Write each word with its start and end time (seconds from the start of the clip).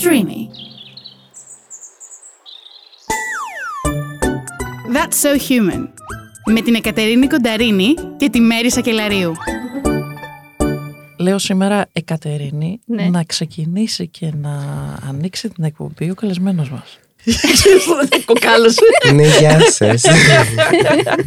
Streamy. 0.00 0.40
That's 4.94 5.16
So 5.22 5.32
Human 5.48 5.88
με 6.52 6.60
την 6.60 6.74
Εκατερίνη 6.74 7.26
Κονταρίνη 7.26 7.94
και 8.16 8.28
τη 8.30 8.40
Μέρη 8.40 8.70
Σακελαρίου. 8.70 9.32
Λέω 11.18 11.38
σήμερα 11.38 11.86
Εκατερίνη 11.92 12.80
Ναι. 12.84 13.08
να 13.08 13.24
ξεκινήσει 13.24 14.08
και 14.08 14.32
να 14.40 14.58
ανοίξει 15.08 15.48
την 15.48 15.64
εκπομπή 15.64 16.10
ο 16.10 16.14
καλεσμένος 16.14 16.70
μας. 16.70 16.98
Κοκάλωσε. 18.26 18.80
Ναι, 19.14 19.26
γεια 19.38 19.60
σας. 19.70 20.02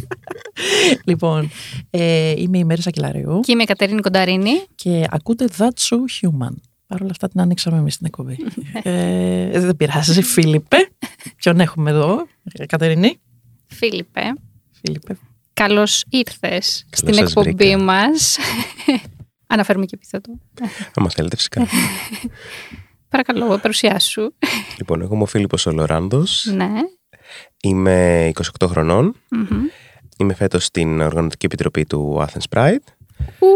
λοιπόν, 1.08 1.50
ε, 1.90 2.30
είμαι 2.36 2.58
η 2.58 2.64
Μέρη 2.64 2.82
Σακελαρίου 2.82 3.40
Και 3.44 3.52
είμαι 3.52 3.62
η 3.62 3.66
Κατερίνη 3.66 4.00
Κονταρίνη. 4.00 4.52
και 4.74 5.04
ακούτε 5.10 5.44
That's 5.58 5.88
So 5.90 5.96
Human. 6.26 6.54
Παρ' 6.92 7.02
όλα 7.02 7.10
αυτά 7.10 7.28
την 7.28 7.40
ανοίξαμε 7.40 7.78
εμείς 7.78 7.96
την 7.96 8.06
εκπομπή. 8.06 8.36
ε, 8.82 9.60
δεν 9.60 9.76
πειράζει, 9.76 10.22
Φίλιππε. 10.22 10.76
Ποιον 11.36 11.60
έχουμε 11.60 11.90
εδώ, 11.90 12.26
ε, 12.52 12.66
Κατερίνη. 12.66 13.20
Φίλιππε, 13.66 14.20
Φίλιππε. 14.70 15.16
καλώς 15.52 16.04
ήρθες 16.08 16.86
στην 16.92 17.14
σας 17.14 17.28
εκπομπή 17.28 17.52
βρήκα. 17.54 17.78
μας. 17.78 18.36
Αναφέρουμε 19.46 19.84
και 19.86 19.94
επίθετο. 19.94 20.38
Άμα 20.94 21.10
θέλετε, 21.10 21.36
φυσικά. 21.36 21.66
Παρακαλώ, 23.08 23.58
παρουσιάσου. 23.58 24.34
λοιπόν, 24.78 25.00
εγώ 25.00 25.14
είμαι 25.14 25.22
ο 25.22 25.26
Φίλιππος 25.26 25.66
Ολοράντος. 25.66 26.44
ναι. 26.54 26.70
Είμαι 27.62 28.30
28 28.60 28.66
χρονών. 28.68 29.14
Μμμ. 29.30 29.64
Είμαι 30.18 30.34
φέτος 30.34 30.64
στην 30.64 31.00
Οργανωτική 31.00 31.46
Επιτροπή 31.46 31.84
του 31.84 32.26
Athens 32.26 32.56
Pride. 32.58 32.76
Ου, 33.38 33.46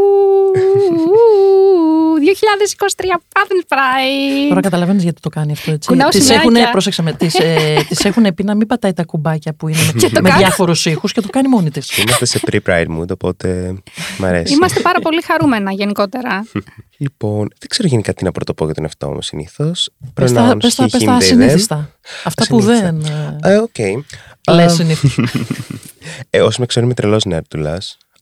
ου, 1.04 2.14
2023 2.18 3.18
Athens 3.32 3.74
Pride. 3.74 4.48
Τώρα 4.48 4.60
καταλαβαίνεις 4.60 5.02
γιατί 5.02 5.20
το 5.20 5.28
κάνει 5.28 5.52
αυτό 5.52 5.70
έτσι. 5.70 5.88
Κουνάω 5.88 6.08
Τις 6.08 6.24
σημαιάκια. 6.24 6.60
έχουν, 6.60 6.70
πρόσεξε 6.70 7.02
με, 7.02 7.12
τις, 7.12 7.34
ε, 7.34 7.84
τις 7.88 8.04
έχουν 8.04 8.34
πει 8.34 8.44
να 8.44 8.54
μην 8.54 8.66
πατάει 8.66 8.92
τα 8.92 9.04
κουμπάκια 9.04 9.54
που 9.54 9.68
είναι 9.68 9.78
με, 9.94 10.00
το 10.00 10.20
με 10.22 10.28
κάνω. 10.28 10.40
διάφορους 10.40 10.86
ήχους 10.86 11.12
και 11.12 11.20
το 11.20 11.28
κάνει 11.28 11.48
μόνη 11.48 11.70
της. 11.70 11.96
Είμαστε 11.98 12.24
σε 12.26 12.40
pre-Pride 12.50 12.86
mood, 12.98 13.10
οπότε 13.10 13.74
μ' 14.18 14.24
αρέσει. 14.24 14.52
Είμαστε 14.52 14.80
πάρα 14.80 15.00
πολύ 15.00 15.22
χαρούμενα 15.22 15.72
γενικότερα. 15.72 16.46
Λοιπόν, 16.96 17.48
δεν 17.58 17.68
ξέρω 17.68 17.88
γενικά 17.88 18.14
τι 18.14 18.24
να 18.24 18.32
πρωτοπώ 18.32 18.64
για 18.64 18.74
τον 18.74 18.84
εαυτό 18.84 19.08
μου 19.08 19.22
συνήθως. 19.22 19.90
Πες 20.14 20.32
τα, 20.32 20.56
πες 20.60 20.74
τα, 20.74 20.88
πες 20.90 21.04
τα 21.04 21.12
ασυνήθιστα. 21.12 21.90
Αυτά 22.24 22.46
που 22.48 22.60
δεν 22.60 22.84
Ασυνήθιστα. 22.84 23.36
Ε, 23.42 23.56
οκ. 23.56 23.78
λες 24.54 24.72
Α, 24.72 24.74
συνήθως. 24.74 25.18
Ε, 26.30 26.40
όσοι 26.40 26.60
με 26.60 26.66
ξέρουν, 26.66 26.88
είμαι 26.88 26.96
τρελός 26.98 27.24
νέρτουλα. 27.24 27.78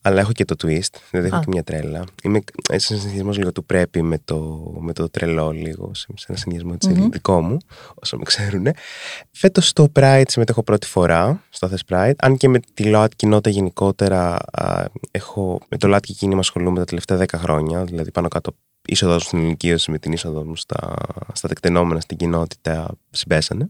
Αλλά 0.06 0.20
έχω 0.20 0.32
και 0.32 0.44
το 0.44 0.54
twist, 0.62 0.94
δηλαδή 1.10 1.28
έχω 1.28 1.36
Α. 1.36 1.40
και 1.40 1.46
μια 1.48 1.62
τρέλα. 1.62 2.04
Είμαι 2.22 2.40
έτσι 2.70 2.92
ένα 2.92 3.02
συνδυασμό 3.02 3.32
λίγο 3.32 3.52
του 3.52 3.64
πρέπει 3.64 4.02
με 4.02 4.18
το, 4.24 4.62
με 4.80 4.92
το 4.92 5.10
τρελό, 5.10 5.50
λίγο. 5.50 5.90
Σε 5.94 6.06
σε 6.14 6.26
ένα 6.28 6.38
συνδυασμό 6.38 6.70
έτσι, 6.74 6.88
Μμμ. 6.88 7.08
δικό 7.10 7.40
μου, 7.40 7.56
όσο 7.94 8.16
με 8.16 8.22
ξέρουν. 8.22 8.66
Φέτος 9.30 9.68
στο 9.68 9.92
Pride 9.94 10.22
συμμετέχω 10.26 10.62
πρώτη 10.62 10.86
φορά, 10.86 11.42
στο 11.50 11.68
Athens 11.70 11.94
Pride. 11.94 12.14
Αν 12.18 12.36
και 12.36 12.48
με 12.48 12.60
τη 12.74 12.84
ΛΟΑΤ 12.84 13.12
κοινότητα 13.16 13.50
γενικότερα, 13.50 14.36
α, 14.52 14.84
έχω, 15.10 15.60
με 15.68 15.76
το 15.76 15.88
ΛΟΑΤ 15.88 16.04
κίνημα 16.04 16.40
ασχολούμαι 16.40 16.78
τα 16.78 16.84
τελευταία 16.84 17.18
10 17.18 17.24
χρόνια. 17.36 17.84
Δηλαδή 17.84 18.10
πάνω 18.10 18.28
κάτω 18.28 18.52
είσοδος 18.86 19.22
στην 19.22 19.38
ηλικίωση 19.38 19.90
με 19.90 19.98
την 19.98 20.12
είσοδο 20.12 20.44
μου 20.44 20.56
στα, 20.56 20.96
στα 21.32 21.48
τεκτενόμενα 21.48 22.00
στην 22.00 22.16
κοινότητα 22.16 22.88
συμπέσανε. 23.10 23.66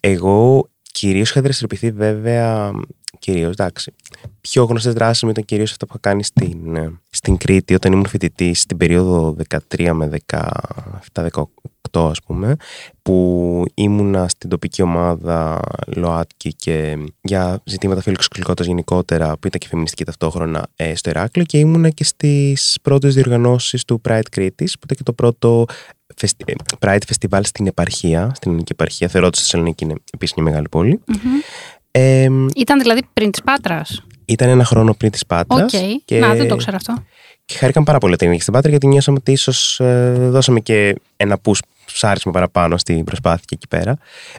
Εγώ 0.00 0.68
κυρίως 0.92 1.30
είχα 1.30 1.40
δραστηριοποιηθεί 1.40 1.90
βέβαια. 1.90 2.72
Κυρίως, 3.18 3.50
εντάξει. 3.50 3.94
Πιο 4.40 4.64
γνωστές 4.64 4.92
δράσεις 4.92 5.22
μου 5.22 5.30
ήταν 5.30 5.44
κυρίως 5.44 5.70
αυτά 5.70 5.86
που 5.86 5.92
είχα 5.98 6.10
κάνει 6.10 6.24
στην, 6.24 6.76
ε, 6.76 7.00
στην 7.10 7.36
Κρήτη 7.36 7.74
όταν 7.74 7.92
ήμουν 7.92 8.06
φοιτητή 8.06 8.54
στην 8.54 8.76
περίοδο 8.76 9.32
13 9.32 9.92
με 9.92 10.06
17-18, 10.06 12.10
ας 12.10 12.22
πούμε, 12.22 12.56
που 13.02 13.64
ήμουνα 13.74 14.28
στην 14.28 14.50
τοπική 14.50 14.82
ομάδα 14.82 15.60
ΛΟΑΤΚΙ 15.86 16.54
και 16.54 16.98
για 17.20 17.60
ζητήματα 17.64 18.02
φιλοξενικότητας 18.02 18.66
γενικότερα, 18.66 19.38
που 19.38 19.46
ήταν 19.46 19.60
και 19.60 19.66
φεμινιστική 19.66 20.04
ταυτόχρονα 20.04 20.66
ε, 20.76 20.94
στο 20.94 21.10
Ηράκλειο 21.10 21.44
και 21.44 21.58
ήμουνα 21.58 21.90
και 21.90 22.04
στις 22.04 22.78
πρώτες 22.82 23.14
διοργανώσεις 23.14 23.84
του 23.84 24.00
Pride 24.08 24.20
Κρήτης, 24.30 24.72
που 24.72 24.80
ήταν 24.84 24.96
και 24.96 25.02
το 25.02 25.12
πρώτο 25.12 25.64
φεστι- 26.16 26.50
ε, 26.50 26.54
Pride 26.78 26.98
Festival 27.12 27.40
στην 27.42 27.66
επαρχία, 27.66 28.32
στην 28.34 28.50
ελληνική 28.50 28.72
επαρχία. 28.72 29.08
Θεωρώ 29.08 29.26
ότι 29.26 29.36
στη 29.36 29.46
Θεσσαλονίκη 29.46 29.84
είναι 29.84 29.94
επίσης 30.14 30.34
μια 30.36 30.44
μεγάλη 30.44 30.68
πόλη. 30.68 31.00
Μμμ. 31.06 31.16
Ε, 31.98 32.28
Ήταν 32.56 32.78
δηλαδή 32.80 33.00
πριν 33.12 33.30
της 33.30 33.42
Πάτρας. 33.42 34.02
ήταν 34.24 34.48
ένα 34.48 34.64
χρόνο 34.64 34.94
πριν 34.94 35.10
της 35.10 35.26
Πάτρας. 35.26 35.72
Οκ. 35.74 36.10
Να, 36.10 36.34
δεν 36.34 36.48
το 36.48 36.56
ξέρω 36.56 36.76
αυτό. 36.76 37.04
Και 37.44 37.56
χάρηκαν 37.58 37.84
πάρα 37.84 37.98
πολύ 37.98 38.16
την 38.16 38.40
στην 38.40 38.52
Πάτρα 38.52 38.70
γιατί 38.70 38.86
νιώσαμε 38.86 39.16
ότι 39.20 39.32
ίσως 39.32 39.80
δώσαμε 40.30 40.60
και 40.60 40.94
ένα 41.16 41.38
πουσάρισμα 41.44 42.32
παραπάνω 42.32 42.76
στην 42.76 43.04
προσπάθεια 43.04 43.44
εκεί 43.50 43.68
πέρα. 43.68 43.98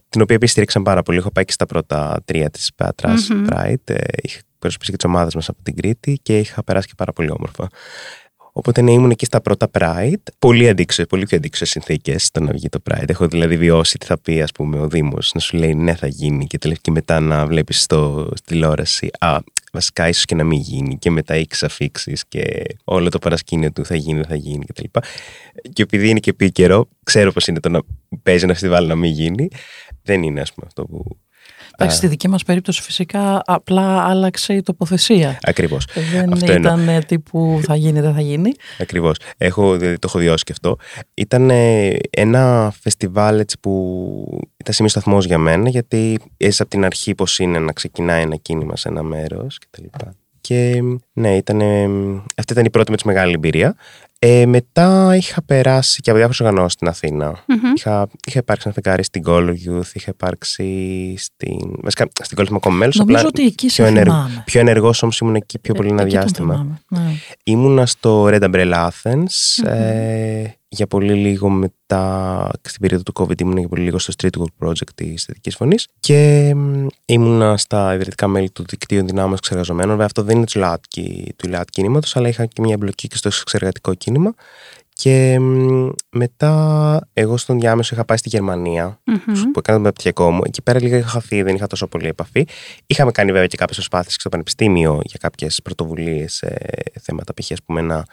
Την 0.09 0.22
οποία 0.22 0.35
επίσης 0.35 0.51
στήριξαν 0.51 0.84
πάρα 0.84 1.03
πολύ. 1.03 1.17
Έχω 1.17 1.31
πάει 1.31 1.46
και 1.46 1.51
στα 1.51 1.66
πρώτα 1.66 2.22
τρία 2.25 2.50
της 2.50 2.72
Πάτρας 2.75 3.29
Μμμ. 3.29 3.46
Pride. 3.50 3.90
Ε, 3.90 3.96
είχα 4.22 4.40
προσπίσει 4.59 4.91
και 4.91 4.97
τις 4.97 5.06
ομάδες 5.06 5.35
μας 5.35 5.50
από 5.50 5.57
την 5.63 5.75
Κρήτη 5.75 6.19
και 6.23 6.40
είχα 6.40 6.63
περάσει 6.63 6.88
και 6.88 6.94
πάρα 6.97 7.13
πολύ 7.13 7.31
όμορφα. 7.31 7.67
Οπότε 8.57 8.81
ναι, 8.81 8.91
ήμουν 8.91 9.09
εκεί 9.09 9.25
στα 9.25 9.41
πρώτα 9.41 9.69
Pride. 9.79 10.22
Πολύ 10.40 10.69
αντίξω, 10.69 11.06
πολύ 11.06 11.25
πιο 11.25 11.38
αντίξω 11.38 11.66
συνθήκες 11.66 12.23
στο 12.25 12.40
να 12.40 12.51
βγει 12.51 12.69
το 12.69 12.79
Pride. 12.90 13.09
Έχω 13.09 13.28
δηλαδή 13.28 13.57
βιώσει 13.57 13.97
τι 13.97 14.06
θα 14.06 14.19
πει, 14.19 14.41
ας 14.41 14.51
πούμε, 14.51 14.79
ο 14.79 14.88
Δήμος 14.88 15.31
να 15.34 15.40
σου 15.40 15.57
λέει 15.57 15.73
ναι, 15.73 15.95
θα 15.95 16.07
γίνει 16.07 16.47
και, 16.47 16.57
τελε- 16.57 16.81
και 16.81 16.91
μετά 16.91 17.19
να 17.19 17.46
βλέπεις 17.46 17.81
στη 17.81 17.96
τηλεόραση. 18.46 19.09
Α, 19.19 19.38
βασικά 19.72 20.07
ίσως 20.07 20.25
και 20.25 20.35
να 20.35 20.44
μην 20.44 20.59
γίνει. 20.59 20.97
Και 20.97 21.12
μετά 21.12 21.34
έχει 21.34 21.66
αφήξει 21.66 22.13
και 22.28 22.63
όλο 22.84 23.09
το 23.09 23.19
παρασκήνιο 23.19 23.72
του 23.72 23.85
θα 23.85 23.96
γίνει, 23.96 24.16
δεν 24.17 24.28
θα 24.28 24.35
γίνει 24.35 24.66
κτλ. 24.66 24.84
Και, 24.84 25.00
και 25.73 25.81
επειδή 25.81 26.09
είναι 26.09 26.19
και 26.19 26.29
επίκαιρο, 26.29 26.88
ξέρω 27.03 27.31
πώς 27.31 27.47
είναι 27.47 27.59
το 27.59 27.69
να 27.69 27.79
παίζει 28.23 28.44
ένα 28.44 28.53
φεστιβάλ 28.53 28.88
να 28.88 28.96
μην 28.96 29.12
γίνει. 29.12 29.47
Δεν 30.03 30.23
είναι, 30.23 30.41
ας 30.41 30.53
πούμε, 30.53 30.67
αυτό 30.67 30.85
που. 30.85 31.17
Εντάξει, 31.80 31.98
στη 31.98 32.08
δική 32.08 32.28
μας 32.28 32.44
περίπτωση 32.44 32.82
φυσικά 32.82 33.42
απλά 33.46 34.04
άλλαξε 34.04 34.54
η 34.54 34.62
τοποθεσία. 34.62 35.38
Ακριβώς. 35.42 35.88
Δεν 36.12 36.34
Αυτό 36.34 36.52
εννοώ. 36.52 36.74
ήταν 36.74 36.88
ε, 36.90 37.00
τύπου 37.00 37.60
θα 37.64 37.76
γίνει, 37.76 38.00
δεν 38.02 38.14
θα 38.14 38.22
γίνει. 38.22 38.52
Ακριβώς. 38.80 39.18
Έχω, 39.38 39.78
δηλαδή, 39.78 40.00
το 40.00 40.08
έχω 40.10 40.20
βιώσει 40.20 40.44
και 40.44 40.52
αυτό. 40.52 40.78
Ήταν 41.14 41.50
ε, 41.50 41.98
ένα 42.10 42.74
φεστιβάλ 42.82 43.40
έτσι, 43.40 43.60
που 43.60 44.42
ήταν 44.58 44.74
σημείο 44.74 44.90
σταθμός 44.92 45.26
για 45.26 45.38
μένα, 45.38 45.70
γιατί 45.70 46.20
έζησα 46.38 46.64
από 46.64 46.72
την 46.72 46.86
αρχή 46.86 47.16
πώς 47.16 47.40
είναι 47.40 47.60
να 47.60 47.72
ξεκινάει 47.72 48.22
ένα 48.22 48.36
κίνημα 48.36 48.76
σε 48.76 48.90
ένα 48.90 49.04
μέρος 49.04 49.58
κτλ. 49.58 49.86
Και 50.42 50.84
ναι, 51.14 51.36
ήταν, 51.36 51.62
αυτή 52.38 52.52
ήταν 52.54 52.66
η 52.66 52.70
πρώτη 52.70 52.92
με 52.92 52.98
τη 52.98 53.08
μεγάλη 53.08 53.34
εμπειρία. 53.34 53.76
Ε, 54.19 54.45
μετά 54.45 55.16
είχα 55.16 55.44
περάσει 55.44 56.01
και 56.01 56.09
από 56.09 56.19
διάφορε 56.19 56.50
οργανώσεις 56.50 56.73
στην 56.73 56.88
Αθήνα. 56.88 57.28
Μμμ. 57.47 57.73
Είχα, 57.75 58.07
είχα 58.28 58.39
υπάρξει 58.39 58.63
ένα 58.67 58.75
φεγγάρι 58.81 59.03
στην 59.03 59.23
Call 59.25 59.50
Youth, 59.50 59.94
είχα 59.94 60.09
υπάρξει 60.09 60.66
στην. 61.17 61.59
Βασικά 61.81 62.05
στην 62.23 62.38
Call 62.38 62.47
είμαι 62.47 62.55
ακόμα 62.55 62.75
μέλος. 62.75 62.95
Νομίζω 62.95 63.25
ότι 63.28 63.45
εκεί 63.45 63.69
σε 63.69 63.75
πιο, 63.81 63.85
ενεργ, 63.91 64.03
θυμάμαι. 64.05 64.41
πιο 64.45 64.59
ενεργός 64.59 65.03
όμως 65.03 65.19
ήμουν 65.19 65.35
εκεί 65.35 65.59
πιο 65.59 65.73
Ε, 65.75 65.78
πολύ 65.78 65.89
ένα 65.91 66.01
εκεί 66.01 66.11
τον 66.11 66.19
διάστημα. 66.22 66.53
θυμάμαι, 66.53 66.79
ναι. 66.88 67.16
Ήμουνα 67.44 67.85
στο 67.85 68.25
Red 68.31 68.41
Umbrella 68.41 68.88
Athens 68.89 69.67
ε, 69.69 70.44
για 70.69 70.88
πολύ 70.88 71.13
λίγο 71.13 71.50
μετά, 71.50 72.51
στην 72.61 72.81
περίοδο 72.81 73.03
του 73.03 73.13
COVID 73.16 73.41
ήμουνα 73.41 73.59
για 73.59 73.67
πολύ 73.67 73.81
λίγο 73.81 74.00
στο 74.00 74.13
Streetwork 74.17 74.67
Project 74.67 74.89
της 74.95 75.23
Θετικής 75.23 75.55
Φωνής 75.55 75.88
και 76.00 76.51
μ, 76.55 76.88
ήμουνα 77.05 77.57
στα 77.57 77.94
ιδρυτικά 77.94 78.28
μέλη 78.28 78.50
του 78.50 78.66
Δικτύου 78.69 79.05
Δυνάμεων 79.05 79.33
Εξεργαζομένων. 79.33 79.89
Βέβαια 79.89 80.05
αυτό 80.05 80.23
δεν 80.23 80.38
είναι 80.38 80.45
του 80.45 80.59
ΛΑΤΚΙ, 80.59 81.33
του 81.35 81.47
ΛΑΤ 81.50 81.69
κινήματος, 81.69 82.16
αλλά 82.16 82.28
είχα 82.28 82.45
και 82.45 82.61
μια 82.61 82.73
εμπλοκή 82.73 83.07
και 83.07 83.17
στο 83.17 83.29
εξεργατικό 83.41 83.94
κίνημα. 83.94 84.33
Και 85.02 85.40
μ, 85.40 85.90
μετά 86.09 87.02
εγώ 87.13 87.38
στον 87.38 87.59
διάμεσο 87.59 87.96
είχα 87.96 88.06
πάει 88.06 88.18
στη 88.18 88.30
Γερμανία 88.30 89.00
Μμμ. 89.06 89.41
που 89.52 89.59
έκανα 89.59 89.78
το 89.78 89.84
μεταπτυχιακό 89.84 90.31
μου. 90.31 90.41
Εκεί 90.46 90.62
πέρα 90.62 90.81
λίγα 90.81 90.97
είχα 90.97 91.08
χαθεί, 91.08 91.41
δεν 91.41 91.56
είχα 91.56 91.68
τόσο 91.68 91.88
πολύ 91.88 92.08
επαφή. 92.08 92.46
Είχαμε 92.85 93.12
κάνει 93.12 93.31
βέβαια 93.31 93.47
και 93.47 93.58
κάποιες 93.58 93.78
προσπάθειες 93.78 94.13
στο 94.13 94.30
Πανεπιστήμιο 94.30 95.00
για 95.03 95.19
κάποιες 95.22 95.59
πρωτοβουλίες 95.63 96.34
σε 96.34 96.58
θέματα, 97.02 97.34
π.χ. 97.34 97.52
ας 97.52 97.63
πούμε 97.66 97.80
ένα 97.80 98.06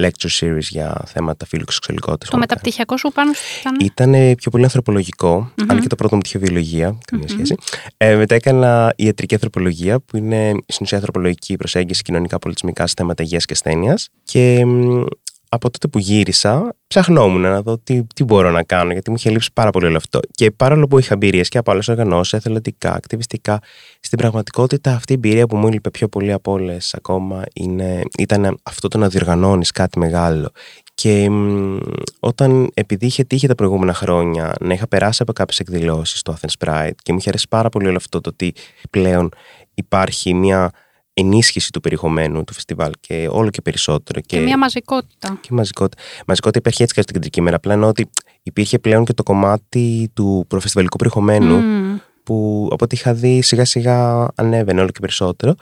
lecture 0.00 0.28
series 0.40 0.58
για 0.60 1.02
θέματα 1.06 1.46
φίλου 1.46 1.64
σεξουαλικότητας. 1.68 2.28
Το 2.28 2.38
μεταπτυχιακό 2.38 2.96
σου 2.96 3.10
πάνω 3.14 3.32
σου 3.32 3.42
ήταν; 3.60 3.76
Ήταν 3.80 4.34
πιο 4.34 4.50
πολύ 4.50 4.64
ανθρωπολογικό, 4.64 5.52
Μμμ. 5.56 5.70
αν 5.70 5.80
και 5.80 5.86
το 5.86 5.94
πρώτο 5.96 6.14
μου 6.16 6.22
είχε 6.24 6.38
βιολογία, 6.38 6.98
καμία 7.04 7.26
Μμμ. 7.28 7.34
σχέση. 7.36 7.54
Ε, 7.96 8.16
μετά 8.16 8.34
έκανα 8.34 8.92
ιατρική 8.96 9.34
ανθρωπολογία, 9.34 10.00
που 10.00 10.16
είναι 10.16 10.48
στην 10.66 10.84
ουσία 10.84 10.96
ανθρωπολογική 10.96 11.56
προσέγγιση 11.56 12.02
κοινωνικά 12.02 12.38
πολιτισμικά 12.38 12.86
σε 12.86 12.94
θέματα 12.96 13.22
υγείας 13.22 13.44
και 13.44 13.52
ασθένειας. 13.52 14.08
Και 14.22 14.64
μ, 14.64 15.04
από 15.48 15.70
τότε 15.70 15.88
που 15.88 15.98
γύρισα, 15.98 16.76
ψαχνόμουν 16.86 17.40
να 17.40 17.62
δω 17.62 17.78
τι, 17.78 18.04
τι 18.14 18.24
μπορώ 18.24 18.50
να 18.50 18.62
κάνω, 18.62 18.92
γιατί 18.92 19.10
μου 19.10 19.16
είχε 19.18 19.30
λείψει 19.30 19.50
πάρα 19.52 19.70
πολύ 19.70 19.86
όλο 19.86 19.96
αυτό. 19.96 20.20
Και 20.30 20.50
παρόλο 20.50 20.86
που 20.86 20.98
είχα 20.98 21.14
εμπειρίες 21.14 21.48
και 21.48 21.58
από 21.58 21.70
άλλες 21.70 21.88
οργανώσεις, 21.88 22.32
εθελοντικά, 22.32 22.94
ακτιβιστικά, 22.94 23.58
στην 24.00 24.18
πραγματικότητα 24.18 24.92
αυτή 24.94 25.12
η 25.12 25.14
εμπειρία 25.14 25.46
που 25.46 25.56
μου 25.56 25.66
έλειπε 25.66 25.90
πιο 25.90 26.08
πολύ 26.08 26.32
από 26.32 26.52
όλες 26.52 26.94
ακόμα 26.94 27.42
είναι, 27.52 28.02
ήταν 28.18 28.58
αυτό 28.62 28.88
το 28.88 28.98
να 28.98 29.08
διοργανώνεις 29.08 29.70
κάτι 29.70 29.98
μεγάλο. 29.98 30.50
Και 30.94 31.30
μ, 31.30 31.78
όταν, 32.20 32.70
επειδή 32.74 33.06
είχε 33.06 33.24
τύχει 33.24 33.46
τα 33.46 33.54
προηγούμενα 33.54 33.94
χρόνια 33.94 34.54
να 34.60 34.74
είχα 34.74 34.88
περάσει 34.88 35.22
από 35.22 35.32
κάποιες 35.32 35.58
εκδηλώσεις 35.58 36.18
στο 36.18 36.36
Athens 36.40 36.66
Pride 36.66 36.90
και 37.02 37.12
μου 37.12 37.18
είχε 37.18 37.28
αρέσει 37.28 37.46
πάρα 37.48 37.68
πολύ 37.68 37.86
όλο 37.86 37.96
αυτό 37.96 38.20
το 38.20 38.28
ότι 38.28 38.54
πλέον 38.90 39.28
υπάρχει 39.74 40.34
μια 40.34 40.70
ενίσχυση 41.18 41.70
του 41.72 41.80
περιεχομένου 41.80 42.44
του 42.44 42.52
φεστιβάλ 42.52 42.92
και 43.00 43.28
όλο 43.30 43.50
και 43.50 43.62
περισσότερο. 43.62 44.20
Και 44.20 44.40
μια 44.40 44.58
μαζικότητα. 44.58 45.38
και 45.40 45.48
μαζικότητα. 45.50 46.02
Μαζικότητα 46.26 46.58
υπάρχει 46.58 46.82
έτσι 46.82 46.94
και 46.94 47.00
στην 47.00 47.14
κεντρική 47.14 47.40
μέρα. 47.40 47.56
Απλά 47.56 47.72
εννοώ 47.72 47.88
ότι 47.88 48.10
υπήρχε 48.42 48.78
πλέον 48.78 49.04
και 49.04 49.12
το 49.12 49.22
κομμάτι 49.22 50.10
του 50.14 50.44
προφεστιβαλικού 50.48 50.96
περιεχομένου 50.96 51.56
Μμμ. 51.56 51.98
Που 52.28 52.68
από 52.72 52.84
ό,τι 52.84 52.96
είχα 52.96 53.14
δει 53.14 53.42
σιγά 53.42 53.64
σιγά 53.64 54.28
ανέβαινε 54.34 54.80
όλο 54.80 54.90
και 54.90 55.00
περισσότερο. 55.00 55.54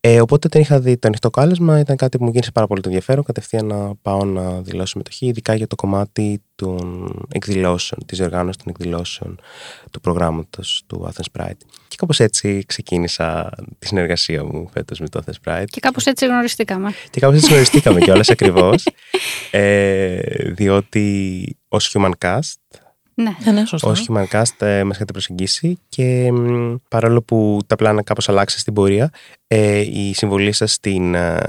Ε, 0.00 0.20
οπότε 0.20 0.46
όταν 0.46 0.60
είχα 0.60 0.80
δει 0.80 0.96
το 0.96 1.06
ανοιχτό 1.06 1.30
κάλεσμα 1.30 1.78
ήταν 1.78 1.96
κάτι 1.96 2.18
που 2.18 2.24
μου 2.24 2.30
γίνησε 2.30 2.50
πάρα 2.52 2.66
πολύ 2.66 2.80
το 2.80 2.88
ενδιαφέρον 2.88 3.24
κατευθείαν 3.24 3.66
να 3.66 3.94
πάω 4.02 4.24
να 4.24 4.60
δηλώσω 4.60 4.86
συμμετοχή 4.86 5.26
ειδικά 5.26 5.54
για 5.54 5.66
το 5.66 5.76
κομμάτι 5.76 6.42
των 6.54 7.08
εκδηλώσεων, 7.32 8.06
της 8.06 8.20
οργάνωσης 8.20 8.62
των 8.62 8.74
εκδηλώσεων 8.76 9.40
του 9.90 10.00
προγράμματος 10.00 10.82
του 10.86 11.10
Athens 11.10 11.40
Pride. 11.40 11.60
Και 11.88 11.96
κάπως 11.98 12.20
έτσι 12.20 12.64
ξεκίνησα 12.66 13.50
τη 13.78 13.86
συνεργασία 13.86 14.44
μου 14.44 14.68
φέτος 14.72 15.00
με 15.00 15.08
το 15.08 15.22
Athens 15.24 15.50
Pride. 15.50 15.64
Και 15.70 15.80
κάπως 15.80 16.06
έτσι 16.06 16.26
γνωριστήκαμε. 16.26 16.90
Και 17.10 17.20
κάπως 17.20 17.36
έτσι 17.36 17.50
γνωριστήκαμε 17.50 18.00
κιόλας 18.04 18.28
ακριβώς. 18.28 18.86
Ε, 19.50 20.18
διότι 20.52 21.56
ως 21.68 21.94
Human 21.94 22.12
Cast 22.18 22.81
Ναι. 23.14 23.30
Ναι, 23.44 23.52
ναι, 23.52 23.64
σωστό. 23.66 23.88
ως 23.88 24.08
Humancast 24.08 24.60
ε, 24.66 24.84
μας 24.84 24.96
είχατε 24.96 25.12
προσεγγίσει 25.12 25.78
και 25.88 26.32
μ, 26.32 26.74
παρόλο 26.88 27.22
που 27.22 27.58
τα 27.66 27.76
πλάνα 27.76 28.02
κάπως 28.02 28.28
αλλάξαν 28.28 28.58
στην 28.60 28.72
πορεία, 28.72 29.10
ε, 29.46 29.78
η 29.78 30.14
συμβολή 30.14 30.52
σας 30.52 30.72
στην 30.72 31.14
ε, 31.14 31.40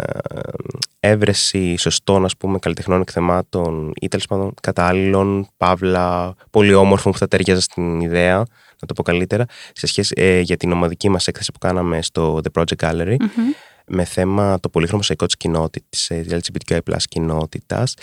έβρεση 0.99 1.77
σωστών 1.77 2.25
ας 2.25 2.37
πούμε 2.37 2.59
καλλιτεχνών 2.59 3.01
εκθεμάτων 3.01 3.91
ή 4.01 4.07
τέλος 4.07 4.27
πάντων 4.27 4.53
κατάλληλων, 4.61 5.47
παύλα, 5.57 6.35
πολύ 6.49 6.73
όμορφων 6.73 7.11
που 7.11 7.17
θα 7.17 7.27
ταιριάζα 7.27 7.61
στην 7.61 7.99
ιδέα, 7.99 8.37
να 8.79 8.87
το 8.87 8.93
πω 8.93 9.03
καλύτερα, 9.03 9.45
σε 9.73 9.87
σχέση 9.87 10.13
ε, 10.17 10.39
για 10.39 10.57
την 10.57 10.71
ομαδική 10.71 11.09
μας 11.09 11.27
έκθεση 11.27 11.51
που 11.51 11.59
κάναμε 11.59 12.01
στο 12.01 12.41
The 12.43 12.59
Project 12.61 12.89
Gallery 12.89 13.15
Μμμ. 13.19 13.51
Με 13.87 14.03
θέμα 14.03 14.59
το 14.59 14.69
πολύχρωμο 14.69 15.03
σαϊκό 15.03 15.25
της 15.25 15.37
κοινότητας, 15.37 16.07
της 16.07 16.11
LGBTQI 16.29 16.77
plus 16.77 17.03
κοινότητας, 17.09 17.93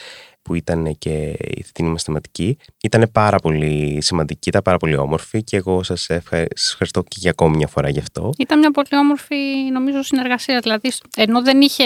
που 0.43 0.55
ήταν 0.55 0.97
και 0.99 1.37
η 1.39 1.63
θετική 1.63 1.83
μας 1.83 2.03
θεματική. 2.03 2.57
Ήταν 2.83 3.09
πάρα 3.13 3.39
πολύ 3.39 3.99
σημαντική, 4.01 4.49
ήταν 4.49 4.63
πάρα 4.63 4.77
πολύ 4.77 4.97
όμορφη 4.97 5.43
και 5.43 5.57
εγώ 5.57 5.83
σας, 5.83 6.09
ευχα... 6.09 6.37
σας 6.37 6.71
ευχαριστώ 6.71 7.03
και 7.03 7.17
για 7.19 7.31
ακόμη 7.31 7.57
μια 7.57 7.67
φορά 7.67 7.89
γι' 7.89 7.99
αυτό. 7.99 8.31
Ήταν 8.39 8.59
μια 8.59 8.71
πολύ 8.71 8.89
όμορφη, 9.01 9.37
νομίζω, 9.73 10.03
συνεργασία. 10.03 10.61
Δηλαδή, 10.61 10.93
ενώ 11.17 11.43
δεν, 11.43 11.61
είχε, 11.61 11.85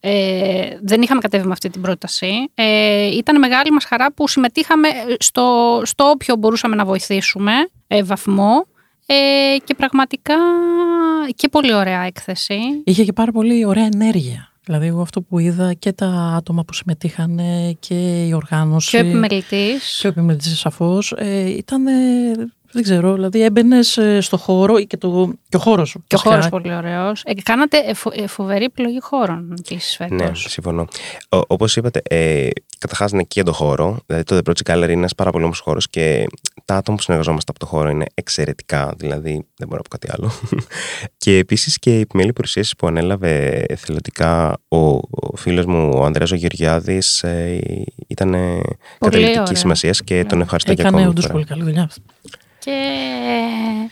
ε, 0.00 0.78
δεν 0.82 1.02
είχαμε 1.02 1.20
κατέβει 1.20 1.46
με 1.46 1.52
αυτή 1.52 1.70
την 1.70 1.80
πρόταση, 1.80 2.50
ε, 2.54 3.06
ήταν 3.16 3.38
μεγάλη 3.38 3.70
μας 3.70 3.84
χαρά 3.84 4.12
που 4.12 4.28
συμμετείχαμε 4.28 4.88
στο, 5.18 5.80
στο 5.84 6.04
όποιο 6.04 6.36
μπορούσαμε 6.36 6.76
να 6.76 6.84
βοηθήσουμε 6.84 7.52
ε, 7.86 8.02
βαθμό 8.02 8.66
ε, 9.06 9.56
και 9.64 9.74
πραγματικά 9.74 10.34
και 11.34 11.48
πολύ 11.48 11.74
ωραία 11.74 12.00
έκθεση. 12.00 12.58
Είχε 12.84 13.04
και 13.04 13.12
πάρα 13.12 13.32
πολύ 13.32 13.64
ωραία 13.64 13.88
ενέργεια. 13.92 14.50
Δηλαδή, 14.64 14.86
εγώ 14.86 15.00
αυτό 15.00 15.22
που 15.22 15.38
είδα 15.38 15.72
και 15.72 15.92
τα 15.92 16.06
άτομα 16.36 16.64
που 16.64 16.72
συμμετείχαν 16.72 17.40
και 17.78 18.24
η 18.26 18.32
οργάνωση. 18.32 18.90
Και 18.90 18.96
ο 18.96 19.00
επιμελητής. 19.00 19.98
Και 20.00 20.06
ο 20.06 20.10
επιμελητής, 20.10 20.58
σαφώς. 20.58 21.12
Ε, 21.16 21.50
ήταν. 21.50 21.84
Δεν 22.76 22.84
ξέρω, 22.84 23.14
δηλαδή 23.14 23.42
έμπαινες 23.42 23.98
στο 24.20 24.36
χώρο 24.36 24.84
και, 24.84 24.96
το, 24.96 25.32
και 25.48 25.56
ο 25.56 25.60
χώρος 25.60 25.88
σου. 25.88 25.98
Και 26.06 26.14
ο 26.14 26.18
φυσικά. 26.18 26.30
χώρος 26.34 26.48
πολύ 26.48 26.74
ωραίος. 26.74 27.22
Ε, 27.24 27.34
κάνατε 27.42 27.78
ε, 27.86 27.94
φο- 27.94 28.12
ε, 28.14 28.26
φοβερή 28.26 28.64
επιλογή 28.64 28.98
χώρων 29.00 29.54
επίσης 29.58 29.96
φέτος. 29.96 30.16
Ναι, 30.20 30.30
συμφωνώ. 30.34 30.86
Ο, 31.28 31.38
όπως 31.46 31.76
είπατε, 31.76 32.00
ε, 32.08 32.48
καταρχάς 32.78 33.10
είναι 33.12 33.22
και 33.22 33.28
για 33.32 33.44
τον 33.44 33.54
χώρο. 33.54 33.98
Δηλαδή 34.06 34.24
το 34.24 34.36
The 34.36 34.50
Project 34.50 34.72
Gallery 34.72 34.82
είναι 34.82 34.92
ένας 34.92 35.14
πάρα 35.14 35.30
πολύ 35.30 35.44
όμορφος 35.44 35.64
χώρος 35.64 35.88
και 35.90 36.26
τα 36.64 36.74
άτομα 36.74 36.96
που 36.96 37.02
συνεργαζόμαστε 37.02 37.50
από 37.50 37.58
το 37.58 37.66
χώρο 37.66 37.88
είναι 37.88 38.04
εξαιρετικά. 38.14 38.94
Δηλαδή 38.96 39.30
δεν 39.56 39.68
μπορώ 39.68 39.76
να 39.76 39.82
πω 39.82 39.98
κάτι 39.98 40.08
άλλο. 40.10 40.32
και 41.24 41.36
επίσης 41.36 41.78
και 41.78 41.96
η 41.96 42.00
επιμέλεια 42.00 42.32
παρουσίαση 42.32 42.76
που 42.78 42.86
ανέλαβε 42.86 43.64
εθελοντικά 43.68 44.58
ο, 44.68 44.76
ο 45.10 45.36
φίλος 45.36 45.64
μου 45.66 45.90
ο 45.94 46.04
Ανδρέας 46.04 46.30
ο 46.32 46.34
Γεωργιάδης 46.34 47.22
ε, 47.22 47.60
ήταν 48.06 48.30
καταλητική 48.98 49.38
ωραία. 49.40 49.54
σημασίας 49.54 50.02
και 50.04 50.24
τον 50.24 50.40
ευχαριστώ 50.40 50.72
για 50.72 50.84
Έκανε 50.84 50.96
ακόμη 50.96 51.10
όντως 51.10 51.24
φορά. 51.24 51.34
πολύ 51.34 51.44
καλή 51.46 51.62
δουλειά. 51.62 51.90
Και 52.66 53.90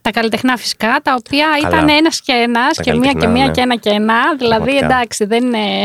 τα 0.00 0.10
καλλιτεχνά 0.10 0.56
φυσικά, 0.56 1.00
τα 1.02 1.14
οποία 1.18 1.46
Καλά. 1.62 1.68
ήταν 1.68 1.88
ένας 1.88 2.20
και 2.20 2.32
ένας 2.32 2.76
Τα 2.76 2.82
και 2.82 2.92
μία 2.92 3.00
και 3.00 3.06
καλλιτεχνά, 3.06 3.32
μία 3.32 3.46
ναι. 3.46 3.52
και 3.52 3.60
ένα 3.60 3.76
και 3.76 3.90
ένα. 3.90 4.36
Δηλαδή, 4.38 4.64
Πραγματικά. 4.64 4.86
εντάξει, 4.86 5.24
δεν 5.24 5.44
είναι. 5.44 5.84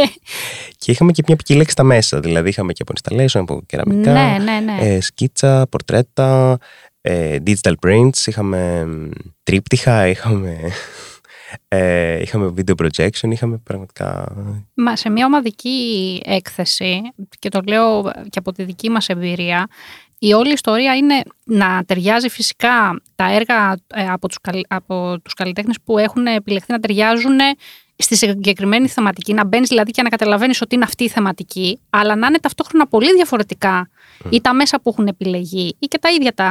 Και 0.78 0.90
είχαμε 0.90 1.12
και 1.12 1.22
μια 1.26 1.36
ποικιλία 1.36 1.64
και 1.64 1.70
στα 1.70 1.82
μέσα. 1.82 2.20
Δηλαδή 2.20 2.48
είχαμε 2.48 2.72
και 2.72 2.84
από 2.88 2.92
installation, 3.00 3.40
από 3.40 3.62
κεραμικά, 3.66 4.12
ναι, 4.12 4.36
ναι, 4.44 4.60
ναι. 4.60 4.78
ε, 4.80 5.00
σκίτσα, 5.00 5.66
πορτρέτα, 5.70 6.58
ε, 7.00 7.36
digital 7.46 7.74
prints, 7.86 8.26
είχαμε 8.26 8.86
μ, 8.86 9.08
τρίπτυχα, 9.42 10.06
είχαμε, 10.06 10.58
ε, 11.68 12.20
είχαμε 12.20 12.54
video 12.56 12.74
projection, 12.84 13.30
είχαμε 13.30 13.56
πραγματικά... 13.56 14.34
Μα 14.74 14.96
σε 14.96 15.10
μια 15.10 15.26
ομαδική 15.26 16.20
έκθεση, 16.24 17.00
και 17.38 17.48
το 17.48 17.60
λέω 17.66 18.02
και 18.02 18.38
από 18.38 18.52
τη 18.52 18.64
δική 18.64 18.90
μας 18.90 19.08
εμπειρία, 19.08 19.68
η 20.22 20.32
όλη 20.32 20.52
ιστορία 20.52 20.96
είναι 20.96 21.22
να 21.44 21.82
ταιριάζει 21.86 22.28
φυσικά 22.28 23.00
τα 23.14 23.32
έργα 23.32 23.76
ε, 23.94 24.08
από 24.08 24.28
τους, 24.28 24.38
καλ- 24.40 24.64
από 24.68 25.20
τους 25.22 25.34
καλλιτέχνες 25.34 25.76
που 25.84 25.98
έχουν 25.98 26.26
επιλεχθεί 26.26 26.72
να 26.72 26.80
ταιριάζουν 26.80 27.38
στη 27.96 28.16
συγκεκριμένη 28.16 28.88
θεματική, 28.88 29.32
να 29.32 29.44
μπαίνεις 29.44 29.68
δηλαδή 29.68 29.90
και 29.90 30.02
να 30.02 30.08
καταλαβαίνεις 30.08 30.60
ότι 30.60 30.74
είναι 30.74 30.84
αυτή 30.84 31.04
η 31.04 31.08
θεματική, 31.08 31.78
αλλά 31.90 32.16
να 32.16 32.26
είναι 32.26 32.38
ταυτόχρονα 32.38 32.86
πολύ 32.86 33.12
διαφορετικά 33.12 33.88
ή 34.30 34.40
τα 34.40 34.54
μέσα 34.54 34.80
που 34.80 34.88
έχουν 34.90 35.06
επιλεγεί 35.06 35.76
ή 35.78 35.86
και 35.86 35.98
τα 35.98 36.10
ίδια 36.10 36.34
τα 36.34 36.50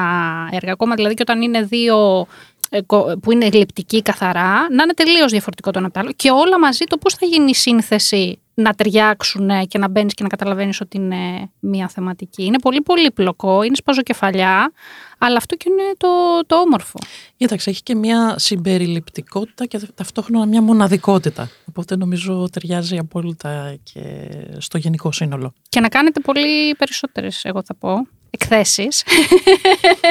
έργα. 0.52 0.72
Ακόμα 0.72 0.96
δηλαδή 0.96 1.14
και 1.14 1.22
όταν 1.22 1.42
είναι 1.42 1.62
δύο 1.62 2.28
ε, 2.70 2.82
κο- 2.82 3.20
που 3.22 3.32
είναι 3.32 3.48
γλυπτική 3.48 4.02
καθαρά, 4.02 4.54
να 4.72 4.84
είναι 4.84 4.94
τελείως 4.94 5.32
διαφορετικό 5.32 5.72
το 5.72 5.78
ένα 5.78 5.88
από 5.88 5.96
το 5.96 6.00
άλλο. 6.04 6.12
Και 6.16 6.32
όλα 6.32 6.60
μαζί 6.60 6.86
το 6.86 6.98
πώς 6.98 7.14
θα 7.14 7.26
γίνει 7.26 7.50
η 7.50 7.56
σύνθεση 7.56 8.40
να 8.62 8.74
ταιριάξουν 8.74 9.50
και 9.68 9.78
να 9.78 9.90
μπαίνεις 9.90 10.14
και 10.14 10.24
να 10.24 10.30
καταλαβαίνεις 10.30 10.82
ότι 10.82 10.98
είναι 10.98 11.52
μία 11.60 11.88
θεματική. 11.88 12.44
Είναι 12.44 12.60
πολύ 12.60 12.82
πολύπλοκο, 12.82 13.64
είναι 13.64 13.76
σπαζοκεφαλιά, 13.76 14.72
αλλά 15.18 15.38
αυτό 15.38 15.56
και 15.56 15.66
είναι 15.70 15.94
το, 15.98 16.08
το 16.46 16.56
όμορφο. 16.56 17.00
Κοίταξε, 17.38 17.70
έχει 17.70 17.84
και 17.84 17.96
μια 17.96 18.36
συμπεριληπτικότητα 18.38 19.66
και 19.66 19.80
ταυτόχρονα 19.96 20.46
μια 20.46 20.62
μοναδικότητα. 20.62 21.50
Οπότε 21.66 21.96
νομίζω 21.96 22.50
ταιριάζει 22.52 22.98
απόλυτα 22.98 23.78
και 23.84 24.30
στο 24.58 24.78
γενικό 24.78 25.12
σύνολο. 25.12 25.54
Και 25.70 25.80
να 25.80 25.88
κάνετε 25.88 26.20
πολύ 26.20 26.76
περισσότερες, 26.76 27.46
εγώ 27.46 27.62
θα 27.66 27.76
πω, 27.76 28.08
εκθέσεις. 28.30 29.04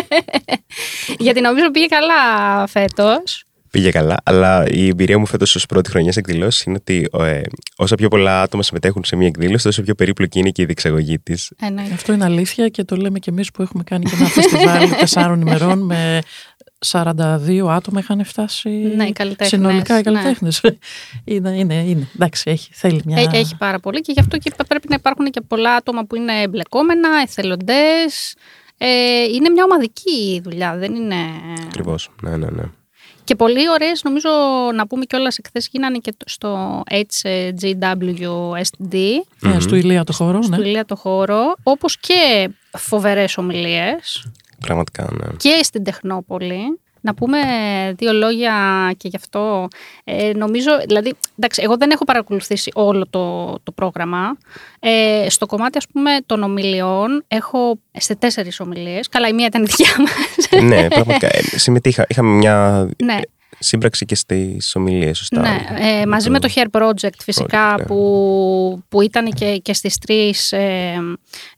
Γιατί 1.19 1.41
νομίζω 1.41 1.71
πήγε 1.71 1.87
καλά 1.87 2.67
φέτος. 2.67 3.48
Πήγε 3.71 3.91
καλά, 3.91 4.17
αλλά 4.25 4.67
η 4.69 4.89
εμπειρία 4.89 5.19
μου 5.19 5.27
φέτος 5.27 5.55
ως 5.55 5.67
πρώτη 5.67 5.91
χρονιά 5.91 6.13
σε 6.13 6.19
εκδηλώσεις 6.19 6.63
είναι 6.63 6.77
ότι 6.81 7.09
ε, 7.19 7.41
όσα 7.77 7.95
πιο 7.95 8.09
πολλά 8.09 8.43
άτομα 8.43 8.63
συμμετέχουν 8.63 9.05
σε 9.05 9.17
μια 9.17 9.27
εκδήλωση, 9.27 9.65
τόσο 9.65 9.83
πιο 9.83 9.95
περίπλοκη 9.95 10.39
είναι 10.39 10.51
και 10.51 10.63
η 10.63 10.65
διεξαγωγή 10.65 11.19
της. 11.19 11.53
Εννοείται. 11.61 11.95
Αυτό 11.95 12.13
είναι 12.13 12.25
αλήθεια 12.25 12.69
και 12.69 12.85
το 12.85 12.97
λέμε 12.97 13.19
και 13.19 13.31
εμείς 13.31 13.51
που 13.51 13.63
έχουμε 13.63 13.83
κάνει 13.83 14.05
και 14.05 14.17
ένα 14.19 14.27
φεστιβάλ 14.27 14.89
τεσσάρων 15.01 15.41
ημερών 15.41 15.79
με 15.79 16.21
42 16.87 17.67
άτομα 17.69 18.01
είχαν 18.01 18.25
φτάσει 18.25 18.69
Ναι, 18.69 19.05
οι 19.05 19.13
καλλιτέχνες, 19.13 19.49
συνολικά 19.49 19.95
οι 19.95 19.97
ναι. 19.97 20.03
καλλιτέχνες. 20.03 20.61
είναι, 21.25 21.51
είναι, 21.51 21.75
είναι. 21.75 22.09
Εντάξει, 22.15 22.51
έχει, 22.51 22.71
θέλει 22.73 23.03
μια... 23.05 23.21
Ε, 23.21 23.29
Έχει 23.33 23.57
πάρα 23.57 23.81
πολύ 23.81 24.01
και 24.01 24.13
γι' 24.13 24.21
αυτό 24.21 24.39
και 24.39 24.53
πρέπει 24.69 24.89
να 24.89 24.95
υπάρχουν 24.95 25.31
και 25.31 25.41
πολλά 25.41 25.75
άτομα 25.75 26.05
που 26.05 26.17
είναι 26.17 26.43
εμπλεκόμενα, 26.43 27.09
εθελοντές. 27.27 28.35
Ε, 28.79 28.87
είναι 29.35 29.49
μια 29.49 29.65
ομαδική 29.65 30.41
δουλειά, 30.45 30.77
δεν 30.77 30.95
είναι... 30.95 31.17
Ακριβώς, 31.67 32.11
ναι, 32.23 32.37
ναι, 32.37 32.51
ναι. 32.51 32.63
Και 33.29 33.37
πολύ 33.37 33.71
ωραίες, 33.71 34.03
νομίζω 34.03 34.29
να 34.75 34.87
πούμε 34.87 35.05
κιόλας 35.05 35.39
εκθέσεις 35.39 35.69
γίνανε 35.73 35.99
και 35.99 36.15
στο 36.25 36.83
HGWSD, 36.91 38.95
Ε, 39.43 39.61
στο 39.61 39.77
ηλία 39.77 40.05
το 40.05 40.13
χώρο, 40.13 40.43
στο 40.43 40.57
ναι. 40.57 40.69
Ηλία 40.69 40.85
το 40.85 40.97
χώρο, 40.97 41.55
όπως 41.63 41.99
και 41.99 42.51
φοβερές 42.77 43.39
ομιλίες 43.39 44.27
Πραγματικά, 44.61 45.09
ναι. 45.13 45.27
και 45.37 45.61
στην 45.63 45.85
Τεχνόπολη. 45.85 46.81
Να 47.01 47.15
πούμε 47.15 47.39
δύο 47.97 48.13
λόγια 48.13 48.55
και 48.97 49.09
γι' 49.09 49.17
αυτό. 49.17 49.69
Ε, 50.05 50.33
νομίζω, 50.35 50.71
δηλαδή, 50.87 51.15
εντάξει, 51.39 51.63
εγώ 51.65 51.77
δεν 51.77 51.91
έχω 51.91 52.05
παρακολουθήσει 52.05 52.71
όλο 52.75 53.07
το, 53.11 53.55
το 53.63 53.73
πρόγραμμα. 53.73 54.37
Ε, 54.81 55.27
στο 55.29 55.47
κομμάτι, 55.47 55.79
ας 55.79 55.87
πούμε, 55.93 56.11
των 56.27 56.43
ομιλιών, 56.43 57.25
έχω 57.29 57.79
σε 57.93 58.15
τέσσερις 58.15 58.61
ομιλίες. 58.61 59.09
Καλά, 59.09 59.29
η 59.29 59.33
μία 59.33 59.47
ήταν 59.47 59.63
η 59.63 59.67
δικιά 59.67 59.95
μας. 59.99 60.63
ναι, 60.63 60.89
πραγματικά. 60.89 61.27
ε, 61.27 61.41
συμμετείχα. 61.43 62.05
Είχαμε 62.09 62.31
μια 62.31 62.89
ναι, 63.05 63.19
σύμπραξη 63.59 64.05
και 64.05 64.15
στις 64.15 64.75
ομιλίες, 64.75 65.19
σωστά. 65.19 65.41
ναι. 65.41 65.65
Ε, 65.79 66.07
μαζί 66.07 66.31
με 66.31 66.39
το 66.41 66.49
Hair 66.55 66.81
Project, 66.81 67.19
φυσικά, 67.23 67.75
Project, 67.75 67.79
ναι. 67.79 67.85
που, 67.85 68.83
που 68.89 69.03
ήταν 69.03 69.33
και, 69.33 69.57
και 69.57 69.75
στις 69.75 69.99
τρεις 69.99 70.53
ε, 70.53 70.95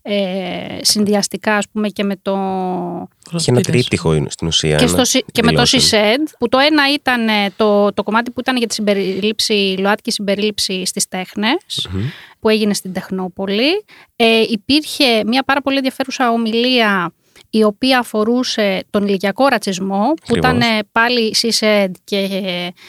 ε, 0.01 0.77
συνδυαστικά, 0.81 1.55
ας 1.55 1.65
πούμε, 1.71 1.89
και 1.89 2.03
με 2.03 2.15
το... 2.21 2.37
Είχε 3.37 3.51
ένα 3.51 3.61
τρίπτυχο 3.61 4.13
είναι 4.13 4.29
στην 4.29 4.47
ουσία. 4.47 4.75
και, 4.77 4.83
ένα 4.83 4.93
στο, 4.93 5.05
σι- 5.05 5.25
και 5.31 5.43
με 5.43 5.51
το 5.51 5.61
εκδηλώσεων. 5.61 6.01
CISED, 6.27 6.33
που 6.39 6.49
το 6.49 6.57
ένα 6.57 6.93
ήταν 6.93 7.27
ε, 7.27 7.51
το, 7.55 7.93
το 7.93 8.03
κομμάτι 8.03 8.31
που 8.31 8.39
ήταν 8.39 8.57
για 8.57 8.67
τη 8.67 8.73
συμπερίληψη, 8.73 9.75
ΛΟΑΤΚΙ 9.79 10.11
συμπερίληψη 10.11 10.85
στις 10.85 11.07
τέχνες, 11.07 11.87
Μμμ. 11.91 12.01
που 12.39 12.49
έγινε 12.49 12.73
στην 12.73 12.93
Τεχνόπολη. 12.93 13.85
Ε, 14.15 14.41
υπήρχε 14.49 15.23
μια 15.25 15.43
πάρα 15.43 15.61
πολύ 15.61 15.77
ενδιαφέρουσα 15.77 16.31
ομιλία 16.31 17.13
η 17.51 17.63
οποία 17.63 17.99
αφορούσε 17.99 18.83
τον 18.89 19.07
ηλικιακό 19.07 19.47
ρατσισμό, 19.47 20.03
που 20.05 20.35
Ακριβώς. 20.35 20.37
ήταν 20.37 20.61
ε, 20.61 20.79
πάλι 20.91 21.35
CISED 21.41 21.91
και, 22.03 22.27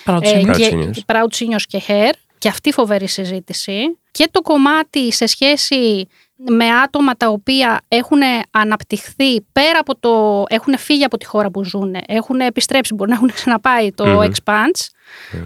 Proud 0.05 0.19
ε, 0.23 0.41
Seniors. 0.41 0.47
Proud 0.47 0.57
και 0.57 0.71
Seniors. 0.73 1.15
Proud 1.15 1.29
Seniors 1.31 1.63
και 1.69 1.83
Hair. 1.89 2.13
Και 2.39 2.49
αυτή 2.49 2.73
φοβερή 2.73 3.09
συζήτηση. 3.09 3.99
Και 4.11 4.29
το 4.31 4.41
κομμάτι 4.41 5.13
σε 5.13 5.27
σχέση 5.27 6.09
με 6.37 6.65
άτομα 6.65 7.17
τα 7.17 7.29
οποία 7.29 7.81
έχουν 7.89 8.19
αναπτυχθεί 8.51 9.41
πέρα 9.41 9.79
από 9.79 9.99
το. 9.99 10.45
έχουν 10.49 10.79
φύγει 10.79 11.05
από 11.05 11.17
τη 11.19 11.27
χώρα 11.27 11.51
που 11.51 11.65
ζουν, 11.65 11.97
έχουν 12.07 12.41
επιστρέψει, 12.41 12.95
μπορεί 12.95 13.11
να 13.11 13.17
έχουν 13.17 13.33
ξαναπάει 13.33 13.93
το 13.93 14.07
Μμμ. 14.07 14.21
Expanse, 14.21 14.87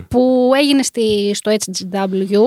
που 0.08 0.52
έγινε 0.56 0.82
στη, 0.82 1.30
στο 1.35 1.52
HGW. 1.52 2.38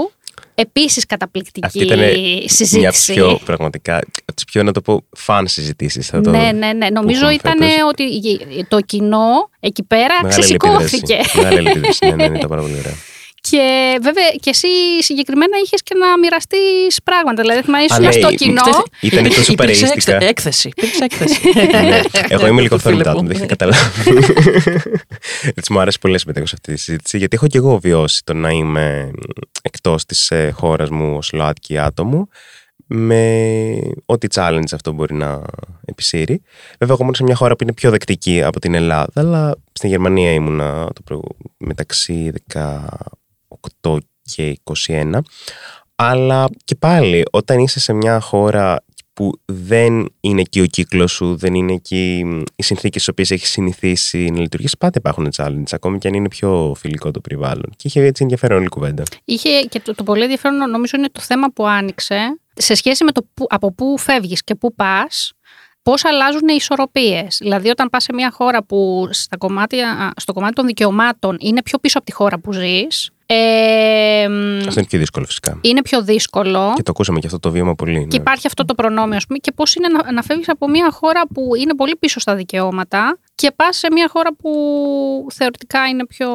Επίσης 0.62 1.06
καταπληκτική 1.06 1.66
Αυτή 1.66 1.80
ήταν 1.80 1.98
μια 2.00 2.08
από 2.10 2.48
συζήτηση. 2.48 3.06
τι 3.06 3.20
πιο 3.20 3.40
πραγματικά, 3.46 3.96
από 3.98 4.34
τις 4.34 4.44
πιο 4.44 4.64
να 4.64 4.72
το 4.72 4.82
πω 4.82 5.04
φαν 5.16 5.48
συζητήσεις. 5.48 6.08
θα 6.08 6.22
το- 6.22 6.30
Ναι, 6.30 6.52
ναι, 6.52 6.74
ναι. 6.74 6.90
Νομίζω 6.90 7.20
έχουμε 7.20 7.34
ήταν 7.34 7.58
φέτος. 7.58 7.88
ότι 7.88 8.06
το 8.68 8.80
κοινό 8.82 9.50
εκεί 9.60 9.84
πέρα 9.84 10.14
Μεγάλη 10.24 10.42
ξεσηκώθηκε. 10.42 11.14
αλληλεπίδραση. 11.14 11.38
Μεγάλη 11.38 11.58
αλληλεπίδραση, 11.58 12.00
ναι, 12.06 12.16
ναι, 12.16 12.28
ναι, 12.28 12.38
ήταν 12.38 12.50
πάρα 12.50 12.62
πολύ 12.62 12.74
ωραία. 12.80 12.94
Και 13.42 13.60
βέβαια 14.02 14.30
και 14.40 14.50
εσύ 14.50 14.68
συγκεκριμένα 15.00 15.58
είχες 15.66 15.84
και 15.84 15.96
να 15.98 16.18
μοιραστείς 16.20 17.02
πράγματα. 17.04 17.42
Δηλαδή, 17.42 17.62
θυμάμαι, 17.62 17.84
ήσουν 17.84 18.04
ναι, 18.04 18.12
στο 18.12 18.30
η- 18.32 18.36
κοινό. 18.36 18.62
ξέρετε, 18.62 18.82
Ήταν 19.00 19.20
Υπήρξε- 19.20 19.38
τόσο 19.40 19.52
υπήρξε 19.52 19.82
παρεΐστικα. 19.86 20.16
έκθε- 20.16 20.30
Έκθεση. 20.30 20.68
Υπήρξε 20.76 21.04
έκθεση. 21.04 21.40
Ναι. 21.88 22.00
Εγώ 22.36 22.48
είμαι 22.48 22.62
λίγο 22.62 22.76
Του 22.76 22.82
φίλου 22.82 23.04
θόρυβο 23.04 23.22
μου. 23.22 23.28
δεν 23.28 23.36
έχετε 23.36 23.46
καταλάβει. 23.46 23.80
Έτσι 25.60 25.74
μου 25.74 25.80
άρεσε 25.80 25.98
πολύ 26.02 26.14
να 26.14 26.20
συμμετέχω 26.20 26.46
σε 26.46 26.56
αυτή 26.58 26.74
τη 26.74 26.80
συζήτηση, 26.80 27.18
γιατί 27.18 27.36
έχω 27.36 27.48
και 27.48 27.58
εγώ 27.58 27.80
βιώσει 27.80 28.22
το 28.24 28.34
να 28.34 28.50
είμαι 28.50 29.12
εκτός 29.80 30.06
της 30.06 30.32
χώρας 30.52 30.90
μου 30.90 31.16
ω 31.16 31.20
ΛΟΑΤΚΙ 31.32 31.78
άτομο, 31.78 32.28
με 32.86 33.82
ό,τι 34.06 34.28
challenge 34.32 34.72
αυτό 34.74 34.92
μπορεί 34.92 35.14
να 35.14 35.42
επισύρει. 35.86 36.42
Βέβαια, 36.80 36.96
εγώ 36.96 36.98
ήμουν 37.02 37.14
σε 37.14 37.24
μια 37.24 37.36
χώρα 37.36 37.56
που 37.56 37.64
είναι 37.64 37.74
πιο 37.74 37.90
δεκτική 37.90 38.44
από 38.44 38.60
την 38.60 38.74
Ελλάδα, 38.74 39.12
αλλά 39.16 39.56
στην 39.72 39.90
Γερμανία 39.90 40.32
ήμουνα 40.32 40.88
το 40.94 41.02
προ... 41.04 41.22
μεταξύ 41.58 42.32
18 43.82 43.98
και 44.22 44.60
21. 44.88 45.20
Αλλά 45.96 46.50
και 46.64 46.76
πάλι, 46.76 47.24
όταν 47.32 47.60
είσαι 47.60 47.80
σε 47.80 47.94
μια 47.94 48.20
χώρα 48.20 48.84
που 49.20 49.40
δεν 49.46 50.10
είναι 50.20 50.42
εκεί 50.42 50.62
ο 50.62 50.66
κύκλος 50.66 51.12
σου, 51.12 51.36
δεν 51.36 51.54
είναι 51.54 51.74
εκεί 51.74 52.26
οι 52.56 52.64
συνθήκες 52.64 53.02
στις 53.02 53.08
οποίες 53.08 53.32
έχεις 53.32 53.50
συνηθίσει 53.50 54.30
να 54.30 54.40
λειτουργήσει, 54.40 54.76
πάντα 54.80 54.98
υπάρχουν 54.98 55.30
challenges, 55.36 55.72
ακόμη 55.72 55.98
και 55.98 56.08
αν 56.08 56.14
είναι 56.14 56.28
πιο 56.28 56.74
φιλικό 56.78 57.12
το 57.12 57.20
περιβάλλον. 57.20 57.70
Και 57.76 57.88
είχε 57.88 58.02
έτσι 58.02 58.24
ενδιαφέρον 58.24 58.58
όλη 58.58 58.66
η 58.66 58.70
κουβέντα. 58.70 59.04
Είχε 59.26 59.50
και 59.70 59.80
το, 59.80 59.96
το 59.96 60.04
πολύ 60.04 60.22
ενδιαφέρον 60.22 60.70
νομίζω 60.70 60.98
είναι 60.98 61.10
το 61.12 61.22
θέμα 61.22 61.52
που 61.52 61.68
άνοιξε 61.68 62.40
σε 62.54 62.74
σχέση 62.74 63.04
με 63.04 63.12
το 63.12 63.28
που, 63.34 63.46
από 63.50 63.72
πού 63.72 63.98
φεύγεις 63.98 64.44
και 64.44 64.56
πού 64.56 64.76
πας, 64.76 65.34
πώς 65.84 66.06
αλλάζουν 66.06 66.48
οι 66.48 66.54
ισορροπίες. 66.56 67.38
Δηλαδή 67.42 67.70
όταν 67.70 67.90
πας 67.90 68.04
σε 68.04 68.14
μια 68.14 68.32
χώρα 68.32 68.64
που 68.64 69.08
στα 69.12 69.38
κομμάτια, 69.38 70.12
στο 70.16 70.34
κομμάτι 70.34 70.54
των 70.54 70.66
δικαιωμάτων 70.66 71.38
είναι 71.40 71.62
πιο 71.62 71.78
πίσω 71.80 71.98
από 71.98 72.08
τη 72.08 72.14
χώρα 72.14 72.40
που 72.40 72.52
ζεις, 72.54 73.10
ε, 73.26 74.28
μ, 74.30 74.58
Αυτό 74.68 74.80
είναι 74.80 74.88
πιο 74.90 75.00
δύσκολο 75.00 75.26
φυσικά. 75.26 75.58
είναι 75.62 75.82
πιο 75.82 76.04
δύσκολο. 76.04 76.74
Και 76.76 76.84
το 76.84 76.92
ακούσαμε 76.92 77.20
και 77.20 77.26
αυτό 77.26 77.40
το 77.40 77.52
βίωμα 77.52 77.76
πολύ. 77.76 78.00
Και 78.00 78.18
ναι. 78.18 78.22
υπάρχει 78.22 78.48
αυτό 78.48 78.66
το 78.66 78.76
προνόμιο, 78.76 79.16
ας 79.18 79.26
πούμε, 79.26 79.40
και 79.40 79.52
πώς 79.52 79.76
είναι 79.76 79.88
να, 79.88 80.12
να 80.12 80.22
φεύγεις 80.22 80.50
από 80.50 80.68
μια 80.70 80.92
χώρα 80.92 81.22
που 81.34 81.56
είναι 81.56 81.76
πολύ 81.76 81.96
πίσω 81.96 82.20
στα 82.20 82.36
δικαιώματα 82.36 83.18
και 83.36 83.52
πας 83.56 83.78
σε 83.78 83.88
μια 83.92 84.10
χώρα 84.12 84.34
που 84.36 84.52
θεωρητικά 85.32 85.88
είναι 85.88 86.06
πιο, 86.06 86.28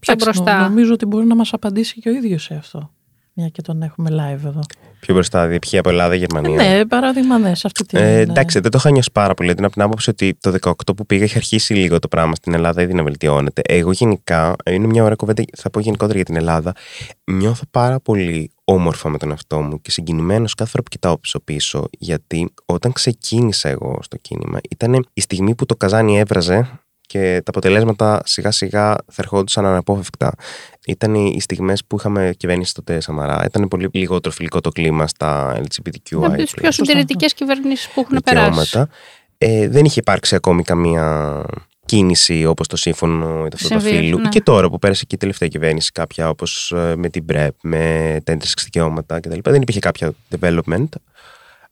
πιο 0.00 0.12
Εντάξει, 0.12 0.26
νο- 0.38 0.44
μπροστά. 0.44 0.68
Νομίζω 0.68 0.92
ότι 0.92 1.06
μπορεί 1.06 1.26
να 1.26 1.34
μας 1.34 1.52
απαντήσει 1.52 2.00
και 2.00 2.08
ο 2.08 2.12
ίδιος 2.12 2.42
σε 2.42 2.54
αυτό. 2.54 2.90
Μια 3.32 3.48
και 3.48 3.62
τον 3.62 3.82
έχουμε 3.82 4.10
live 4.12 4.46
εδώ. 4.46 4.60
Πιο 5.00 5.14
μπροστά, 5.14 5.40
δηλαδή 5.40 5.58
ποιοι 5.58 5.78
από 5.78 5.88
Ελλάδα, 5.88 6.14
Γερμανία. 6.14 6.62
Ναι, 6.62 6.86
παράδειγμα, 6.86 7.38
ναι, 7.38 7.54
σε 7.54 7.66
αυτή 7.66 7.84
την. 7.84 7.98
Ε, 7.98 8.16
ε, 8.16 8.20
εντάξει, 8.20 8.60
δεν 8.60 8.70
το 8.70 8.78
είχα 8.80 8.90
νιώσει 8.90 9.10
πάρα 9.12 9.34
πολύ. 9.34 9.50
Ήταν 9.50 9.64
από 9.64 9.72
την 9.72 9.82
άποψη 9.82 10.10
ότι 10.10 10.38
το 10.40 10.54
18 10.60 10.72
που 10.96 11.06
πήγα 11.06 11.24
είχε 11.24 11.36
αρχίσει 11.36 11.74
λίγο 11.74 11.98
το 11.98 12.08
πράγμα 12.08 12.34
στην 12.34 12.54
Ελλάδα, 12.54 12.82
ήδη 12.82 12.94
να 12.94 13.02
βελτιώνεται. 13.02 13.62
Εγώ 13.64 13.92
γενικά, 13.92 14.56
είναι 14.70 14.86
μια 14.86 15.02
ωραία 15.02 15.16
κουβέντα, 15.16 15.44
θα 15.56 15.70
πω 15.70 15.80
γενικότερα 15.80 16.16
για 16.16 16.24
την 16.24 16.36
Ελλάδα. 16.36 16.72
Νιώθω 17.24 17.62
πάρα 17.70 18.00
πολύ 18.00 18.50
όμορφα 18.64 19.08
με 19.08 19.18
τον 19.18 19.30
εαυτό 19.30 19.60
μου 19.60 19.80
και 19.80 19.90
συγκινημένος 19.90 20.54
κάθε 20.54 20.70
φορά 20.70 20.82
που 20.82 20.88
κοιτάω 20.88 21.18
πίσω-πίσω. 21.18 21.84
Γιατί 21.98 22.52
όταν 22.64 22.92
ξεκίνησα 22.92 23.68
εγώ 23.68 23.98
στο 24.02 24.16
κίνημα, 24.16 24.58
ήταν 24.70 25.06
η 25.12 25.20
στιγμή 25.20 25.54
που 25.54 25.66
το 25.66 25.76
καζάνι 25.76 26.18
έβραζε 26.18 26.80
και 27.08 27.34
τα 27.44 27.50
αποτελέσματα 27.50 28.20
σιγά 28.24 28.50
σιγά 28.50 28.94
θα 28.94 29.22
ερχόντουσαν 29.22 29.66
αναπόφευκτα. 29.66 30.32
Ήταν 30.86 31.14
οι 31.14 31.32
οι 31.34 31.40
στιγμές 31.40 31.84
που 31.84 31.96
είχαμε 31.96 32.34
κυβέρνηση 32.36 32.74
τότε 32.74 33.00
Σαμαρά. 33.00 33.44
Ήταν 33.44 33.68
πολύ 33.68 33.88
λιγότερο 33.92 34.34
φιλικό 34.34 34.60
το 34.60 34.70
κλίμα 34.70 35.06
στα 35.06 35.56
LGBTQI. 35.56 36.12
Είναι 36.12 36.26
από 36.26 36.36
τι 36.36 36.50
πιο 36.54 36.72
συντηρητικές 36.72 37.34
κυβερνήσεις 37.34 37.88
που 37.88 38.00
έχουν 38.00 38.20
περάσει. 38.24 38.60
δικαιώματα. 38.60 38.88
Ε, 39.38 39.68
δεν 39.68 39.84
είχε 39.84 40.00
υπάρξει 40.00 40.34
ακόμη 40.34 40.62
καμία 40.62 41.44
κίνηση 41.84 42.44
όπως 42.44 42.66
το 42.66 42.76
σύμφωνο 42.76 43.44
ή 43.46 43.48
το 43.48 43.56
αυτό 43.60 43.68
το 43.68 43.80
Συμβεί, 43.80 43.96
φύλου. 43.96 44.18
ναι. 44.18 44.28
Και 44.28 44.40
τώρα 44.40 44.70
που 44.70 44.78
πέρασε 44.78 45.04
και 45.04 45.14
η 45.14 45.18
τελευταία 45.18 45.48
κυβέρνηση 45.48 45.92
κάποια 45.92 46.28
όπως 46.28 46.72
ε, 46.72 46.94
με 46.96 47.08
την 47.08 47.24
ΠΡΕΠ, 47.24 47.54
με 47.62 47.80
τα 48.24 48.32
έντρες 48.32 48.54
δικαιώματα 48.64 49.20
κτλ. 49.20 49.38
Δεν 49.42 49.62
υπήρχε 49.62 49.80
κάποια 49.80 50.12
development 50.38 50.88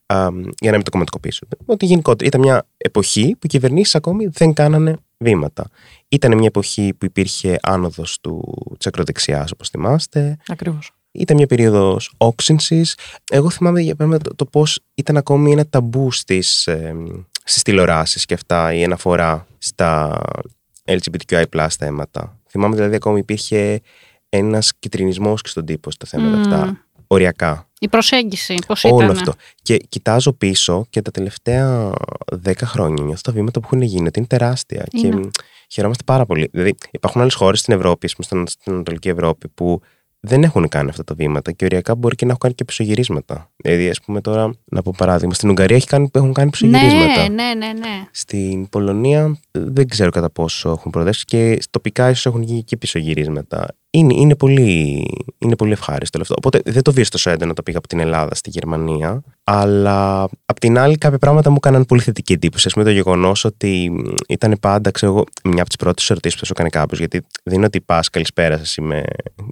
α, 0.06 0.28
για 0.60 0.70
να 0.70 0.76
μην 0.76 0.82
το 0.82 0.90
κομματικοποιήσω. 0.90 1.46
Ότι 1.66 1.86
γενικότερα 1.86 2.28
ήταν 2.28 2.40
μια 2.40 2.66
εποχή 2.76 3.30
που 3.30 3.40
οι 3.42 3.48
κυβερνήσεις 3.48 3.94
ακόμη 3.94 4.26
δεν 4.26 4.52
κάνανε 4.52 4.96
βήματα. 5.18 5.68
Ήταν 6.08 6.34
μια 6.36 6.46
εποχή 6.46 6.94
που 6.98 7.04
υπήρχε 7.04 7.58
άνοδος 7.62 8.20
του 8.20 8.54
της 8.76 8.86
ακροδεξιάς 8.86 9.52
όπως 9.52 9.68
θυμάστε. 9.68 10.36
Ακριβώς. 10.48 10.90
Ήταν 11.12 11.36
μια 11.36 11.46
περίοδος 11.46 12.12
όξυνσης. 12.16 12.98
Εγώ 13.30 13.50
θυμάμαι 13.50 13.80
για 13.80 13.94
παράδειγμα 13.94 14.24
το, 14.24 14.34
το 14.34 14.44
πώς 14.44 14.80
ήταν 14.94 15.16
ακόμη 15.16 15.52
ένα 15.52 15.66
ταμπού 15.66 16.12
στις 16.12 16.68
στις 17.48 17.62
τηλεοράσεις 17.62 18.24
και 18.24 18.34
αυτά 18.34 18.74
η 18.74 18.84
αναφορά 18.84 19.46
στα 19.58 20.20
LGBTQI 20.84 21.66
θέματα. 21.78 22.38
Θυμάμαι 22.48 22.74
δηλαδή 22.74 22.94
ακόμη 22.94 23.18
υπήρχε 23.18 23.80
ένας 24.28 24.72
κυτρινισμός 24.78 25.42
και 25.42 25.48
στον 25.48 25.64
τύπο 25.64 25.90
στα 25.90 26.06
θέματα 26.06 26.36
Μμμ. 26.36 26.40
αυτά. 26.40 26.84
Οριακά. 27.06 27.65
Η 27.80 27.88
προσέγγιση, 27.88 28.54
πώς 28.66 28.82
ήταν. 28.82 28.96
Όλο 28.96 29.10
αυτό. 29.10 29.32
Και 29.62 29.76
κοιτάζω 29.76 30.32
πίσω 30.32 30.86
και 30.90 31.02
τα 31.02 31.10
τελευταία 31.10 31.92
δέκα 32.32 32.66
χρόνια 32.66 33.04
νιώθω 33.04 33.20
τα 33.22 33.32
βήματα 33.32 33.60
που 33.60 33.66
έχουν 33.72 33.82
γίνει 33.82 34.06
ότι 34.06 34.18
είναι 34.18 34.28
τεράστια. 34.28 34.84
Είναι. 34.92 35.08
Και 35.08 35.16
μ, 35.16 35.28
χαιρόμαστε 35.68 36.02
πάρα 36.06 36.26
πολύ. 36.26 36.48
Δηλαδή, 36.52 36.74
υπάρχουν 36.90 37.20
άλλες 37.20 37.34
χώρες 37.34 37.60
στην 37.60 37.74
Ευρώπη, 37.74 38.06
ας 38.06 38.12
πούμε, 38.12 38.26
στην, 38.26 38.46
στην 38.60 38.72
Ανατολική 38.72 39.08
Ευρώπη, 39.08 39.48
που 39.48 39.80
δεν 40.20 40.42
έχουν 40.42 40.68
κάνει 40.68 40.90
αυτά 40.90 41.04
τα 41.04 41.14
βήματα 41.14 41.52
και 41.52 41.64
οριακά 41.64 41.94
μπορεί 41.94 42.14
και 42.14 42.24
να 42.24 42.30
έχουν 42.30 42.40
κάνει 42.42 42.54
και 42.54 42.64
πισωγυρίσματα. 42.64 43.50
Δηλαδή, 43.56 43.90
ας 43.90 44.00
πούμε 44.00 44.20
τώρα, 44.20 44.52
να 44.64 44.82
πω 44.82 44.94
παράδειγμα, 44.96 45.34
στην 45.34 45.48
Ουγγαρία 45.48 45.76
έχει 45.76 45.86
κάνει, 45.86 46.10
έχουν 46.12 46.32
κάνει 46.32 46.50
πισωγυρίσματα. 46.50 47.28
Ναι, 47.28 47.44
ναι, 47.44 47.54
ναι, 47.54 47.72
ναι. 47.72 48.06
Στην 48.10 48.68
Πολωνία 48.68 49.38
ε, 49.50 49.60
δεν 49.64 49.88
ξέρω 49.88 50.10
κατά 50.10 50.30
πόσο 50.30 50.70
έχουν 50.70 50.90
προοδεύσει 50.90 51.24
και 51.24 51.58
τοπικά 51.70 52.10
ίσως 52.10 52.26
έχουν 52.26 52.42
γίνει 52.42 52.62
και 52.62 52.76
πισωγυρίσματα. 52.76 53.66
Είναι, 53.96 54.14
είναι, 54.14 54.36
πολύ, 54.36 55.04
είναι 55.38 55.56
πολύ 55.56 55.72
ευχάριστο 55.72 56.18
όλο 56.18 56.26
αυτό. 56.28 56.34
Οπότε 56.38 56.70
δεν 56.72 56.82
το 56.82 56.92
βίωσα 56.92 57.10
τόσο 57.10 57.30
έντονα 57.30 57.54
το 57.54 57.62
πήγα 57.62 57.78
από 57.78 57.88
την 57.88 57.98
Ελλάδα 57.98 58.34
στη 58.34 58.50
Γερμανία. 58.50 59.22
Αλλά 59.44 60.28
απ' 60.46 60.58
την 60.58 60.78
άλλη, 60.78 60.96
κάποια 60.96 61.18
πράγματα 61.18 61.50
μου 61.50 61.56
έκαναν 61.58 61.84
πολύ 61.84 62.00
θετική 62.00 62.32
εντύπωση. 62.32 62.68
Α 62.68 62.70
πούμε 62.70 62.84
το 62.84 62.90
γεγονός 62.90 63.44
ότι 63.44 63.90
μ, 63.90 64.14
ήταν 64.28 64.56
πάντα, 64.60 64.90
ξέρω 64.90 65.12
εγώ, 65.12 65.24
μια 65.44 65.60
από 65.60 65.66
τις 65.66 65.76
πρώτες 65.76 66.10
ερωτήσεις 66.10 66.34
που 66.34 66.40
θα 66.40 66.46
σου 66.46 66.52
έκανε 66.54 66.68
κάποιος. 66.68 66.98
Γιατί 66.98 67.26
δεν 67.42 67.54
είναι 67.54 67.66
ότι 67.66 67.80
πας, 67.80 68.10
καλησπέρα 68.10 68.64
σα, 68.64 68.82
είμαι, 68.82 69.04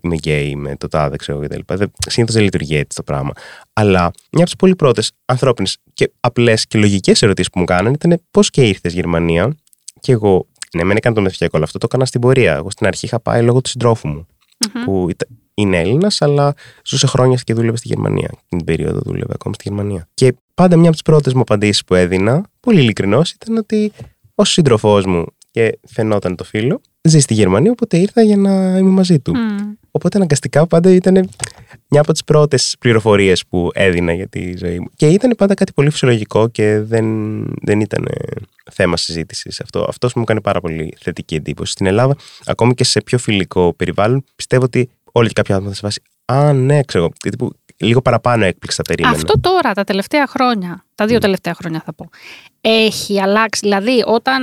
είμαι 0.02 0.14
γκέι, 0.14 0.48
είμαι 0.48 0.76
το 0.76 0.88
τάδε, 0.88 1.16
ξέρω 1.16 1.38
εγώ 1.38 1.46
κτλ. 1.48 1.74
Συνήθως 2.08 2.34
δεν 2.34 2.44
λειτουργεί 2.44 2.76
έτσι 2.76 2.96
το 2.96 3.02
πράγμα. 3.02 3.32
Αλλά 3.72 4.00
μια 4.00 4.10
από 4.32 4.44
τις 4.44 4.56
πολύ 4.56 4.76
πρώτες 4.76 5.12
ανθρώπινες 5.24 5.76
και 5.94 6.12
απλές 6.20 6.66
και 6.66 6.78
λογικές 6.78 7.22
ερωτήσεις 7.22 7.50
που 7.50 7.58
μου 7.58 7.64
κάνανε 7.64 7.96
ήταν 8.02 8.20
πώς 8.30 8.50
και 8.50 8.62
ήρθες 8.62 8.92
Γερμανία. 8.92 9.54
Και 10.00 10.12
εγώ, 10.12 10.46
ναι, 10.74 10.84
μεν 10.84 10.96
έκανα 10.96 11.14
το 11.14 11.20
μεθυσιακό, 11.20 11.56
αλλά 11.56 11.64
αυτό 11.64 11.78
το 11.78 11.86
έκανα 11.88 12.04
στην 12.04 12.20
πορεία. 12.20 12.54
Εγώ 12.54 12.70
στην 12.70 12.86
αρχή 12.86 13.06
είχα 13.06 13.20
πάει 13.20 13.42
λόγω 13.42 13.60
του 13.60 13.68
συντρόφου 13.68 14.08
μου, 14.08 14.26
Μμμ. 14.74 14.84
που 14.84 15.06
ήταν- 15.10 15.28
είναι 15.54 15.80
Έλληνας, 15.80 16.22
αλλά 16.22 16.54
ζούσε 16.84 17.06
χρόνια 17.06 17.38
και 17.44 17.54
δούλευε 17.54 17.76
στη 17.76 17.88
Γερμανία. 17.88 18.28
Εκείνη 18.32 18.46
την 18.48 18.64
περίοδο 18.64 19.00
δούλευε 19.04 19.32
ακόμα 19.34 19.54
στη 19.54 19.68
Γερμανία. 19.68 20.08
Και 20.14 20.34
πάντα 20.54 20.74
μια 20.76 20.84
από 20.84 20.92
τις 20.92 21.02
πρώτες 21.02 21.32
μου 21.34 21.40
απαντήσεις 21.40 21.84
που 21.84 21.94
έδινα, 21.94 22.44
πολύ 22.60 22.80
ειλικρινώς, 22.80 23.30
ήταν 23.32 23.56
ότι 23.56 23.92
ω 24.34 24.44
σύντροφός 24.44 25.04
μου 25.06 25.24
και 25.54 25.78
φαινόταν 25.86 26.36
το 26.36 26.44
φίλο, 26.44 26.80
ζει 27.02 27.18
στη 27.18 27.34
Γερμανία, 27.34 27.70
οπότε 27.70 27.96
ήρθα 27.96 28.22
για 28.22 28.36
να 28.36 28.78
είμαι 28.78 28.90
μαζί 28.90 29.18
του. 29.18 29.36
Μμ. 29.36 29.72
Οπότε 29.90 30.16
αναγκαστικά 30.16 30.66
πάντα 30.66 30.90
ήταν 30.90 31.28
μια 31.88 32.00
από 32.00 32.12
τις 32.12 32.24
πρώτες 32.24 32.76
πληροφορίες 32.78 33.46
που 33.46 33.70
έδινα 33.74 34.12
για 34.12 34.28
τη 34.28 34.56
ζωή 34.56 34.78
μου. 34.78 34.86
Και 34.96 35.06
ήταν 35.06 35.34
πάντα 35.36 35.54
κάτι 35.54 35.72
πολύ 35.72 35.90
φυσιολογικό 35.90 36.48
και 36.48 36.78
δεν, 36.78 37.06
δεν 37.62 37.80
ήταν 37.80 38.04
θέμα 38.72 38.96
συζήτησης 38.96 39.60
αυτό. 39.60 39.86
Αυτός 39.88 40.14
μου 40.14 40.22
έκανε 40.22 40.40
πάρα 40.40 40.60
πολύ 40.60 40.94
θετική 41.00 41.34
εντύπωση. 41.34 41.72
Στην 41.72 41.86
Ελλάδα, 41.86 42.16
ακόμη 42.44 42.74
και 42.74 42.84
σε 42.84 43.02
πιο 43.02 43.18
φιλικό 43.18 43.74
περιβάλλον, 43.76 44.24
πιστεύω 44.36 44.64
ότι 44.64 44.90
όλοι 45.12 45.26
και 45.26 45.34
κάποια 45.34 45.54
άτομα 45.54 45.70
θα 45.70 45.74
σε 45.74 45.80
βάσει. 45.82 46.02
Α, 46.24 46.52
ναι, 46.52 46.82
ξέρω. 46.82 47.10
γιατί 47.22 47.36
που 47.36 47.50
Λίγο 47.76 48.02
παραπάνω 48.02 48.44
έκπληξη 48.44 48.76
θα 48.76 48.82
περίμενα. 48.82 49.16
Αυτό 49.16 49.40
τώρα, 49.40 49.72
τα 49.72 49.84
τελευταία 49.84 50.26
χρόνια, 50.26 50.84
τα 50.94 51.06
δύο 51.06 51.18
τελευταία 51.18 51.54
χρόνια 51.54 51.82
θα 51.84 51.94
πω, 51.94 52.08
έχει 52.60 53.20
αλλάξει. 53.20 53.60
Δηλαδή, 53.62 54.02
όταν 54.06 54.42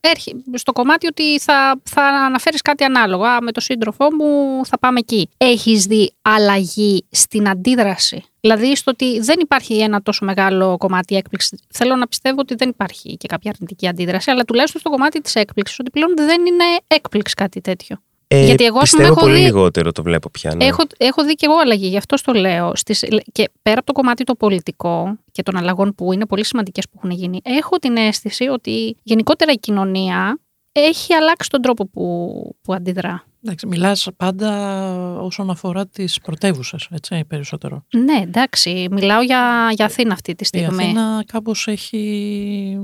έρχει 0.00 0.44
στο 0.54 0.72
κομμάτι 0.72 1.06
ότι 1.06 1.38
θα, 1.38 1.80
θα 1.82 2.02
αναφέρεις 2.02 2.62
κάτι 2.62 2.84
ανάλογο, 2.84 3.24
Α, 3.24 3.42
με 3.42 3.52
τον 3.52 3.62
σύντροφό 3.62 4.14
μου 4.14 4.60
θα 4.66 4.78
πάμε 4.78 4.98
εκεί. 4.98 5.28
Έχεις 5.36 5.84
δει 5.84 6.12
αλλαγή 6.22 7.06
στην 7.10 7.48
αντίδραση; 7.48 8.24
Δηλαδή, 8.40 8.76
στο 8.76 8.90
ότι 8.90 9.20
δεν 9.20 9.36
υπάρχει 9.40 9.78
ένα 9.78 10.02
τόσο 10.02 10.24
μεγάλο 10.24 10.76
κομμάτι 10.76 11.16
έκπληξης. 11.16 11.58
Θέλω 11.72 11.96
να 11.96 12.06
πιστεύω 12.06 12.36
ότι 12.40 12.54
δεν 12.54 12.68
υπάρχει 12.68 13.16
και 13.16 13.28
κάποια 13.28 13.50
αρνητική 13.54 13.88
αντίδραση, 13.88 14.30
αλλά 14.30 14.44
τουλάχιστον 14.44 14.80
στο 14.80 14.90
κομμάτι 14.90 15.20
της 15.20 15.34
έκπληξης, 15.34 15.78
ότι 15.78 15.90
πλέον 15.90 16.16
δεν 16.16 16.46
είναι 16.46 16.64
έκπληξη 16.86 17.34
κάτι 17.34 17.60
τέτοιο. 17.60 17.96
Ε, 18.28 18.44
Γιατί 18.44 18.64
εγώ, 18.64 18.78
ας 18.78 18.90
πούμε, 18.90 19.02
πιστεύω 19.02 19.20
έχω 19.20 19.20
πολύ 19.20 19.34
δει- 19.34 19.52
λιγότερο 19.54 19.92
το 19.92 20.02
βλέπω 20.02 20.30
πια. 20.30 20.54
Ναι. 20.54 20.64
Έχω, 20.64 20.82
έχω 20.96 21.24
δει 21.24 21.34
και 21.34 21.46
εγώ 21.46 21.58
αλλαγή, 21.58 21.86
γι' 21.86 21.96
αυτό 21.96 22.16
το 22.24 22.32
λέω. 22.32 22.72
Στις, 22.74 23.04
και 23.32 23.50
πέρα 23.62 23.76
από 23.78 23.86
το 23.86 23.92
κομμάτι 23.92 24.24
το 24.24 24.34
πολιτικό 24.34 25.18
και 25.32 25.42
των 25.42 25.56
αλλαγών 25.56 25.94
που 25.94 26.12
είναι 26.12 26.26
πολύ 26.26 26.44
σημαντικές 26.44 26.84
που 26.88 26.94
έχουν 26.96 27.10
γίνει, 27.10 27.40
έχω 27.42 27.76
την 27.76 27.96
αίσθηση 27.96 28.44
ότι 28.48 28.96
γενικότερα 29.02 29.52
η 29.52 29.58
κοινωνία 29.58 30.38
έχει 30.72 31.12
αλλάξει 31.14 31.50
τον 31.50 31.62
τρόπο 31.62 31.86
που, 31.86 32.30
που 32.62 32.74
αντιδρά. 32.74 33.24
Εντάξει, 33.46 33.66
μιλάς 33.66 34.08
πάντα 34.16 34.82
όσον 35.20 35.50
αφορά 35.50 35.86
τις 35.86 36.20
πρωτεύουσες, 36.20 36.88
έτσι, 36.90 37.24
περισσότερο. 37.28 37.84
Ναι, 37.92 38.20
εντάξει, 38.22 38.88
μιλάω 38.90 39.22
για, 39.22 39.70
για 39.74 39.84
Αθήνα 39.84 40.12
αυτή 40.12 40.34
τη 40.34 40.42
Η 40.42 40.46
στιγμή. 40.46 40.84
Αθήνα 40.84 41.24
κάπως 41.26 41.66
έχει, 41.66 42.78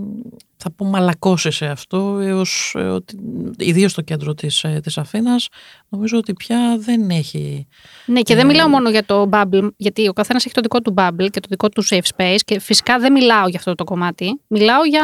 θα 0.56 0.70
πω, 0.70 0.84
μαλακώσει 0.84 1.50
σε 1.50 1.66
αυτό, 1.66 2.18
έως 2.20 2.74
ε, 2.78 2.82
ότι, 2.82 3.16
ιδίως 3.58 3.90
στο 3.90 4.02
κέντρο 4.02 4.34
της, 4.34 4.64
ε, 4.64 4.80
της 4.82 4.98
Αθήνας, 4.98 5.48
νομίζω 5.88 6.18
ότι 6.18 6.32
πια 6.32 6.76
δεν 6.78 7.10
έχει... 7.10 7.66
Ναι, 8.06 8.20
και 8.20 8.34
δεν 8.34 8.44
Ε, 8.44 8.48
μιλάω 8.48 8.68
μόνο 8.68 8.90
για 8.90 9.04
το 9.04 9.28
bubble, 9.32 9.68
γιατί 9.76 10.08
ο 10.08 10.12
καθένας 10.12 10.44
έχει 10.44 10.54
το 10.54 10.60
δικό 10.60 10.80
του 10.80 10.94
bubble 10.96 11.26
και 11.30 11.40
το 11.40 11.46
δικό 11.48 11.68
του 11.68 11.84
safe 11.88 12.16
space. 12.16 12.38
Και 12.44 12.60
φυσικά 12.60 12.98
δεν 12.98 13.12
μιλάω 13.12 13.48
για 13.48 13.58
αυτό 13.58 13.74
το 13.74 13.84
κομμάτι. 13.84 14.40
Μιλάω 14.46 14.84
για 14.84 15.02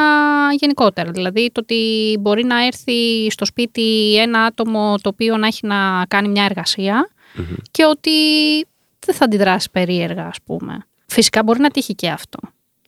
γενικότερα. 0.61 1.11
Δηλαδή 1.11 1.51
το 1.53 1.61
ότι 1.63 2.17
μπορεί 2.21 2.45
να 2.45 2.67
έρθει 2.67 3.31
στο 3.31 3.45
σπίτι 3.45 4.17
ένα 4.17 4.43
άτομο 4.43 4.95
το 5.01 5.09
οποίο 5.09 5.37
να 5.37 5.47
έχει 5.49 5.67
να 5.67 6.05
κάνει 6.09 6.29
μια 6.29 6.45
εργασία 6.45 7.11
Μμμ. 7.35 7.45
και 7.71 7.85
ότι 7.85 8.11
δεν 9.07 9.15
θα 9.15 9.25
αντιδράσει 9.25 9.71
περίεργα, 9.71 10.27
ας 10.27 10.37
πούμε. 10.45 10.87
Φυσικά 11.07 11.43
μπορεί 11.43 11.61
να 11.61 11.71
τύχει 11.71 11.95
και 11.95 12.09
αυτό. 12.09 12.39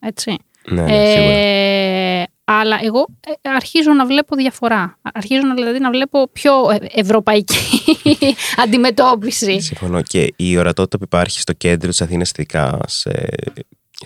Έτσι. 0.01 0.37
Ναι, 0.69 0.83
ναι, 0.83 0.89
σίγουρα. 0.89 1.35
Ε, 1.35 2.25
αλλά 2.45 2.79
εγώ 2.83 3.07
ε, 3.27 3.51
αρχίζω 3.51 3.93
να 3.93 4.07
βλέπω 4.07 4.37
διαφορά. 4.37 4.99
Αρχίζω 5.03 5.47
να, 5.47 5.55
δηλαδή 5.55 5.79
να 5.79 5.91
βλέπω 5.91 6.29
πιο 6.33 6.71
ε, 6.71 6.87
ευρωπαϊκή 7.01 7.81
αντιμετώπιση. 8.65 9.61
Συμφωνώ. 9.61 10.03
Και 10.03 10.33
η 10.37 10.57
ορατότητα 10.57 10.99
που 10.99 11.05
υπάρχει 11.05 11.41
στο 11.41 11.53
κέντρο 11.53 11.89
της 11.89 12.01
Αθήνας, 12.01 12.31
ειδικά 12.31 12.79
σε, 12.87 13.29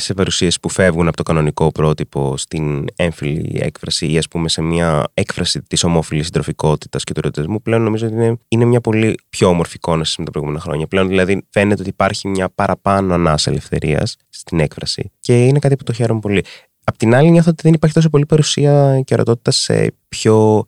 σε 0.00 0.14
παρουσίες 0.14 0.60
που 0.60 0.68
φεύγουν 0.68 1.08
από 1.08 1.16
το 1.16 1.22
κανονικό 1.22 1.72
πρότυπο 1.72 2.36
στην 2.36 2.84
έμφυλη 2.96 3.60
έκφραση 3.62 4.12
ή 4.12 4.18
ας 4.18 4.28
πούμε 4.28 4.48
σε 4.48 4.62
μια 4.62 5.04
έκφραση 5.14 5.62
της 5.62 5.84
ομόφυλης 5.84 6.24
συντροφικότητας 6.24 7.04
και 7.04 7.12
του 7.12 7.20
ερωτισμού, 7.24 7.62
πλέον 7.62 7.82
νομίζω 7.82 8.06
ότι 8.06 8.14
είναι, 8.14 8.38
είναι 8.48 8.64
μια 8.64 8.80
πολύ 8.80 9.14
πιο 9.28 9.48
όμορφη 9.48 9.76
εικόνα 9.76 10.04
σε 10.04 10.14
με 10.18 10.24
τα 10.24 10.30
προηγούμενα 10.30 10.62
χρόνια. 10.62 10.86
Πλέον 10.86 11.08
δηλαδή 11.08 11.46
φαίνεται 11.50 11.80
ότι 11.80 11.90
υπάρχει 11.90 12.28
μια 12.28 12.48
παραπάνω 12.48 13.14
ανάσα 13.14 13.50
ελευθερίας 13.50 14.16
στην 14.28 14.60
έκφραση 14.60 15.10
και 15.20 15.44
είναι 15.44 15.58
κάτι 15.58 15.76
που 15.76 15.84
το 15.84 15.92
χαίρομαι 15.92 16.20
πολύ. 16.20 16.44
Απ' 16.84 16.96
την 16.96 17.14
άλλη, 17.14 17.30
νιώθω 17.30 17.50
ότι 17.50 17.62
δεν 17.62 17.72
υπάρχει 17.72 17.94
τόσο 17.94 18.10
πολύ 18.10 18.26
παρουσία 18.26 19.00
και 19.04 19.14
ορατότητα 19.14 19.50
σε 19.50 19.94
πιο 20.08 20.64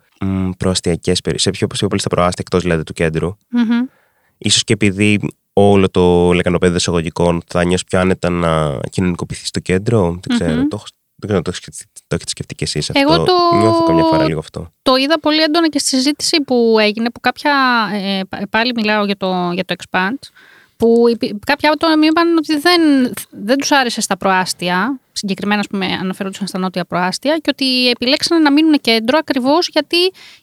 προαστιακές 0.57 1.21
περιοχέ, 1.21 1.43
σε 1.43 1.51
πιο, 1.51 1.67
πιο 1.67 1.89
πολύ 1.89 2.01
στα 2.01 2.09
προάστια 2.09 2.45
εκτός 2.47 2.63
δηλαδή 2.63 2.83
του 2.83 2.93
κέντρου. 2.93 3.37
Μμμ. 3.51 3.87
Ίσως 4.39 4.65
και 4.65 4.73
επειδή 4.73 5.21
όλο 5.59 5.89
το 5.91 6.33
λεκανοπέδιο 6.33 6.77
εισαγωγικών 6.77 7.43
θα 7.47 7.65
νιώσει 7.65 7.85
πιο 7.85 7.99
άνετα 8.01 8.31
να 8.31 8.81
κοινωνικοποιηθεί 8.91 9.47
στο 9.47 9.61
κέντρο; 9.61 10.19
Δεν 10.27 10.39
ξέρω, 10.39 10.61
Μμμ. 10.61 10.69
το, 10.69 10.77
έχω- 10.77 10.87
δεν 11.17 11.29
ξέρω 11.29 11.37
αν 11.37 11.43
το, 11.43 11.51
έχετε 11.51 11.67
σκεφτεί- 11.73 11.89
το 12.07 12.15
έχετε 12.15 12.31
σκεφτεί 12.31 12.55
κι 12.55 12.65
εσείς 12.65 12.91
αυτό. 12.91 13.01
Εγώ 13.13 13.25
το- 13.25 13.57
Νιώθω 13.57 13.83
καμιά 13.85 14.05
φορά 14.05 14.25
λίγο 14.25 14.39
αυτό. 14.39 14.73
Το 14.83 14.97
είδα 14.97 15.21
πολύ 15.21 15.43
έντονα 15.43 15.69
και 15.69 15.79
στη 15.79 15.89
συζήτηση 15.89 16.41
που 16.41 16.77
έγινε, 16.81 17.11
που 17.11 17.21
κάποια, 17.21 17.53
ε, 17.93 18.21
πα- 18.29 18.47
πάλι 18.51 18.73
μιλάω 18.75 19.05
για 19.05 19.17
το, 19.17 19.51
για 19.55 19.65
το 19.65 19.75
Expand, 19.79 20.19
που 20.77 21.05
υπή- 21.11 21.45
κάποια 21.47 21.71
άτομα 21.71 21.97
μου 21.97 22.05
είπαν 22.05 22.37
ότι 22.37 22.59
δεν, 22.59 22.81
δεν 23.31 23.57
τους 23.59 23.71
άρεσε 23.73 24.01
στα 24.01 24.17
προάστια, 24.17 25.01
συγκεκριμένα 25.13 25.61
ας 25.61 25.67
πούμε, 25.67 25.87
αναφέρονταν 25.87 26.47
στα 26.47 26.59
νότια 26.59 26.85
προάστια, 26.85 27.37
και 27.37 27.51
ότι 27.53 27.89
επιλέξανε 27.91 28.41
να 28.41 28.53
μείνουν 28.53 28.81
κέντρο 28.81 29.19
ακριβώς 29.19 29.69
γιατί 29.69 29.97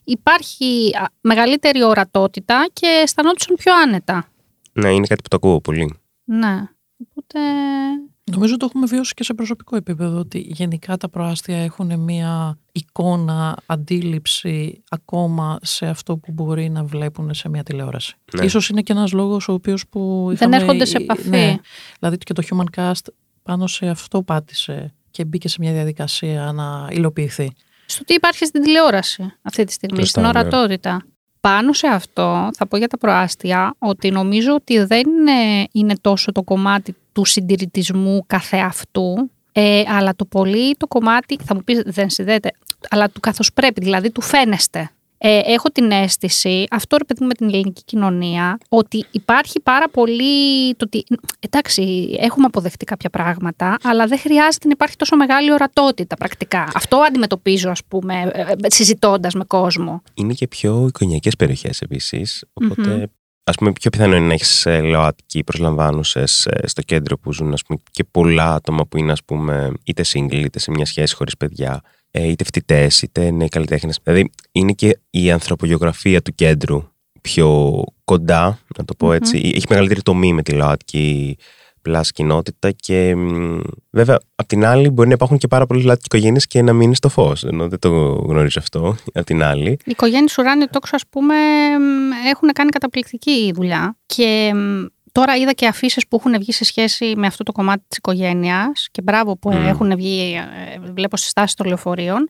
υπάρχει 0.04 0.92
α, 1.02 1.06
μεγαλύτερη 1.22 1.84
ορατότητα 1.84 2.66
και 2.74 2.88
αισθανόντουσαν 3.04 3.56
πιο 3.56 3.74
άνετα. 3.76 4.28
Ναι, 4.74 4.90
είναι 4.94 5.08
κάτι 5.08 5.22
που 5.22 5.28
το 5.30 5.36
ακούω 5.36 5.62
πολύ. 5.62 5.98
Ναι. 6.24 6.62
Οπότε. 7.10 7.40
Νομίζω 8.32 8.58
το 8.58 8.66
έχουμε 8.70 8.86
βιώσει 8.86 9.14
και 9.14 9.24
σε 9.24 9.34
προσωπικό 9.34 9.76
επίπεδο 9.76 10.18
ότι 10.20 10.40
γενικά 10.40 10.98
τα 10.98 11.10
προάστια 11.10 11.58
έχουν 11.58 12.00
μία 12.00 12.58
εικόνα, 12.72 13.58
αντίληψη 13.66 14.84
ακόμα 14.90 15.60
σε 15.62 15.86
αυτό 15.88 16.18
που 16.18 16.32
μπορεί 16.32 16.70
να 16.70 16.84
βλέπουν 16.84 17.34
σε 17.34 17.50
μια 17.50 17.64
τηλεόραση. 17.64 18.16
Ναι. 18.34 18.46
Ίσως 18.46 18.70
είναι 18.70 18.82
και 18.82 18.92
ένας 18.94 19.12
λόγος 19.12 19.48
ο 19.48 19.54
οποίος 19.54 19.88
που 19.88 20.24
Δεν 20.26 20.34
είχαμε- 20.36 20.56
έρχονται 20.62 20.86
σε 20.86 20.98
επαφή. 20.98 21.30
Ναι, 21.30 21.56
δηλαδή 22.00 22.18
και 22.18 22.34
το 22.34 22.44
Human 22.50 22.80
Cast 22.80 23.08
πάνω 23.44 23.68
σε 23.68 23.88
αυτό 23.88 24.24
πάτησε 24.24 24.94
και 25.12 25.26
μπήκε 25.26 25.48
σε 25.48 25.58
μια 25.60 25.74
διαδικασία 25.74 26.52
να 26.52 26.88
υλοποιηθεί. 26.92 27.52
στο 27.86 28.04
τι 28.04 28.14
υπάρχει 28.14 28.46
στην 28.46 28.62
τηλεόραση 28.62 29.34
αυτή 29.42 29.64
τη 29.64 29.72
στιγμή, 29.72 29.98
Σωστά, 30.00 30.20
στην 30.20 30.22
ναι. 30.22 30.28
ορατότητα. 30.40 31.06
Πάνω 31.48 31.74
σε 31.74 31.88
αυτό 31.88 32.50
θα 32.54 32.68
πω 32.68 32.78
για 32.78 32.88
τα 32.88 32.98
προάστια 32.98 33.76
ότι 33.80 34.12
νομίζω 34.12 34.54
ότι 34.54 34.84
δεν 34.84 35.02
είναι, 35.10 35.68
είναι 35.72 35.94
τόσο 36.02 36.32
το 36.32 36.44
κομμάτι 36.44 36.96
του 37.12 37.26
συντηρητισμού 37.26 38.24
καθεαυτού, 38.28 39.32
ε, 39.52 39.84
αλλά 39.88 40.16
το 40.16 40.26
πολύ 40.26 40.76
το 40.76 40.88
κομμάτι, 40.88 41.38
θα 41.44 41.56
μου 41.56 41.64
πεις 41.64 41.82
δεν 41.86 42.10
συνδέεται, 42.10 42.52
αλλά 42.90 43.10
του 43.10 43.20
καθώς 43.20 43.54
πρέπει, 43.54 43.82
δηλαδή 43.82 44.12
του 44.12 44.22
φαίνεστε. 44.22 44.90
Ε, 45.26 45.42
έχω 45.46 45.70
την 45.70 45.92
αίσθηση, 45.92 46.66
αυτό 46.72 46.98
ρε 46.98 47.04
παιδί 47.04 47.22
μου 47.22 47.28
με 47.28 47.34
την 47.34 47.48
ελληνική 47.48 47.84
κοινωνία, 47.84 48.58
ότι 48.70 49.06
υπάρχει 49.12 49.60
πάρα 49.62 49.90
πολύ 49.90 50.76
το 50.76 50.86
ότι, 50.86 51.04
εντάξει, 51.40 52.16
έχουμε 52.20 52.46
αποδεχτεί 52.46 52.86
κάποια 52.86 53.10
πράγματα, 53.10 53.78
αλλά 53.84 54.06
δεν 54.08 54.20
χρειάζεται 54.20 54.68
να 54.68 54.72
υπάρχει 54.74 54.96
τόσο 54.96 55.16
μεγάλη 55.16 55.54
ορατότητα 55.54 56.16
πρακτικά. 56.16 56.68
Αυτό 56.74 56.98
αντιμετωπίζω, 56.98 57.70
ας 57.70 57.84
πούμε, 57.88 58.32
ε, 58.34 58.42
ε, 58.42 58.56
συζητώντας 58.68 59.34
με 59.34 59.44
κόσμο. 59.44 60.02
Είναι 60.14 60.34
και 60.34 60.48
πιο 60.48 60.86
εικονιακέ 60.88 61.30
περιοχές 61.38 61.82
επίσης. 61.82 62.44
Οπότε, 62.54 62.96
Μμμ. 62.96 63.04
ας 63.44 63.56
πούμε, 63.56 63.72
πιο 63.72 63.90
πιθανό 63.90 64.16
είναι 64.16 64.28
να 64.28 64.34
έχεις 64.34 64.68
ΛΟΑΤΚΙ 64.82 65.44
προσλαμβάνουσες 65.44 66.48
στο 66.64 66.82
κέντρο 66.82 67.18
που 67.18 67.34
ζουν 67.34 67.54
ας 67.54 67.64
πούμε, 67.64 67.80
και 67.92 68.04
πολλά 68.04 68.54
άτομα 68.54 68.86
που 68.86 68.98
είναι 68.98 69.12
ας 69.12 69.24
πούμε, 69.24 69.72
είτε 69.84 70.04
single 70.14 70.44
είτε 70.44 70.60
σε 70.60 70.72
μια 70.72 70.86
σχέση 70.86 71.16
χωρίς 71.16 71.38
παιδιά, 71.38 71.74
ε, 71.74 72.03
είτε 72.22 72.44
φοιτητές 72.44 73.02
είτε 73.02 73.32
νέοι 73.32 73.48
καλλιτέχνες. 73.48 74.00
Δηλαδή, 74.04 74.30
είναι 74.52 74.72
και 74.72 75.00
η 75.10 75.32
ανθρωπογεωγραφία 75.32 76.22
του 76.22 76.36
κέντρου 76.36 76.84
πιο 77.22 77.84
κοντά, 78.04 78.60
να 78.78 78.86
το 78.86 78.94
πω 78.96 79.06
Μμμ. 79.08 79.14
έτσι. 79.14 79.52
Έχει 79.56 79.66
μεγαλύτερη 79.70 80.02
τομή 80.02 80.34
με 80.34 80.42
τη 80.42 80.52
ΛΟΑΤΚΙ 80.52 81.38
plus 81.82 82.12
κοινότητα 82.12 82.72
και 82.72 83.16
μ, 83.16 83.60
βέβαια 83.90 84.20
απ' 84.36 84.48
την 84.48 84.66
άλλη 84.66 84.90
μπορεί 84.90 85.08
να 85.08 85.14
υπάρχουν 85.14 85.38
και 85.38 85.48
πάρα 85.48 85.66
πολλοί 85.66 85.84
ΛΟΑΤΚΙ 85.84 86.04
οικογένειες 86.06 86.48
και 86.48 86.62
να 86.62 86.74
μείνει 86.74 86.96
στο 86.96 87.10
φως 87.10 87.44
ενώ 87.44 87.68
δεν 87.68 87.80
το 87.80 87.90
γνωρίζω 88.28 88.60
αυτό 88.60 88.96
απ' 89.14 89.26
την 89.26 89.44
άλλη 89.44 89.70
Οι 89.70 89.78
οικογένειες 89.86 90.38
Ουράνιο 90.38 90.68
Τόξο, 90.70 90.96
ας 90.96 91.04
πούμε, 91.10 91.36
μ, 91.80 92.12
έχουν 92.30 92.50
κάνει 92.54 92.70
καταπληκτική 92.70 93.52
δουλειά. 93.56 93.98
Και 94.06 94.52
μ, 94.56 94.86
τώρα 95.14 95.36
είδα 95.36 95.52
και 95.52 95.68
αφίσες 95.68 96.06
που 96.10 96.18
έχουν 96.20 96.40
βγει 96.40 96.52
σε 96.52 96.64
σχέση 96.64 97.14
με 97.16 97.28
αυτό 97.28 97.44
το 97.44 97.52
κομμάτι 97.52 97.84
της 97.88 97.98
οικογένειας. 97.98 98.88
Και 98.92 99.02
μπράβο 99.02 99.38
που 99.38 99.54
Μμ. 99.54 99.68
έχουν 99.68 99.96
βγει, 99.96 100.36
ε, 100.76 100.80
βλέπω 100.94 101.18
στις 101.18 101.34
στάσεις 101.34 101.56
των 101.56 101.68
λεωφορείων. 101.68 102.28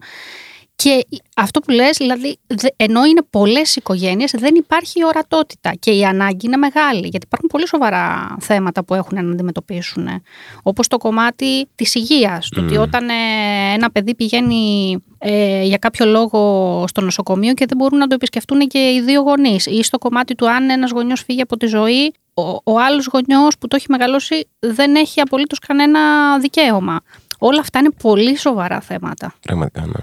Και 0.84 1.06
αυτό 1.36 1.60
που 1.60 1.72
λες, 1.72 1.98
δηλαδή, 1.98 2.38
δε- 2.48 2.68
ενώ 2.76 3.06
είναι 3.06 3.22
πολλές 3.30 3.76
οικογένειες, 3.76 4.32
δεν 4.32 4.56
υπάρχει 4.56 5.06
ορατότητα 5.06 5.74
και 5.80 5.92
η 5.92 6.06
ανάγκη 6.06 6.46
είναι 6.46 6.58
μεγάλη, 6.58 7.08
γιατί 7.08 7.26
υπάρχουν 7.26 7.50
πολύ 7.52 7.68
σοβαρά 7.68 8.36
θέματα 8.40 8.84
που 8.84 8.94
έχουν 8.94 9.26
να 9.26 9.32
αντιμετωπίσουν. 9.32 10.08
Όπως 10.64 10.88
το 10.88 10.98
κομμάτι 10.98 11.68
της 11.76 11.96
υγείας, 11.96 12.50
το 12.50 12.62
ότι 12.62 12.74
Μμ. 12.78 12.82
όταν 12.82 13.10
ε, 13.10 13.14
ένα 13.74 13.92
παιδί 13.92 14.16
πηγαίνει 14.16 14.96
ε, 15.18 15.64
για 15.64 15.78
κάποιο 15.78 16.06
λόγο 16.06 16.40
στο 16.88 17.02
νοσοκομείο 17.02 17.54
και 17.54 17.66
δεν 17.66 17.78
μπορούν 17.78 17.98
να 18.00 18.08
το 18.08 18.16
επισκεφτούν 18.16 18.60
και 18.68 18.80
οι 18.80 19.02
δύο 19.02 19.22
γονείς 19.22 19.66
ή 19.66 19.84
στο 19.84 19.98
κομμάτι 19.98 20.36
του 20.36 20.50
αν 20.50 20.70
ένας 20.70 20.92
γονιός 20.92 21.24
φύγει 21.24 21.42
από 21.42 21.58
τη 21.58 21.66
ζωή, 21.66 22.14
ο, 22.34 22.42
ο 22.64 22.80
άλλος 22.80 23.08
γονιός 23.14 23.58
που 23.58 23.68
το 23.68 23.76
έχει 23.76 23.86
μεγαλώσει 23.90 24.48
δεν 24.60 24.96
έχει 24.96 25.22
απολύτως 25.22 25.60
κανένα 25.60 26.00
δικαίωμα. 26.40 27.00
Όλα 27.40 27.60
αυτά 27.60 27.80
είναι 27.80 27.92
πολύ 28.02 28.38
σοβαρά 28.38 28.80
θέματα. 28.82 29.34
πραγματικά 29.42 29.86
ναι. 29.86 29.94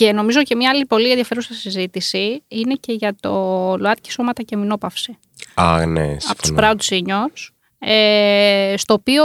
Και 0.00 0.12
νομίζω 0.12 0.42
και 0.42 0.56
μια 0.56 0.70
άλλη 0.70 0.86
πολύ 0.86 1.08
ενδιαφέρουσα 1.08 1.54
συζήτηση 1.54 2.42
είναι 2.48 2.74
και 2.74 2.92
για 2.92 3.16
το 3.20 3.30
ΛΟΑΤΚΙ 3.78 4.10
σώματα 4.10 4.42
και 4.42 4.56
μηνόπαυση. 4.56 5.18
Α, 5.54 5.86
ναι, 5.86 6.16
Από 6.28 6.38
τους 6.38 6.46
συμφωνώ. 6.46 6.68
Proud 6.68 6.76
Seniors, 6.88 7.48
ε, 7.78 8.74
στο 8.76 8.94
οποίο 8.94 9.24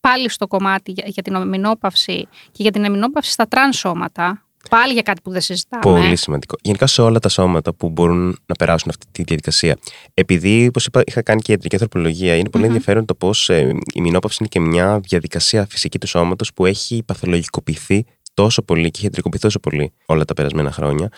πάλι 0.00 0.30
στο 0.30 0.46
κομμάτι 0.46 0.90
για, 0.90 1.04
για 1.06 1.22
την 1.22 1.34
ομινόπαυση 1.34 2.28
και 2.52 2.62
για 2.62 2.70
την 2.70 2.84
εμινόπαυση 2.84 3.30
στα 3.30 3.46
τραν 3.46 3.72
σώματα, 3.72 4.42
πάλι 4.70 4.92
για 4.92 5.02
κάτι 5.02 5.20
που 5.20 5.30
δεν 5.30 5.40
συζητάμε. 5.40 5.82
Πολύ 5.82 6.16
σημαντικό. 6.16 6.56
Γενικά 6.62 6.86
σε 6.86 7.02
όλα 7.02 7.18
τα 7.18 7.28
σώματα 7.28 7.72
που 7.72 7.88
μπορούν 7.88 8.38
να 8.46 8.54
περάσουν 8.54 8.88
αυτή 8.90 9.06
τη 9.12 9.22
διαδικασία. 9.22 9.78
Επειδή, 10.14 10.66
όπως 10.66 10.86
είπα, 10.86 11.02
είχα 11.06 11.22
κάνει 11.22 11.40
και 11.40 11.52
ιατρική 11.52 11.74
ανθρωπολογία, 11.74 12.36
είναι 12.36 12.48
πολύ 12.48 12.64
Μμμ. 12.64 12.70
ενδιαφέρον 12.70 13.04
το 13.04 13.14
πώς 13.14 13.48
η 13.94 14.00
μηνόπαυση 14.00 14.36
είναι 14.40 14.48
και 14.48 14.60
μια 14.60 15.00
διαδικασία 15.00 15.66
φυσική 15.70 15.98
του 15.98 16.06
σώματος 16.06 16.52
που 16.52 16.66
έχει 16.66 17.02
παθολογικοποιηθεί 17.06 18.04
τόσο 18.42 18.62
πολύ 18.62 18.82
και 18.82 18.90
έχει 18.94 19.04
ιατρικοποιηθεί 19.04 19.44
τόσο 19.44 19.60
πολύ 19.60 19.92
όλα 20.06 20.24
τα 20.24 20.34
περασμένα 20.34 20.72
χρόνια. 20.72 21.08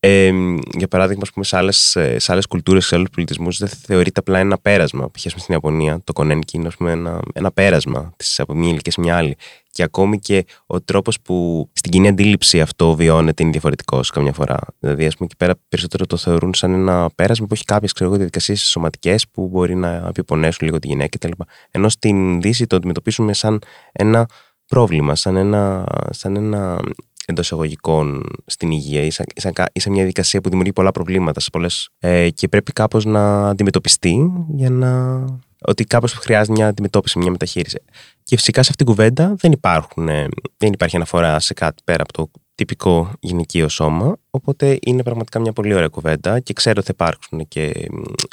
Ε, 0.00 0.32
για 0.78 0.88
παράδειγμα, 0.88 1.22
ας 1.22 1.32
πούμε, 1.32 1.44
σε 1.44 1.56
άλλες 1.56 1.96
σε 2.16 2.32
άλλες 2.32 2.46
κουλτούρες, 2.46 2.86
σε 2.86 2.94
άλλους 2.94 3.08
πολιτισμούς, 3.10 3.58
δεν 3.58 3.68
θεωρείται 3.68 4.20
απλά 4.20 4.38
ένα 4.38 4.58
πέρασμα. 4.58 5.10
Π.χ. 5.10 5.26
ας 5.26 5.32
πούμε, 5.32 5.42
στην 5.42 5.54
Ιαπωνία, 5.54 6.00
το 6.04 6.12
κονένκι 6.12 6.56
είναι 6.56 6.66
ας 6.66 6.76
πούμε, 6.76 6.92
ένα, 6.92 7.20
ένα 7.32 7.50
πέρασμα 7.52 8.12
της, 8.16 8.40
από 8.40 8.54
μια 8.54 8.68
ηλικία 8.68 8.92
σε 8.92 9.00
μια 9.00 9.16
άλλη. 9.16 9.36
Και 9.70 9.82
ακόμη 9.82 10.18
και 10.18 10.44
ο 10.66 10.80
τρόπος 10.80 11.20
που 11.20 11.68
στην 11.72 11.90
κοινή 11.90 12.08
αντίληψη 12.08 12.60
αυτό 12.60 12.94
βιώνεται 12.94 13.42
είναι 13.42 13.52
διαφορετικός 13.52 14.10
καμιά 14.10 14.32
φορά. 14.32 14.58
Δηλαδή, 14.78 15.06
ας 15.06 15.14
πούμε, 15.14 15.28
εκεί 15.30 15.36
πέρα 15.36 15.54
περισσότερο 15.68 16.06
το 16.06 16.16
θεωρούν 16.16 16.54
σαν 16.54 16.72
ένα 16.72 17.10
πέρασμα 17.14 17.46
που 17.46 17.54
έχει 17.54 17.64
κάποιες 17.64 17.92
διαδικασίες 17.98 18.62
σωματικές 18.62 19.28
που 19.28 19.48
μπορεί 19.48 19.74
να 19.74 20.06
επιπονέσουν 20.08 20.66
λίγο 20.66 20.78
τη 20.78 20.86
γυναίκα 20.86 21.18
κτλ. 21.18 21.42
Ενώ 21.70 21.88
στην 21.88 22.40
Δύση 22.40 22.66
το 22.66 22.76
αντιμετωπίσουμε 22.76 23.32
σαν 23.32 23.58
ένα 23.92 24.26
πρόβλημα, 24.68 25.14
σαν 25.14 25.36
ένα, 25.36 25.84
σαν 26.10 26.36
ένα 26.36 26.80
εντό 27.26 27.40
εισαγωγικών 27.40 28.24
στην 28.46 28.70
υγεία 28.70 29.02
ή 29.02 29.10
σαν, 29.10 29.26
σαν, 29.34 29.52
μια 29.72 29.94
διαδικασία 29.94 30.40
που 30.40 30.48
δημιουργεί 30.48 30.72
πολλά 30.72 30.90
προβλήματα 30.90 31.40
σε 31.40 31.50
πολλές, 31.50 31.88
ε, 31.98 32.30
και 32.30 32.48
πρέπει 32.48 32.72
κάπως 32.72 33.04
να 33.04 33.48
αντιμετωπιστεί 33.48 34.32
για 34.54 34.70
να... 34.70 35.24
ότι 35.60 35.84
κάπως 35.84 36.12
χρειάζεται 36.12 36.52
μια 36.52 36.66
αντιμετώπιση, 36.66 37.18
μια 37.18 37.30
μεταχείριση. 37.30 37.78
Και 38.22 38.36
φυσικά 38.36 38.62
σε 38.62 38.70
αυτήν 38.70 38.86
την 38.86 38.94
κουβέντα 38.94 39.34
δεν, 39.38 39.52
υπάρχουν, 39.52 40.08
ε, 40.08 40.28
δεν 40.56 40.72
υπάρχει 40.72 40.96
αναφορά 40.96 41.40
σε 41.40 41.54
κάτι 41.54 41.82
πέρα 41.84 42.02
από 42.02 42.12
το 42.12 42.30
τυπικό 42.54 43.12
γυναικείο 43.20 43.68
σώμα, 43.68 44.16
οπότε 44.30 44.78
είναι 44.82 45.02
πραγματικά 45.02 45.40
μια 45.40 45.52
πολύ 45.52 45.74
ωραία 45.74 45.88
κουβέντα 45.88 46.40
και 46.40 46.52
ξέρω 46.52 46.74
ότι 46.78 46.86
θα 46.86 46.92
υπάρξουν 46.94 47.48
και 47.48 47.88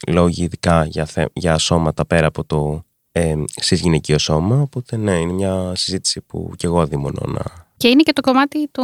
λόγοι 0.07 0.43
ειδικά 0.43 0.85
για, 0.85 1.07
για 1.33 1.57
σώματα 1.57 2.05
πέρα 2.05 2.27
από 2.27 2.43
το 2.43 2.83
ε, 3.17 3.35
γυναικείο 3.69 4.17
σώμα, 4.17 4.61
οπότε 4.61 4.97
ναι, 4.97 5.11
είναι 5.11 5.33
μια 5.33 5.71
συζήτηση 5.75 6.21
που 6.21 6.51
και 6.57 6.65
εγώ 6.67 6.81
αδειμονώ 6.81 7.21
να 7.25 7.65
και 7.77 7.87
είναι 7.87 8.03
και 8.03 8.13
το 8.13 8.21
κομμάτι 8.21 8.67
του, 8.71 8.83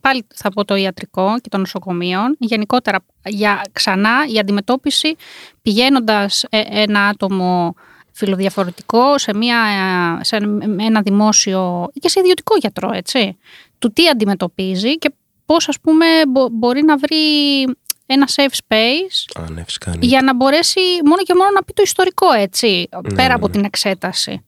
πάλι 0.00 0.26
θα 0.34 0.50
πω 0.50 0.64
το 0.64 0.74
ιατρικό 0.74 1.34
και 1.40 1.48
των 1.48 1.60
νοσοκομείων, 1.60 2.36
γενικότερα 2.38 2.98
για 3.24 3.62
ξανά 3.72 4.10
η 4.34 4.38
αντιμετώπιση 4.38 5.16
πηγαίνοντας 5.62 6.44
ε, 6.48 6.60
ένα 6.68 7.06
άτομο 7.06 7.74
φιλοδιαφορετικό 8.12 9.18
σε, 9.18 9.34
μια, 9.34 9.58
σε 10.22 10.36
ένα 10.78 11.02
δημόσιο 11.02 11.90
και 12.00 12.08
σε 12.08 12.20
ιδιωτικό 12.20 12.56
γιατρό, 12.56 12.90
έτσι, 12.92 13.36
του 13.78 13.92
τι 13.92 14.08
αντιμετωπίζει 14.08 14.98
και 14.98 15.12
πώς 15.46 15.68
ας 15.68 15.80
πούμε 15.80 16.06
μπορεί 16.52 16.82
να 16.82 16.96
βρει 16.96 17.16
ένα 18.06 18.28
safe 18.36 18.56
space 18.68 19.42
Α, 19.42 19.50
ναι, 19.50 19.64
για 20.00 20.22
να 20.22 20.34
μπορέσει 20.34 20.80
μόνο 21.04 21.22
και 21.22 21.34
μόνο 21.34 21.50
να 21.54 21.64
πει 21.64 21.72
το 21.72 21.82
ιστορικό, 21.84 22.32
έτσι, 22.32 22.88
ναι, 23.02 23.14
πέρα 23.14 23.28
ναι, 23.28 23.34
από 23.34 23.48
την 23.48 23.64
εξέταση. 23.64 24.44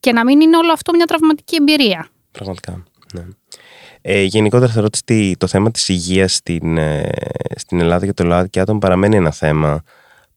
Και 0.00 0.12
να 0.12 0.24
μην 0.24 0.40
είναι 0.40 0.56
όλο 0.56 0.72
αυτό 0.72 0.92
μια 0.92 1.06
τραυματική 1.06 1.56
εμπειρία. 1.60 2.08
Πραγματικά. 2.30 2.84
Ναι. 3.12 3.24
Ε, 4.00 4.22
γενικότερα 4.22 4.72
θεωρώ 4.72 4.86
ότι 4.86 5.36
το 5.38 5.46
θέμα 5.46 5.70
της 5.70 5.88
υγείας 5.88 6.34
στην, 6.34 6.78
ε, 6.78 7.10
στην 7.56 7.80
Ελλάδα 7.80 8.06
και 8.06 8.12
το 8.12 8.24
ΛΟΑΤ 8.24 8.46
και 8.50 8.60
άτομα 8.60 8.78
παραμένει 8.78 9.16
ένα 9.16 9.30
θέμα 9.30 9.82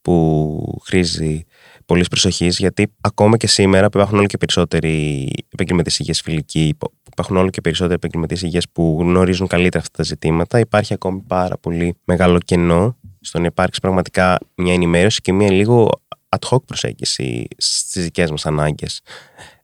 που 0.01 0.81
χρήζει 0.85 1.45
πολλής 1.85 2.07
προσοχής, 2.07 2.57
γιατί 2.57 2.93
ακόμα 3.01 3.37
και 3.37 3.47
σήμερα 3.47 3.89
που 3.89 3.97
υπάρχουν 3.97 4.17
όλο 4.17 4.27
και 4.27 4.37
περισσότεροι 4.37 5.29
επαγγελματίες 5.53 5.99
υγείας 5.99 6.21
φιλικοί, 6.21 6.75
που 6.77 6.91
υπάρχουν 7.17 7.37
όλο 7.37 7.49
και 7.49 7.61
περισσότεροι 7.61 7.95
επαγγελματίες 7.95 8.41
υγείας 8.41 8.65
που 8.71 8.97
γνωρίζουν 8.99 9.47
καλύτερα 9.47 9.83
αυτά 9.83 9.97
τα 9.97 10.03
ζητήματα, 10.03 10.59
υπάρχει 10.59 10.93
ακόμη 10.93 11.23
πάρα 11.27 11.57
πολύ 11.57 11.95
μεγάλο 12.03 12.37
κενό 12.45 12.97
στο 13.21 13.39
να 13.39 13.45
υπάρξει 13.45 13.79
πραγματικά 13.79 14.37
μια 14.55 14.73
ενημέρωση 14.73 15.21
και 15.21 15.33
μια 15.33 15.51
λίγο 15.51 15.89
ad 16.29 16.49
hoc 16.49 16.63
προσέγγιση 16.65 17.47
στις 17.57 18.03
δικές 18.03 18.31
μας 18.31 18.45
ανάγκες. 18.45 19.01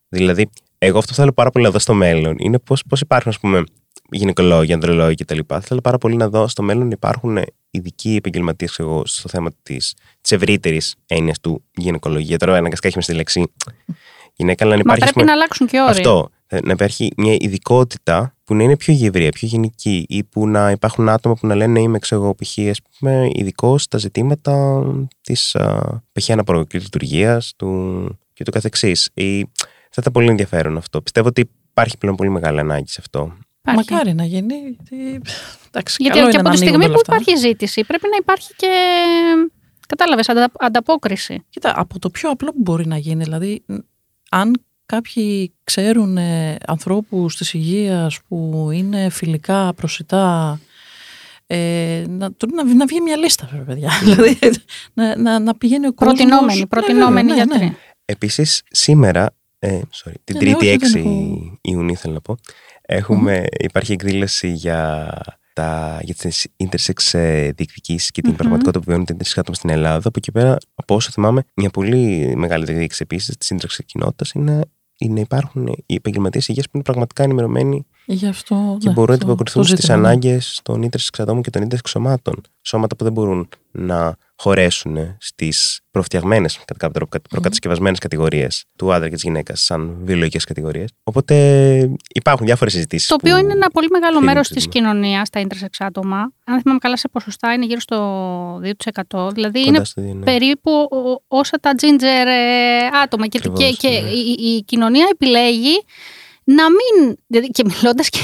Δηλαδή, 0.10 0.50
εγώ 0.78 0.98
αυτό 0.98 1.14
θέλω 1.14 1.32
πάρα 1.32 1.50
πολύ 1.50 1.66
να 1.66 1.72
δω 1.72 1.80
στο 1.80 1.94
μέλλον 1.94 2.36
είναι 2.40 2.60
πώς 2.60 2.84
πώς 2.90 3.02
υπάρχουν, 3.02 3.32
ας 3.32 3.40
πούμε, 3.40 3.64
γυναικολόγοι, 4.12 4.74
ανδρολόγοι 4.74 5.16
κτλ. 5.16 5.40
Θέλω 5.62 5.82
πάρα 5.82 5.98
πολύ 5.98 6.16
να 6.16 6.30
δω 6.30 6.48
στο 6.48 6.64
μέλλον 6.64 6.92
υπάρχουν 6.92 7.38
ειδικοί 7.70 8.16
επαγγελματίες 8.16 8.80
στο 9.04 9.30
θέμα 9.30 9.50
της 9.64 9.94
ευρύτερης 10.30 10.96
έννοιας 11.08 11.40
του 11.40 11.64
γυναικολογία. 11.76 12.38
Τώρα 12.38 12.52
αναγκαστικά 12.52 12.88
έχουμε 12.88 13.04
στη 13.04 13.14
λέξη 13.14 13.44
γυναίκα, 14.36 14.66
αλλά 14.66 14.76
να 14.76 14.82
υπάρχει. 14.82 15.04
Μα 15.04 15.12
πρέπει 15.12 15.28
να 15.28 15.34
αλλάξουν 15.34 15.68
και 15.68 15.80
όρια. 15.80 15.92
Αυτό. 15.92 16.30
Να 16.64 16.72
υπάρχει 16.72 17.12
μια 17.18 17.36
ειδικότητα 17.40 18.36
που 18.44 18.56
να 18.56 18.64
είναι 18.64 18.78
πιο 18.78 18.94
γευρία, 18.94 19.30
πιο 19.30 19.48
γενική 19.48 20.06
ή 20.10 20.24
που 20.24 20.48
να 20.48 20.72
υπάρχουν 20.72 21.10
άτομα 21.10 21.36
που 21.36 21.48
να 21.48 21.56
λένε 21.56 21.80
είμαι 21.80 22.00
ξέρω 22.00 22.36
π.χ. 22.36 22.58
ειδικός 23.32 23.84
στα 23.84 23.98
ζητήματα 23.98 24.84
της 25.22 25.56
π.χ. 26.12 26.30
λειτουργίας 26.74 27.54
του 27.56 28.08
και 28.34 28.44
το 28.44 28.52
καθεξής. 28.52 29.10
Ή 29.14 29.42
θα 29.90 29.98
ήταν 30.02 30.14
πολύ 30.14 30.30
ενδιαφέρον 30.30 30.78
αυτό. 30.78 31.02
Πιστεύω 31.02 31.28
ότι 31.28 31.52
υπάρχει 31.70 31.98
πλέον 31.98 32.16
πολύ 32.16 32.30
μεγάλη 32.30 32.60
ανάγκη 32.60 32.90
σε 32.90 32.98
αυτό. 33.00 33.38
Υπάρχει. 33.62 33.92
Μακάρι 33.92 34.14
να 34.14 34.26
γίνει. 34.26 34.56
Εντάξει, 35.68 35.96
γιατί 36.00 36.18
καλό 36.18 36.32
και 36.32 36.38
από 36.38 36.50
τη 36.50 36.58
στιγμή 36.58 36.86
που 36.86 37.00
υπάρχει 37.06 37.36
ζήτηση 37.36 37.84
πρέπει 37.84 38.08
να 38.12 38.18
υπάρχει 38.20 38.54
και. 38.56 38.72
Κατάλαβες, 39.88 40.30
ανταπόκριση. 40.60 41.46
Κοίτα, 41.50 41.74
από 41.76 42.00
το 42.00 42.10
πιο 42.10 42.30
απλό 42.30 42.52
που 42.52 42.62
μπορεί 42.62 42.88
να 42.88 42.98
γίνει, 42.98 43.24
δηλαδή, 43.24 43.66
αν 44.30 44.64
κάποιοι 44.96 45.54
ξέρουν 45.64 46.18
ε, 46.18 46.58
ανθρώπους 46.68 47.38
της 47.38 47.54
υγείας 47.54 48.20
που 48.28 48.70
είναι 48.74 49.10
φιλικά, 49.10 49.74
προσιτά, 49.74 50.60
ε, 51.48 52.04
να, 52.08 52.30
να, 52.54 52.74
να 52.76 52.86
βγει 52.86 53.02
μια 53.02 53.18
λίστα, 53.18 53.64
παιδιά. 53.66 53.90
δηλαδή, 54.04 54.40
να, 54.94 55.18
να, 55.18 55.40
να 55.40 55.56
πηγαίνει 55.56 55.88
ο 55.88 55.94
κόσμος... 55.94 56.18
Προτινόμενοι, 56.18 56.68
προτινόμενοι 56.68 57.34
ναι, 57.34 57.46
ναι, 57.46 57.58
ναι. 57.58 57.76
Επίσης, 58.06 58.62
σήμερα 58.72 59.36
ε, 59.60 59.80
sorry, 59.92 60.14
την 60.24 60.38
ναι, 60.38 60.50
ναι, 60.50 60.56
Τρίτη 60.56 60.80
6 61.62 61.72
Ιουνίου 61.72 61.96
θέλω 61.96 62.14
να 62.14 62.22
πω, 62.22 62.36
εχουμε 62.82 63.46
υπάρχει 63.60 63.92
εκδήλωση 63.92 64.48
για, 64.48 65.10
τα, 65.54 66.00
για 66.02 66.14
τις 66.14 66.48
intersex 66.58 67.20
ε, 67.20 67.52
διεκδικήσεις 67.52 68.12
και 68.12 68.22
την 68.22 68.36
πραγματικότητα 68.36 68.80
που 68.80 68.86
βιώνουν 68.88 69.06
τα 69.06 69.16
intersex 69.18 69.34
άτομα 69.36 69.56
στην 69.56 69.70
Ελλάδα. 69.70 69.98
Από 69.98 70.14
εκεί 70.18 70.32
πέρα, 70.32 70.58
από 70.76 70.96
όσο 70.96 71.12
θυμάμαι, 71.12 71.44
μια 71.56 71.70
πολύ 71.70 72.34
μεγάλη 72.36 72.66
διεκδίκηση 72.66 73.00
επίσης 73.04 73.38
της 73.38 73.48
σύνταξη 73.48 73.84
κοινότητας 73.84 74.32
είναι, 74.32 74.62
είναι 74.98 75.20
υπάρχουν 75.20 75.68
οι 75.86 75.94
επαγγελματίες 75.96 76.48
υγείας 76.48 76.66
που 76.66 76.72
είναι 76.74 76.84
πραγματικά 76.84 77.24
ενημερωμένοι 77.24 77.86
Γι 78.06 78.28
αυτό, 78.28 78.78
και 78.80 78.88
ναι, 78.88 78.94
μπορούν 78.94 79.10
να 79.10 79.16
αντιποκριθούν 79.16 79.64
στις 79.64 79.90
ανάγκες 79.90 80.60
των 80.64 80.90
intersex 80.90 81.18
ατόμων 81.18 81.42
και 81.42 81.50
των 81.50 81.68
intersex 81.68 81.88
σωμάτων. 81.88 82.42
Σώματα 82.62 82.96
που 82.96 83.04
δεν 83.04 83.14
μπορούν 83.14 83.50
να 83.72 84.16
χωρέσουν 84.36 84.98
στις 85.20 85.80
προφτιαγμένες, 85.92 86.58
κατά 86.58 86.74
κάποιο 86.78 86.94
τρόπο, 86.94 87.28
προκατασκευασμένες 87.30 88.00
κατηγορίες 88.00 88.66
του 88.78 88.94
άντρα 88.94 89.08
και 89.08 89.14
της 89.14 89.24
γυναίκας, 89.24 89.62
σαν 89.62 89.98
βιολογικές 90.04 90.44
κατηγορίες. 90.44 90.90
Οπότε 91.04 91.36
υπάρχουν 92.14 92.46
διάφορες 92.46 92.74
συζητήσεις. 92.74 93.08
Το 93.08 93.16
οποίο 93.20 93.38
είναι 93.38 93.52
ένα 93.52 93.68
πολύ 93.68 93.88
μεγάλο 93.92 94.22
μέρος 94.22 94.48
της 94.48 94.68
κοινωνίας, 94.68 95.30
τα 95.30 95.42
intersex 95.42 95.76
άτομα. 95.80 96.34
Αν 96.46 96.62
θυμάμαι 96.62 96.80
καλά, 96.80 96.98
σε 96.98 97.08
ποσοστά 97.08 97.54
είναι 97.54 97.66
γύρω 97.66 97.80
στο 97.80 97.98
2%. 99.10 99.30
Δηλαδή 99.34 99.66
είναι 99.66 99.82
ναι. 99.96 100.24
περίπου 100.24 100.72
όσα 101.28 101.58
τα 101.58 101.72
ginger 101.82 102.28
ε, 102.28 102.98
άτομα. 103.04 103.28
Και, 103.28 103.40
και, 103.40 103.70
και 103.72 103.90
ναι. 103.90 104.10
η, 104.10 104.56
η 104.56 104.64
κοινωνία 104.64 105.08
επιλέγει 105.12 105.84
να 106.44 106.64
μην. 106.70 107.16
Δηλαδή, 107.28 107.48
και 107.48 107.64
μιλώντας 107.66 108.10
και 108.10 108.20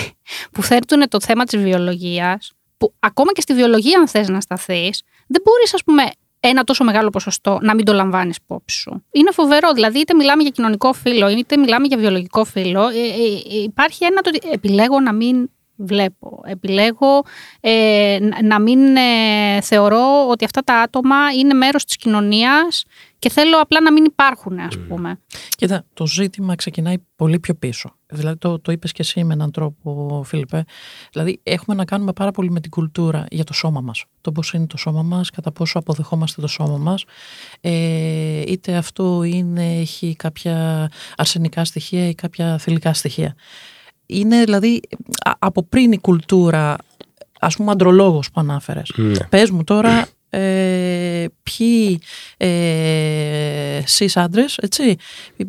που 0.52 0.64
θέτουν 0.64 1.08
το 1.08 1.20
θέμα 1.22 1.44
της 1.44 1.60
βιολογίας, 1.60 2.52
που 2.78 2.94
ακόμα 3.00 3.32
και 3.32 3.42
στη 3.42 3.54
βιολογία, 3.54 4.00
αν 4.00 4.08
θες 4.08 4.28
να 4.30 4.42
σταθείς, 4.42 5.02
δεν 5.28 5.42
μπορείς, 5.44 5.74
ας 5.74 5.84
πούμε, 5.84 6.04
ένα 6.40 6.64
τόσο 6.64 6.84
μεγάλο 6.84 7.10
ποσοστό 7.10 7.60
να 7.62 7.76
μην 7.76 7.86
το 7.86 7.94
λαμβάνεις 7.94 8.36
υπόψη 8.36 8.80
σου. 8.80 9.04
Είναι 9.12 9.32
φοβερό. 9.32 9.74
Δηλαδή, 9.74 10.00
είτε 10.00 10.14
μιλάμε 10.14 10.42
για 10.42 10.52
κοινωνικό 10.52 10.94
φύλλο, 10.94 11.30
είτε 11.30 11.58
μιλάμε 11.58 11.88
για 11.88 11.98
βιολογικό 11.98 12.44
φύλλο. 12.44 12.88
Ε, 12.88 13.00
ε, 13.58 13.64
υπάρχει 13.64 14.06
ένα 14.06 14.22
το 14.22 14.32
επιλέγω 14.52 15.00
να 15.00 15.14
μην 15.14 15.50
βλέπω. 15.76 16.42
Επιλέγω 16.46 17.24
ε, 17.60 18.18
να 18.44 18.60
μην 18.60 18.96
ε, 18.96 19.62
θεωρώ 19.62 20.28
ότι 20.30 20.46
αυτά 20.46 20.62
τα 20.62 20.76
άτομα 20.82 21.16
είναι 21.38 21.54
μέρος 21.54 21.86
της 21.86 21.96
κοινωνίας 21.96 22.86
και 23.20 23.30
θέλω 23.30 23.60
απλά 23.60 23.82
να 23.82 23.92
μην 23.92 24.04
υπάρχουν, 24.06 24.60
ας 24.60 24.78
πούμε. 24.88 25.20
Κοίτα, 25.58 25.86
το 25.94 26.08
ζήτημα 26.08 26.56
ξεκινάει 26.56 26.96
πολύ 27.16 27.40
πιο 27.40 27.54
πίσω. 27.54 27.99
Δηλαδή, 28.12 28.38
το, 28.38 28.60
το 28.60 28.72
είπες 28.72 28.92
και 28.92 29.02
εσύ 29.02 29.24
με 29.24 29.34
έναν 29.34 29.52
τρόπο, 29.52 30.22
Φίλιππε. 30.26 30.64
Δηλαδή, 31.12 31.40
έχουμε 31.44 31.76
να 31.76 31.86
κάνουμε 31.86 32.14
πάρα 32.14 32.32
πολύ 32.32 32.52
με 32.52 32.60
την 32.60 32.72
κουλτούρα 32.72 33.26
για 33.30 33.44
το 33.44 33.54
σώμα 33.54 33.82
μας. 33.82 34.06
Το 34.22 34.32
πώς 34.32 34.54
είναι 34.54 34.68
το 34.68 34.78
σώμα 34.78 35.04
μας, 35.04 35.30
κατά 35.30 35.52
πόσο 35.52 35.80
αποδεχόμαστε 35.80 36.42
το 36.42 36.48
σώμα 36.48 36.78
μας. 36.78 37.06
Ε, 37.62 38.42
είτε 38.48 38.76
αυτό 38.76 39.24
είναι, 39.24 39.80
έχει 39.80 40.16
κάποια 40.16 40.90
αρσενικά 41.18 41.66
στοιχεία 41.66 42.08
ή 42.08 42.16
κάποια 42.16 42.58
θηλυκά 42.58 42.94
στοιχεία. 42.94 43.36
Είναι 44.06 44.44
δηλαδή 44.44 44.82
από 45.40 45.64
πριν 45.64 45.92
η 45.92 46.00
κουλτούρα, 46.00 46.76
ας 47.40 47.56
πούμε 47.56 47.72
αντρολόγος 47.72 48.32
που 48.32 48.40
ανάφερες. 48.40 48.92
Ναι. 48.96 49.24
Πες 49.30 49.50
μου 49.50 49.64
τώρα 49.64 50.08
ε, 50.30 51.26
ποιοι 51.44 52.02
ε, 52.38 53.78
εσείς 53.78 54.18
άντρες, 54.18 54.58
έτσι, 54.58 54.96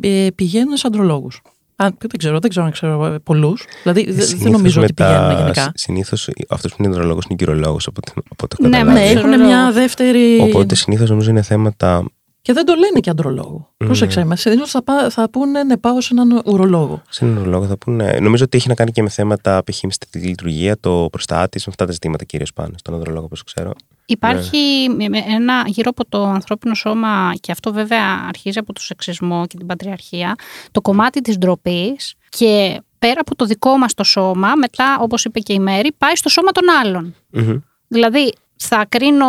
ε, 0.00 0.28
πηγαίνουν 0.34 0.76
σε 0.76 0.86
αντρολόγους. 0.86 1.40
Δεν 1.88 2.18
ξέρω, 2.18 2.38
δεν 2.38 2.50
ξέρω 2.50 2.66
αν 2.66 2.72
ξέρω 2.72 3.06
ε, 3.06 3.18
πολλούς. 3.18 3.64
Δηλαδή 3.82 4.12
δεν 4.12 4.50
νομίζω 4.50 4.82
ότι 4.82 4.92
πηγαίνουν 4.92 5.36
γενικά. 5.36 5.72
Συνήθως 5.74 6.28
αυτός 6.48 6.74
που 6.74 6.82
είναι 6.82 6.94
αντρολόγο 6.94 7.18
είναι 7.28 7.36
κυρολόγος 7.36 7.86
από, 7.86 8.00
από 8.28 8.48
το 8.48 8.68
Ναι, 8.68 8.82
ναι, 8.82 9.00
έχουν 9.00 9.40
μια 9.40 9.72
δεύτερη. 9.72 10.38
Οπότε 10.40 10.74
συνήθως 10.74 11.10
νομίζω 11.10 11.30
είναι 11.30 11.42
θέματα 11.42 12.04
και 12.42 12.52
δεν 12.52 12.64
το 12.64 12.74
λένε 12.74 13.00
και 13.00 13.10
αντρολόγο. 13.10 13.68
Mm. 13.70 13.86
Πρόσεξε 13.86 14.24
με. 14.24 14.36
Συνήθως 14.36 14.70
θα, 14.70 14.82
θα 15.10 15.30
πούνε 15.30 15.62
να 15.62 15.78
πάω 15.78 16.00
σε 16.00 16.08
έναν 16.12 16.42
ουρολόγο. 16.44 17.02
Σε 17.08 17.24
έναν 17.24 17.36
ουρολόγο 17.36 17.66
θα 17.66 17.76
πούνε. 17.76 18.18
Νομίζω 18.20 18.44
ότι 18.44 18.56
έχει 18.56 18.68
να 18.68 18.74
κάνει 18.74 18.90
και 18.90 19.02
με 19.02 19.08
θέματα 19.08 19.62
π.χ. 19.64 19.80
τη 20.10 20.18
λειτουργία, 20.18 20.76
το 20.80 21.08
προστάτης, 21.10 21.66
με 21.66 21.70
αυτά 21.70 21.84
τα 21.86 21.92
ζητήματα 21.92 22.24
κυρίως 22.24 22.52
πάνω 22.52 22.72
στον 22.76 22.94
ανδρολόγο, 22.94 23.24
όπως 23.24 23.42
ξέρω. 23.42 23.72
Υπάρχει 24.12 24.88
ναι. 24.88 25.18
ένα 25.18 25.62
γύρω 25.66 25.90
από 25.90 26.08
το 26.08 26.24
ανθρώπινο 26.24 26.74
σώμα, 26.74 27.32
και 27.40 27.52
αυτό 27.52 27.72
βέβαια 27.72 28.24
αρχίζει 28.28 28.58
από 28.58 28.72
το 28.72 28.80
σεξισμό 28.80 29.46
και 29.46 29.56
την 29.56 29.66
πατριαρχία, 29.66 30.34
το 30.70 30.80
κομμάτι 30.80 31.20
της 31.20 31.38
ντροπής 31.38 32.14
και 32.28 32.82
πέρα 32.98 33.20
από 33.20 33.36
το 33.36 33.44
δικό 33.44 33.78
μας 33.78 33.94
το 33.94 34.04
σώμα, 34.04 34.52
μετά 34.56 34.98
όπως 35.00 35.24
είπε 35.24 35.40
και 35.40 35.52
η 35.52 35.58
Μέρη, 35.58 35.92
πάει 35.98 36.16
στο 36.16 36.28
σώμα 36.28 36.50
των 36.50 36.64
άλλων. 36.82 37.14
Μμμ. 37.30 37.58
Δηλαδή 37.88 38.32
θα 38.62 38.84
κρίνω 38.88 39.26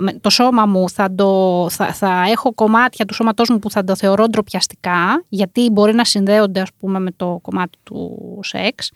με 0.00 0.12
το 0.12 0.30
σώμα 0.30 0.66
μου, 0.66 0.88
θα, 0.90 1.14
το, 1.14 1.66
θα, 1.70 1.92
θα 1.92 2.24
έχω 2.30 2.54
κομμάτια 2.54 3.04
του 3.04 3.14
σώματός 3.14 3.48
μου 3.48 3.58
που 3.58 3.70
θα 3.70 3.84
το 3.84 3.96
θεωρώ 3.96 4.26
ντροπιαστικά, 4.26 5.24
γιατί 5.28 5.70
μπορεί 5.70 5.94
να 5.94 6.04
συνδέονται 6.04 6.60
ας 6.60 6.68
πούμε 6.78 6.98
με 6.98 7.10
το 7.16 7.38
κομμάτι 7.42 7.78
του 7.82 8.18
σεξ, 8.42 8.90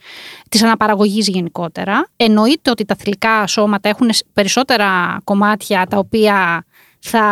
της 0.49 0.62
αναπαραγωγής 0.62 1.29
γενικότερα. 1.29 2.09
Εννοείται 2.16 2.70
ότι 2.70 2.85
τα 2.85 2.94
θηλυκά 2.94 3.46
σώματα 3.46 3.88
έχουν 3.88 4.12
σ- 4.12 4.27
περισσότερα 4.33 5.18
κομμάτια 5.25 5.87
τα 5.87 5.99
οποία 5.99 6.64
θα, 6.99 7.22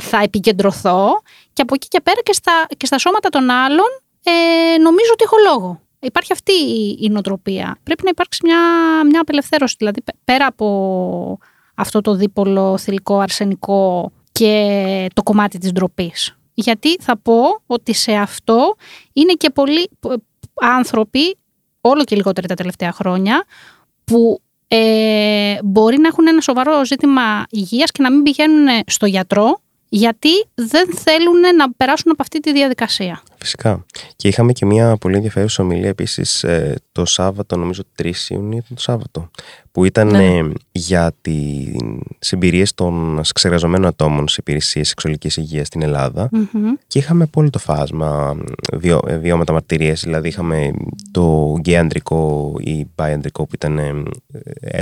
θα 0.00 0.22
επικεντρωθώ 0.22 1.08
και 1.52 1.62
από 1.62 1.74
εκεί 1.74 1.88
και 1.88 2.00
πέρα 2.00 2.20
και 2.22 2.32
στα, 2.32 2.66
και 2.76 2.86
στα 2.86 2.98
σώματα 2.98 3.28
των 3.28 3.50
άλλων 3.50 3.86
ε, 4.22 4.78
νομίζω 4.78 5.10
ότι 5.12 5.24
έχω 5.24 5.36
λόγο. 5.52 5.80
Υπάρχει 6.00 6.32
αυτή 6.32 6.52
η, 6.52 6.98
η 7.00 7.08
νοοτροπία. 7.08 7.78
Πρέπει 7.82 8.02
να 8.04 8.10
υπάρξει 8.10 8.40
μια, 8.44 8.58
μια 9.10 9.20
απελευθέρωση. 9.20 9.74
Δηλαδή, 9.78 10.02
πε- 10.02 10.14
πέρα 10.24 10.46
από 10.46 11.38
αυτό 11.76 12.00
το 12.00 12.14
δίπολο 12.14 12.78
θηλυκό 12.78 13.18
αρσενικό 13.18 14.12
και 14.32 15.06
το 15.14 15.22
κομμάτι 15.22 15.58
της 15.58 15.72
ντροπής. 15.72 16.36
Γιατί 16.54 16.96
θα 17.00 17.18
πω 17.18 17.40
ότι 17.66 17.92
σε 17.92 18.12
αυτό 18.12 18.74
είναι 19.12 19.32
και 19.32 19.50
πολλοί 19.50 19.90
π- 20.00 20.20
άνθρωποι, 20.54 21.36
όλο 21.80 22.04
και 22.04 22.16
λιγότεροι 22.16 22.46
τα 22.46 22.54
τελευταία 22.54 22.92
χρόνια, 22.92 23.44
που 24.04 24.40
ε, 24.68 25.56
μπορεί 25.64 25.98
να 25.98 26.08
έχουν 26.08 26.26
ένα 26.26 26.40
σοβαρό 26.40 26.84
ζήτημα 26.84 27.44
υγείας 27.50 27.90
και 27.90 28.02
να 28.02 28.10
μην 28.12 28.22
πηγαίνουν 28.22 28.66
στο 28.86 29.06
γιατρό 29.06 29.60
γιατί 29.88 30.28
δεν 30.54 30.88
θέλουν 30.94 31.40
να 31.56 31.72
περάσουν 31.76 32.10
από 32.12 32.22
αυτή 32.22 32.40
τη 32.40 32.52
διαδικασία. 32.52 33.22
Φυσικά. 33.38 33.84
Και 34.16 34.28
είχαμε 34.28 34.52
και 34.52 34.66
μια 34.66 34.96
πολύ 34.96 35.14
ενδιαφέρουσα 35.16 35.62
ομιλία 35.62 35.88
επίσης 35.88 36.44
το 36.92 37.04
Σάββατο, 37.04 37.56
νομίζω 37.56 37.82
3 38.02 38.10
Ιουνίου 38.28 38.56
ήταν 38.56 38.76
το 38.76 38.82
Σάββατο, 38.82 39.30
που 39.72 39.84
ήταν 39.84 40.06
Ναι. 40.08 40.36
ε, 40.36 40.52
για 40.72 41.12
τις 41.20 41.66
εμπειρίες 42.30 42.64
των 42.74 43.20
σεξεργαζομένων 43.34 43.86
ατόμων 43.86 44.28
σε 44.28 44.36
υπηρεσίες 44.40 44.88
σεξουαλικής 44.88 45.36
υγείας 45.36 45.66
στην 45.66 45.82
Ελλάδα. 45.82 46.28
Μμμ. 46.32 46.72
Και 46.86 46.98
είχαμε 46.98 47.22
απόλυτο 47.22 47.58
το 47.58 47.72
φάσμα 47.72 48.36
βιο, 48.72 49.00
ε, 49.06 49.16
βιώματα 49.16 49.52
μαρτυρίες, 49.52 50.00
δηλαδή 50.02 50.28
είχαμε 50.28 50.70
το 51.10 51.54
γκέι 51.58 51.76
αντρικό 51.76 52.52
ή 52.60 52.86
bi 52.96 53.10
αντρικό 53.10 53.42
που 53.46 53.54
ήταν 53.54 53.78
ε, 53.78 54.02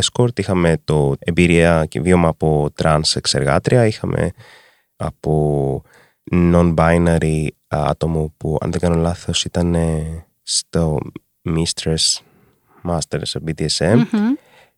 escort, 0.01 0.39
είχαμε 0.39 0.77
το 0.85 1.15
εμπειρία 1.19 1.85
και 1.89 2.01
βίωμα 2.01 2.29
από 2.29 2.71
τρανς 2.75 3.17
σεξεργάτρια, 3.17 3.87
είχαμε 3.87 4.33
από 5.07 5.83
non-binary 6.33 7.47
άτομο 7.67 8.35
που 8.37 8.59
αν 8.61 8.71
δεν 8.71 8.81
κάνω 8.81 8.97
λάθος 8.97 9.45
ήταν 9.45 9.75
ε, 9.75 10.27
στο 10.43 10.99
mistress, 11.49 12.21
master, 12.85 13.21
σε 13.23 13.41
BDSM 13.47 13.97
Μμμ. 14.13 14.33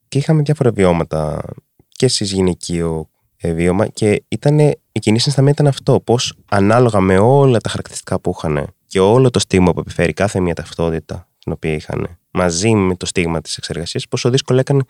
και 0.09 0.19
είχαμε 0.19 0.43
διάφορα 0.43 0.71
βιώματα. 0.71 1.43
Και 1.89 2.09
στις 2.09 2.33
γυναικείο 2.33 3.09
ε, 3.37 3.53
βίωμα 3.53 3.87
και 3.87 4.25
ήταν, 4.29 4.59
η 4.93 4.99
κοινή 5.01 5.19
συνισταμένη 5.19 5.53
ήταν 5.55 5.67
αυτό, 5.67 6.01
πώς 6.01 6.35
ανάλογα 6.49 7.01
με 7.01 7.19
όλα 7.19 7.59
τα 7.59 7.69
χαρακτηριστικά 7.69 8.21
που 8.21 8.35
είχαν 8.37 8.67
και 8.87 9.01
όλο 9.01 9.31
το 9.31 9.39
στίγμα 9.39 9.73
που 9.73 9.81
επιφέρει 9.81 10.13
κάθε 10.13 10.41
μία 10.41 10.55
ταυτότητα 10.55 11.29
την 11.39 11.53
οποία 11.53 11.73
είχαν 11.73 12.19
μαζί 12.31 12.75
με 12.75 12.97
το 12.97 13.07
στίγμα 13.07 13.41
της 13.41 13.57
εξεργασίας, 13.57 14.09
πόσο 14.09 14.31
δύσκολο 14.31 14.59
έκανε 14.59 14.83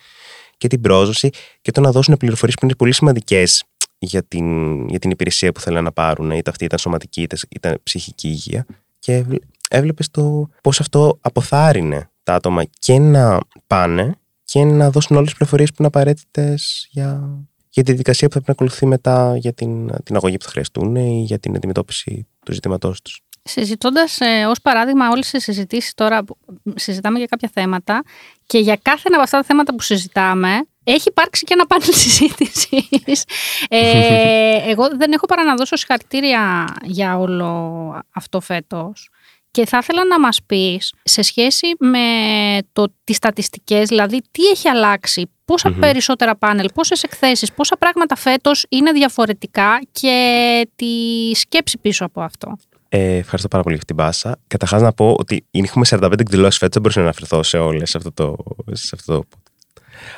και 0.57 0.69
την 0.69 0.81
πρόσβαση 0.81 1.31
και 1.61 1.71
το 1.71 1.81
να 1.81 1.91
δώσουν 1.91 2.17
πληροφορίες 2.17 2.57
που 2.59 2.65
είναι 2.65 2.75
πολύ 2.75 2.93
σημαντικές 2.93 3.65
για 3.99 4.23
την, 4.23 4.89
για 4.89 4.99
την 4.99 5.11
υπηρεσία 5.11 5.53
που 5.53 5.61
θέλουν 5.61 5.85
να 5.85 5.93
πάρουν, 5.93 6.31
είτε 6.31 6.51
αυτή 6.51 6.65
ήταν 6.65 6.79
σωματική 6.79 7.23
είτε 7.23 7.37
ήταν 7.49 7.79
ψυχική 7.83 8.29
υγεία. 8.29 8.67
Και 8.99 9.25
έβλεπες 9.71 10.11
το 10.11 10.49
πώς 10.61 10.81
αυτό 10.81 11.19
αποθάρρυνε 11.21 12.11
τα 12.23 12.35
άτομα 12.35 12.65
και 12.79 12.99
να 12.99 13.39
πάνε 13.67 14.15
και 14.45 14.65
να 14.65 14.91
δώσουν 14.91 15.17
όλες 15.17 15.29
τις 15.29 15.37
πληροφορίες 15.37 15.69
που 15.71 15.77
είναι 15.79 15.87
απαραίτητες 15.87 16.89
για, 16.91 17.39
για 17.71 17.83
τη 17.83 17.91
διαδικασία 17.91 18.29
που 18.29 18.35
θα 18.35 18.41
πρέπει 18.41 18.59
να 18.61 18.67
ακολουθεί 18.67 18.87
μετά 18.87 19.37
για 19.37 19.53
την, 19.53 20.03
την 20.03 20.17
αγωγή 20.17 20.37
που 20.37 20.45
θα 20.45 20.51
χρειαστούν 20.51 20.97
ή 20.97 21.23
για 21.27 21.39
την 21.39 21.57
αντιμετώπιση 21.57 22.27
του 22.45 22.53
ζητήματός 22.53 23.03
τους. 23.03 23.21
Συζητώντας 23.43 24.21
ε, 24.21 24.45
ως 24.47 24.61
παράδειγμα 24.61 25.11
όλες 25.11 25.31
τις 25.31 25.43
συζητήσεις 25.43 25.95
τώρα, 25.95 26.25
που 26.25 26.39
συζητάμε 26.75 27.19
για 27.19 27.27
κάποια 27.27 27.51
θέματα 27.53 28.03
και 28.47 28.59
για 28.59 28.79
κάθε 28.83 29.03
ένα 29.07 29.15
από 29.15 29.25
αυτά 29.25 29.39
τα 29.39 29.45
θέματα 29.45 29.75
που 29.75 29.83
συζητάμε, 29.83 30.67
έχει 30.89 31.09
υπάρξει 31.09 31.45
και 31.45 31.53
ένα 31.53 31.67
πάνελ 31.67 31.93
συζήτησης. 32.05 33.25
ε, 33.69 34.71
εγώ 34.71 34.89
δεν 34.97 35.13
έχω 35.13 35.27
παρά 35.27 35.45
να 35.45 35.55
δώσω 35.55 35.77
συγχαρητήρια 35.77 36.75
για 36.83 37.19
όλο 37.19 38.03
αυτό 38.11 38.41
φέτος. 38.41 39.09
Και 39.51 39.67
θα 39.67 39.79
ήθελα 39.83 40.05
να 40.05 40.21
μας 40.21 40.39
πεις 40.47 40.93
σε 41.03 41.23
σχέση 41.23 41.67
με 41.79 41.99
το, 42.73 42.95
τις 43.05 43.17
στατιστικές, 43.17 43.89
δηλαδή 43.89 44.21
τι 44.31 44.45
έχει 44.45 44.69
αλλάξει, 44.69 45.31
πόσα 45.45 45.71
Μμμ. 45.71 45.79
περισσότερα 45.79 46.37
πάνελ, 46.37 46.69
πόσες 46.75 47.03
εκθέσεις, 47.03 47.53
πόσα 47.53 47.77
πράγματα 47.77 48.17
φέτος 48.17 48.65
είναι 48.69 48.93
διαφορετικά 48.93 49.81
και 49.93 50.69
τη 50.77 50.87
σκέψη 51.35 51.79
πίσω 51.79 52.05
από 52.05 52.21
αυτό. 52.21 52.57
Ε, 52.89 53.17
ευχαριστώ 53.17 53.49
πάρα 53.49 53.63
πολύ 53.63 53.75
για 53.75 53.85
την 53.85 53.97
πάσα. 53.97 54.39
Καταρχάς 54.47 54.83
να 54.83 54.93
πω 54.93 55.17
ότι 55.19 55.47
έχουμε 55.51 55.85
45 55.89 56.13
εκδηλώσεις 56.21 56.59
φέτος, 56.59 56.73
δεν 56.73 56.83
μπορούσα 56.83 56.99
να 56.99 57.05
αναφερθώ 57.05 57.43
σε 57.43 57.59
όλες 57.59 57.91
σε 57.91 57.97
αυτό 57.97 58.13
το. 58.13 58.37
Σε 58.73 58.91
αυτό 58.95 59.17
το... 59.19 59.25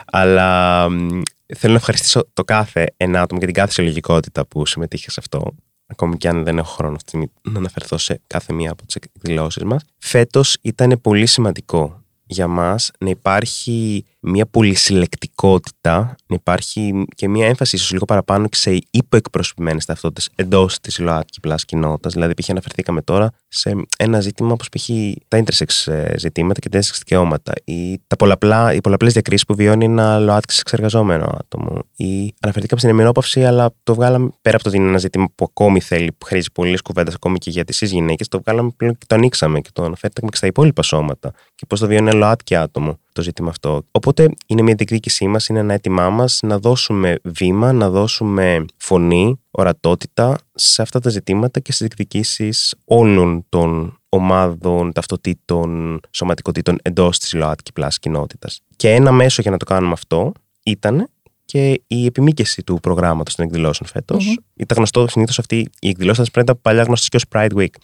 Αλλά 0.07 0.89
μ, 0.91 1.21
θέλω 1.57 1.73
να 1.73 1.79
ευχαριστήσω 1.79 2.29
το 2.33 2.45
κάθε 2.45 2.95
ένα 2.97 3.21
άτομο 3.21 3.41
και 3.41 3.47
την 3.47 3.55
κάθε 3.55 3.73
συλλογικότητα 3.73 4.47
που 4.47 4.67
συμμετείχε 4.67 5.11
σε 5.11 5.21
αυτό. 5.21 5.55
Ακόμη 5.87 6.17
και 6.17 6.29
αν 6.29 6.45
δεν 6.45 6.59
έχω 6.59 6.71
χρόνο 6.73 6.95
αυτή 6.95 7.05
τη 7.05 7.09
στιγμή 7.09 7.31
να 7.43 7.59
αναφερθώ 7.59 7.99
σε 7.99 8.21
κάθε 8.27 8.53
μία 8.53 8.71
από 8.71 8.87
τις 8.87 8.95
εκδηλώσεις 8.95 9.63
μας. 9.63 9.83
Φέτος 9.99 10.57
ήταν 10.61 11.01
πολύ 11.03 11.27
σημαντικό 11.27 12.03
για 12.27 12.47
μας 12.47 12.91
να 12.99 13.11
υπάρχει 13.11 14.05
μια 14.21 14.47
πολυσυλλεκτικότητα, 14.47 16.15
να 16.27 16.35
υπάρχει 16.35 17.05
και 17.15 17.29
μια 17.29 17.47
έμφαση 17.47 17.77
ίσως 17.77 17.93
λίγο 17.93 18.05
παραπάνω 18.05 18.49
και 18.49 18.57
σε 18.57 18.79
υποεκπροσωπημένες 18.91 19.85
ταυτότητες 19.85 20.29
εντός 20.35 20.81
της 20.81 20.99
ΛΟΑΤΚΙ 20.99 21.41
plus 21.41 21.65
κοινότητας. 21.65 22.13
Δηλαδή, 22.13 22.35
π.χ. 22.35 22.51
αναφερθήκαμε 22.51 23.03
τώρα 23.03 23.31
σε 23.49 23.87
ένα 23.99 24.21
ζήτημα 24.21 24.53
όπως 24.53 24.69
π.χ. 24.69 24.89
τα 25.29 25.43
intersex 25.45 25.93
ε, 25.93 26.19
ζητήματα 26.19 26.61
και 26.61 26.69
τα 26.69 26.79
intersex 26.79 26.95
δικαιώματα 26.99 27.53
ή 27.65 28.01
τα 28.07 28.17
πολλαπλά, 28.17 28.75
οι 28.75 28.81
πολλαπλές 28.81 29.13
διακρίσεις 29.13 29.47
που 29.47 29.55
βιώνει 29.55 29.85
ένα 29.85 30.19
ΛΟΑΤΚΙ 30.19 30.57
σεξεργαζόμενο 30.61 31.37
άτομο 31.39 31.79
ή 31.97 32.35
αναφερθήκαμε 32.41 32.81
στην 32.81 32.89
εμμηνόπαυση 32.89 33.45
αλλά 33.45 33.71
το 33.83 33.95
βγάλαμε 33.95 34.31
πέρα 34.43 34.55
από 34.55 34.65
το 34.65 34.71
ότι 34.71 34.79
είναι 34.79 34.89
ένα 34.89 34.99
ζήτημα 34.99 35.29
που 35.35 35.45
ακόμη 35.49 35.81
θέλει, 35.81 36.13
που 36.13 36.27
χρήζει 36.27 36.53
πολλή 36.53 36.79
κουβέντα 36.83 37.13
ακόμη 37.15 37.39
και 37.39 37.51
για 37.51 37.65
τις 37.65 37.81
γυναίκες, 37.83 38.29
το 38.29 38.41
βγάλαμε 38.41 38.71
πλέον 38.77 38.99
και 38.99 39.05
το 39.07 39.15
ανοίξαμε 39.15 39.61
και 39.61 39.71
το 39.73 39.83
αναφέρθηκαμε 39.83 40.31
και 40.31 40.37
στα 40.37 40.47
υπόλοιπα 40.47 40.83
σώματα 40.83 41.33
και 41.55 41.67
πώς 41.67 41.81
το 41.81 41.87
βιώνει 41.87 42.09
ένα 42.09 42.19
ΛΟΑΤΚΙ 42.19 42.55
άτομο 42.57 42.99
το 43.19 43.25
ζήτημα 43.25 43.49
αυτό. 43.49 43.83
Οπότε 43.91 44.31
είναι 44.47 44.63
μια 44.63 44.75
διεκδίκησή 44.75 45.27
μας, 45.27 45.49
είναι 45.49 45.59
ένα 45.59 45.75
αίτημά 45.75 46.11
μας 46.11 46.41
να 46.43 46.59
δώσουμε 46.59 47.19
βήμα, 47.25 47.73
να 47.73 47.91
δώσουμε 47.91 48.65
φωνή, 48.77 49.41
ορατότητα 49.51 50.39
σε 50.55 50.83
αυτά 50.83 51.01
τα 51.01 51.11
ζητήματα 51.11 51.61
και 51.61 51.73
στις 51.73 51.87
διεκδικήσεις 51.87 52.75
όλων 52.85 53.45
των 53.49 53.99
ομάδων, 54.09 54.93
ταυτοτήτων, 54.93 56.01
σωματικότητων 56.11 56.79
εντός 56.83 57.19
της 57.19 57.33
ΛΟΑΤΚΙ 57.33 57.73
plus 57.73 57.99
κοινότητας. 57.99 58.61
Και 58.77 58.91
ένα 58.91 59.13
μέσο 59.13 59.43
για 59.43 59.51
να 59.51 59.57
το 59.57 59.65
κάνουμε 59.65 59.93
αυτό 59.93 60.33
ήταν 60.63 61.09
και 61.45 61.83
η 61.87 62.07
επιμήκεση 62.07 62.63
του 62.63 62.79
προγράμματος 62.83 63.35
των 63.35 63.45
εκδηλώσεων 63.45 63.91
φέτος. 63.91 64.27
Μμμ. 64.27 64.35
Ήταν 64.57 64.77
γνωστό 64.77 65.09
συνήθως 65.09 65.39
αυτή 65.39 65.71
η 65.81 65.89
εκδηλώση 65.89 66.23
θα 66.23 66.31
πρέπει 66.31 66.55
παλιά 66.63 66.83
γνωστή 66.83 67.09
και 67.09 67.17
ως 67.17 67.25
Pride 67.33 67.57
Week. 67.57 67.75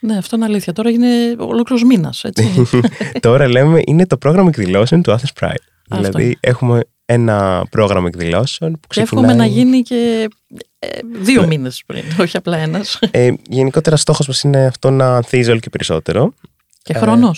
Ναι, 0.00 0.16
αυτό 0.16 0.36
είναι 0.36 0.44
αλήθεια. 0.44 0.72
Τώρα 0.72 0.90
είναι 0.90 1.34
ολόκληρος 1.38 1.84
μήνας. 1.84 2.24
Τώρα 3.20 3.48
λέμε 3.48 3.80
είναι 3.86 4.06
το 4.06 4.16
πρόγραμμα 4.16 4.48
εκδηλώσεων 4.48 5.02
του 5.02 5.10
Athens 5.10 5.42
Pride. 5.44 5.54
Αυτό. 5.90 6.08
Δηλαδή 6.10 6.36
έχουμε 6.40 6.80
ένα 7.04 7.66
πρόγραμμα 7.70 8.06
εκδηλώσεων 8.08 8.72
που 8.72 8.78
Και 8.80 8.86
ξεκινάει... 8.88 9.24
εύχομαι 9.24 9.42
να 9.42 9.46
γίνει 9.46 9.82
και 9.82 10.28
ε, 10.78 10.88
δύο 11.20 11.46
μήνες 11.46 11.82
πριν, 11.86 12.02
όχι 12.22 12.36
απλά 12.36 12.56
ένας. 12.56 12.98
Ε, 13.10 13.32
γενικότερα 13.48 13.96
στόχος 13.96 14.26
μας 14.26 14.42
είναι 14.42 14.66
αυτό 14.66 14.90
να 14.90 15.16
ανθίζει 15.16 15.50
όλο 15.50 15.58
και 15.60 15.70
περισσότερο. 15.70 16.34
Και 16.82 16.92
Ε, 16.96 16.98
χρόνο. 16.98 17.30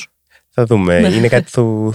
Θα 0.48 0.64
δούμε. 0.64 1.00
Ναι. 1.00 1.08
Είναι 1.08 1.28
κάτι 1.28 1.50
που 1.52 1.94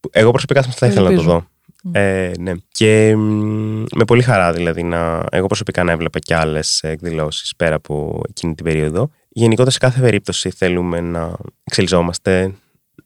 που 0.00 0.10
εγώ 0.12 0.30
προσωπικά 0.30 0.62
θα 0.62 0.86
ήθελα 0.86 1.10
να 1.10 1.14
το 1.16 1.20
Ελπίζω. 1.20 1.30
δω. 1.30 2.00
Ε, 2.00 2.30
ναι. 2.38 2.52
Και 2.72 3.16
μ, 3.16 3.82
με 3.94 4.04
πολύ 4.06 4.22
χαρά 4.22 4.52
δηλαδή 4.52 4.82
να, 4.82 5.26
εγώ 5.30 5.46
προσωπικά 5.46 5.84
να 5.84 5.92
έβλεπα 5.92 6.18
και 6.18 6.34
άλλες 6.34 6.80
εκδηλώσεις 6.82 7.52
πέρα 7.56 7.74
από 7.74 8.20
εκείνη 8.28 8.54
την 8.54 8.64
περίοδο. 8.64 9.10
Γενικότερα 9.36 9.70
σε 9.70 9.78
κάθε 9.78 10.00
περίπτωση 10.00 10.50
θέλουμε 10.50 11.00
να 11.00 11.36
εξελιζόμαστε, 11.64 12.54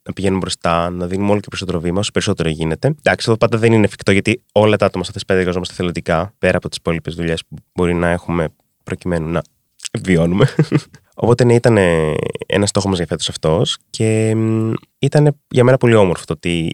να 0.03 0.13
πηγαίνουμε 0.13 0.41
μπροστά, 0.41 0.91
να 0.91 1.07
δίνουμε 1.07 1.31
όλο 1.31 1.41
και 1.41 1.47
περισσότερο 1.49 1.81
βήμα, 1.81 1.99
όσο 1.99 2.11
περισσότερο 2.11 2.49
γίνεται. 2.49 2.87
Εντάξει, 2.87 3.27
εδώ 3.29 3.39
πάντα 3.39 3.59
δεν 3.59 3.73
είναι 3.73 3.85
εφικτό 3.85 4.13
γιατί 4.13 4.43
όλα 4.53 4.77
τα 4.77 4.87
άτομα 4.87 5.05
σε 5.05 5.11
αυτές 5.11 5.13
τις 5.13 5.25
πέντε 5.25 5.39
εργαζόμαστε 5.39 5.75
θελοντικά, 5.75 6.35
πέρα 6.39 6.57
από 6.57 6.69
τις 6.69 6.79
υπόλοιπες 6.79 7.15
δουλειές 7.15 7.43
που 7.49 7.57
μπορεί 7.75 7.95
να 7.95 8.09
έχουμε 8.09 8.49
προκειμένου 8.85 9.29
να 9.29 9.43
βιώνουμε. 10.03 10.47
Οπότε 11.15 11.45
ναι, 11.45 11.55
ήταν 11.55 11.79
ένας 12.47 12.69
στόχος 12.69 12.89
μας 12.89 12.99
για 12.99 13.07
φέτος 13.07 13.29
αυτός 13.29 13.79
και 13.91 14.37
ήταν 14.99 15.37
για 15.49 15.65
μένα 15.65 15.77
πολύ 15.77 15.95
όμορφο 15.95 16.25
το 16.25 16.33
ότι 16.33 16.71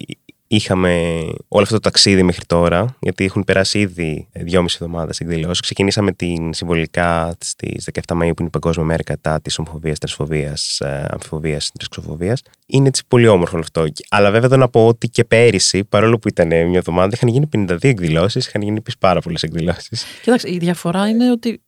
είχαμε 0.55 1.23
όλο 1.49 1.62
αυτό 1.62 1.75
το 1.75 1.81
ταξίδι 1.81 2.23
μέχρι 2.23 2.45
τώρα, 2.47 2.97
γιατί 3.01 3.25
έχουν 3.25 3.45
περάσει 3.45 3.79
ήδη 3.79 4.29
δυόμιση 4.33 4.79
εβδομάδες 4.81 5.21
εκδηλώσεις. 5.21 5.61
Ξεκινήσαμε 5.61 6.12
την 6.12 6.53
συμβολικά 6.53 7.37
στις 7.40 7.88
17 7.93 8.14
Μαου, 8.14 8.29
που 8.29 8.35
είναι 8.38 8.49
η 8.49 8.59
Παγκόσμια 8.59 8.87
Μέρα 8.87 9.03
κατά 9.03 9.40
της 9.40 9.59
ομοφοβία, 9.59 9.95
τρασφοβίας, 9.95 10.81
αμφιφοβία, 11.09 11.61
τρισκοφοβία. 11.79 12.37
Είναι 12.67 12.88
έτσι 12.88 13.03
πολύ 13.09 13.27
όμορφο 13.27 13.53
όλο 13.55 13.64
αυτό. 13.64 13.93
Αλλά 14.09 14.31
βέβαια 14.31 14.47
εδώ 14.47 14.57
να 14.57 14.69
πω 14.69 14.87
ότι 14.87 15.09
και 15.09 15.25
πέρυσι, 15.25 15.85
παρόλο 15.85 16.19
που 16.19 16.29
ήταν 16.29 16.47
μια 16.47 16.79
εβδομάδα, 16.79 17.11
είχαν 17.14 17.29
γίνει 17.29 17.49
52 17.57 17.79
εκδηλώσεις, 17.81 18.47
είχαν 18.47 18.62
γίνει 18.62 18.77
επίσης 18.77 18.99
πάρα 18.99 19.21
πολλές 19.21 19.43
εκδηλώσεις. 19.43 20.05
Κοίταξε, 20.23 20.51
η 20.51 20.59
διαφορά 20.59 21.09
είναι 21.09 21.31
ότι 21.31 21.62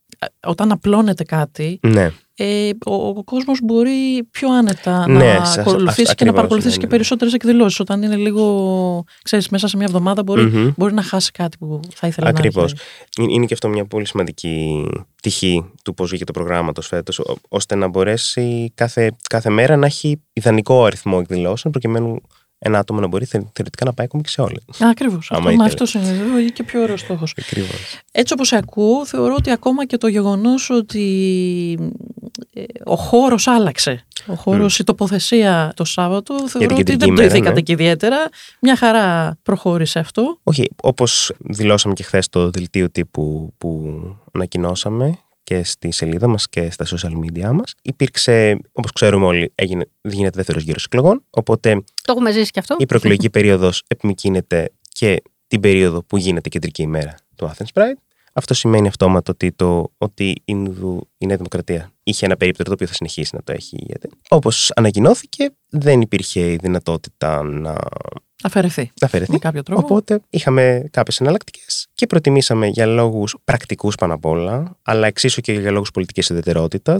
όταν 0.47 0.71
απλώνεται 0.71 1.23
κάτι, 1.23 1.79
Ναι. 1.81 2.11
ε, 2.35 2.69
ο, 2.85 2.93
ο 2.93 3.23
κόσμος 3.23 3.59
μπορεί 3.63 4.23
πιο 4.31 4.53
άνετα 4.53 5.07
Ναι, 5.09 5.33
να 5.33 5.45
σε- 5.45 5.59
ακολουθήσει 5.59 5.85
αυ- 5.85 5.93
και 5.95 6.03
να 6.03 6.09
ακριβώς, 6.11 6.33
παρακολουθήσει 6.35 6.73
ναι, 6.73 6.79
και 6.79 6.85
ναι. 6.85 6.91
περισσότερες 6.91 7.33
εκδηλώσεις. 7.33 7.79
Όταν 7.79 8.01
είναι 8.03 8.15
λίγο, 8.15 9.03
ξέρεις, 9.23 9.49
μέσα 9.49 9.67
σε 9.67 9.77
μια 9.77 9.85
εβδομάδα 9.89 10.23
μπορεί, 10.23 10.41
Μμμ. 10.45 10.71
μπορεί 10.77 10.93
να 10.93 11.01
χάσει 11.01 11.31
κάτι 11.31 11.57
που 11.57 11.79
θα 11.95 12.07
ήθελε 12.07 12.29
Ακριβώς. 12.29 12.73
να 12.73 12.79
έχει. 13.23 13.33
Είναι 13.33 13.45
και 13.45 13.53
αυτό 13.53 13.69
μια 13.69 13.85
πολύ 13.85 14.05
σημαντική 14.07 14.85
πτυχή 15.15 15.65
του 15.83 15.93
πώς 15.93 16.09
βγήκε 16.09 16.25
το 16.25 16.31
προγράμματος 16.31 16.87
φέτος, 16.87 17.21
ώστε 17.49 17.75
να 17.75 17.87
μπορέσει 17.87 18.71
κάθε, 18.75 19.11
κάθε 19.29 19.49
μέρα 19.49 19.75
να 19.75 19.85
έχει 19.85 20.21
ιδανικό 20.33 20.85
αριθμό 20.85 21.17
εκδηλώσεων, 21.21 21.73
προκειμένου 21.73 22.21
ένα 22.59 22.79
άτομο 22.79 22.99
να 22.99 23.07
μπορεί 23.07 23.25
θε- 23.25 23.43
θεωρητικά 23.53 23.85
να 23.85 23.93
πάει 23.93 24.05
ακόμη 24.05 24.23
και 24.23 24.29
σε 24.29 24.41
όλες. 24.41 24.63
Ακριβώς. 24.79 25.31
Άμα 25.31 25.39
Αυτό, 25.39 25.51
ήθελες. 25.51 25.71
αυτός 25.71 25.93
είναι 25.93 26.23
βέβαια, 26.23 26.47
και 26.47 26.63
πιο 26.63 26.81
ωραίος 26.81 26.99
στόχος. 26.99 27.33
Ακριβώς. 27.37 27.99
Έτσι 28.11 28.33
όπως 28.33 28.47
σε 28.47 28.55
ακούω, 28.55 29.05
θεωρώ 29.05 29.33
ότι 29.37 29.51
ακόμα 29.51 29.85
και 29.85 29.97
το 29.97 30.07
γεγονός 30.07 30.69
ότι 30.69 31.91
ε, 32.53 32.63
ο 32.85 32.95
χώρος 32.95 33.47
άλλαξε. 33.47 34.05
Ο 34.27 34.33
χώρος, 34.35 34.79
η 34.79 34.83
τοποθεσία 34.83 35.71
το 35.75 35.83
Σάββατο, 35.83 36.33
θεωρώ 36.49 36.67
ότι 36.75 36.75
κεντρική 36.75 36.89
δεν 36.89 36.99
το 36.99 37.05
ημέρα, 37.05 37.25
ηθήκατε 37.25 37.53
ναι. 37.55 37.61
και 37.61 37.71
ιδιαίτερα. 37.71 38.17
Μια 38.61 38.75
χαρά 38.75 39.37
προχώρησε 39.43 39.99
αυτό. 39.99 40.39
Όχι, 40.43 40.69
όπως 40.81 41.31
δηλώσαμε 41.39 41.93
και 41.93 42.03
χθες 42.03 42.29
το 42.29 42.49
δελτίο 42.49 42.89
τύπου 42.89 43.53
που 43.57 43.99
ανακοινώσαμε 44.33 45.17
και 45.47 45.63
στη 45.63 45.91
σελίδα 45.91 46.27
μας 46.27 46.49
και 46.49 46.71
στα 46.71 46.85
social 46.85 47.11
media 47.25 47.51
μας, 47.53 47.73
υπήρξε, 47.81 48.57
όπως 48.71 48.91
ξέρουμε 48.91 49.25
όλοι, 49.25 49.51
έγινε, 49.55 49.85
γίνεται 50.01 50.37
δεύτερος 50.37 50.63
γύρος 50.63 50.85
εκλογών. 50.85 51.23
Οπότε 51.29 51.75
Το 52.03 52.11
έχουμε 52.11 52.31
ζήσει 52.31 52.51
και 52.51 52.59
αυτό. 52.59 52.75
η 52.79 52.85
προεκλογική 52.85 53.29
περίοδος 53.29 53.83
επιμηκύνεται 53.87 54.69
και 54.89 55.21
την 55.47 55.59
περίοδο 55.59 56.03
που 56.03 56.17
γίνεται 56.17 56.47
η 56.47 56.51
κεντρική 56.51 56.81
ημέρα 56.81 57.15
του 57.35 57.51
Athens 57.51 57.81
Pride. 57.81 57.95
Αυτό 58.33 58.53
σημαίνει 58.53 58.87
αυτόματα 58.87 59.31
ότι, 59.31 59.51
το, 59.51 59.91
ότι 59.97 60.35
η, 60.45 60.53
Νουδου- 60.53 61.07
η 61.17 61.25
Νέα 61.25 61.35
Δημοκρατία 61.37 61.91
είχε 62.09 62.25
ένα 62.25 62.37
περίπτερο 62.37 62.67
το 62.67 62.73
οποίο 62.73 62.87
θα 62.87 62.93
συνεχίσει 62.93 63.35
να 63.35 63.43
το 63.43 63.51
έχει 63.51 63.77
ηγέτη. 63.79 64.09
Όπως 64.29 64.71
ανακοινώθηκε, 64.75 65.49
δεν 65.69 66.01
υπήρχε 66.01 66.51
η 66.51 66.55
δυνατότητα 66.61 67.43
να 67.43 67.75
Αφαιρεθεί 68.43 68.91
αφαιρεθεί. 69.01 69.31
με 69.31 69.37
κάποιο 69.37 69.63
τρόπο. 69.63 69.81
Οπότε 69.83 70.19
είχαμε 70.29 70.87
κάποιες 70.91 71.19
εναλλακτικές 71.19 71.87
και 71.93 72.07
προτιμήσαμε 72.07 72.67
για 72.67 72.85
λόγους 72.85 73.35
πρακτικούς 73.43 73.95
πάνω 73.95 74.13
απ' 74.13 74.25
όλα, 74.25 74.77
αλλά 74.83 75.07
εξίσου 75.07 75.41
και 75.41 75.51
για 75.53 75.71
λόγους 75.71 75.91
πολιτικής 75.91 76.29
ιδιαιτερότητα. 76.29 76.97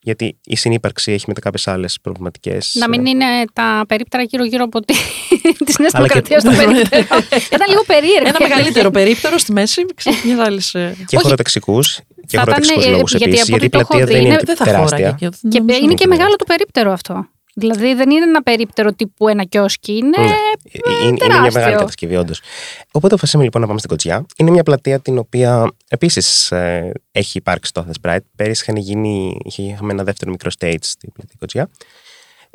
γιατί 0.00 0.38
η 0.44 0.56
συνύπαρξη 0.56 1.12
έχει 1.12 1.24
μετά 1.28 1.40
κάποιες 1.40 1.68
άλλες 1.68 1.98
προβληματικές. 2.02 2.74
Να 2.78 2.88
μην 2.88 3.06
είναι 3.06 3.24
τα 3.52 3.84
περίπτερα 3.88 4.22
γύρω-γύρω 4.22 4.64
από 4.64 4.80
τη 4.80 4.94
Νέας 5.80 5.94
Αλλά 5.94 6.06
και- 6.08 6.20
Δημοκρατίας 6.20 6.42
στο 6.42 6.50
περίπτερο. 6.64 7.04
Ήταν 7.54 7.68
λίγο 7.68 7.82
περίεργο. 7.86 8.28
Ένα 8.28 8.38
μεγαλύτερο 8.48 8.90
περίπτερο 8.90 9.38
στη 9.38 9.52
μέση, 9.52 9.84
ξέρεις, 9.94 10.24
μιας 10.24 10.38
άλλης. 10.38 10.74
ε, 10.74 10.94
Και 11.06 11.16
Όχι. 11.16 11.24
χωροταξικούς. 11.24 12.00
Και 12.26 12.36
Θα 12.36 12.42
χωροταξικού 12.42 12.80
ήταν, 12.80 12.92
ε, 12.92 12.96
λόγους 12.96 13.10
γιατί 13.10 13.24
επίσης. 13.24 13.48
από 13.48 13.56
Γιατί 13.58 13.64
η 13.64 13.66
ό,τι 13.66 13.76
το 13.76 13.78
έχω 13.78 13.88
πλατεία 13.88 14.06
δει 14.06 14.12
δεν 14.12 14.22
είναι 14.24 14.32
είναι- 14.34 14.42
Δεν 14.44 14.56
θα 14.56 14.64
τεράστια. 14.64 14.96
χώραγε. 14.98 15.14
και 15.18 15.48
Και 15.48 15.58
νομίζω- 15.58 15.80
είναι 15.82 15.94
και 15.94 16.06
Ναι. 16.06 16.16
μεγάλο 16.16 16.36
το 16.36 16.44
περίπτερο 16.44 16.92
αυτό. 16.92 17.26
Δηλαδή 17.58 17.94
δεν 17.94 18.10
είναι 18.10 18.24
ένα 18.24 18.42
περίπτερο 18.42 18.92
τύπου 18.92 19.28
ένα 19.28 19.44
κιόσκι, 19.44 19.92
είναι. 19.92 20.18
Ναι. 20.18 20.24
Είναι, 20.24 20.96
είναι 21.02 21.10
μια 21.10 21.16
τεράστιο. 21.18 21.52
μεγάλη 21.52 21.74
κατασκευή, 21.76 22.16
όντως. 22.16 22.40
Οπότε 22.86 23.06
αποφασίσαμε 23.06 23.44
λοιπόν 23.44 23.60
να 23.60 23.66
πάμε 23.66 23.78
στην 23.78 23.90
Κοτσιά. 23.90 24.26
Είναι 24.36 24.50
μια 24.50 24.62
πλατεία 24.62 25.00
την 25.00 25.18
οποία 25.18 25.70
επίσης 25.88 26.52
έχει 27.12 27.38
υπάρξει 27.38 27.72
το 27.72 27.86
Athens 27.88 28.08
Pride. 28.10 28.18
Πέρυσι 28.36 28.62
είχαν 28.62 28.76
γίνει, 28.82 29.38
είχε- 29.44 29.62
είχαμε 29.62 29.92
ένα 29.92 30.04
δεύτερο 30.04 30.30
μικρό 30.30 30.50
stage 30.58 30.74
στην 30.80 31.12
πλατεία 31.12 31.34
Κοτσιά. 31.38 31.68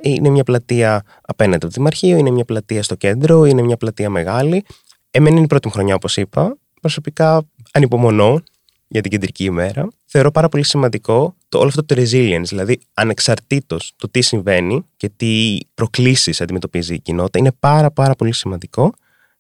Είναι 0.03 0.29
μια 0.29 0.43
πλατεία 0.43 1.03
απέναντι 1.21 1.55
από 1.55 1.65
το 1.65 1.71
Δημαρχείο, 1.71 2.17
είναι 2.17 2.31
μια 2.31 2.45
πλατεία 2.45 2.83
στο 2.83 2.95
κέντρο, 2.95 3.45
είναι 3.45 3.61
μια 3.61 3.77
πλατεία 3.77 4.09
μεγάλη. 4.09 4.63
Εμένα 5.11 5.35
είναι 5.35 5.43
η 5.45 5.47
πρώτη 5.47 5.67
μου 5.67 5.73
χρονιά, 5.73 5.95
όπως 5.95 6.17
είπα. 6.17 6.57
Προσωπικά 6.81 7.43
ανυπομονώ 7.71 8.43
για 8.93 9.01
την 9.01 9.11
κεντρική 9.11 9.43
ημέρα. 9.43 9.87
Θεωρώ 10.05 10.31
πάρα 10.31 10.49
πολύ 10.49 10.63
σημαντικό 10.65 11.35
το, 11.49 11.57
όλο 11.57 11.67
αυτό 11.67 11.83
το 11.85 11.95
resilience, 11.97 12.43
δηλαδή 12.43 12.79
ανεξαρτήτως 12.93 13.93
το 13.97 14.09
τι 14.09 14.21
συμβαίνει 14.21 14.85
και 14.97 15.09
τι 15.15 15.57
προκλήσεις 15.73 16.41
αντιμετωπίζει 16.41 16.93
η 16.93 16.99
κοινότητα, 16.99 17.39
είναι 17.39 17.51
πάρα 17.59 17.91
πάρα 17.91 18.15
πολύ 18.15 18.33
σημαντικό 18.33 18.93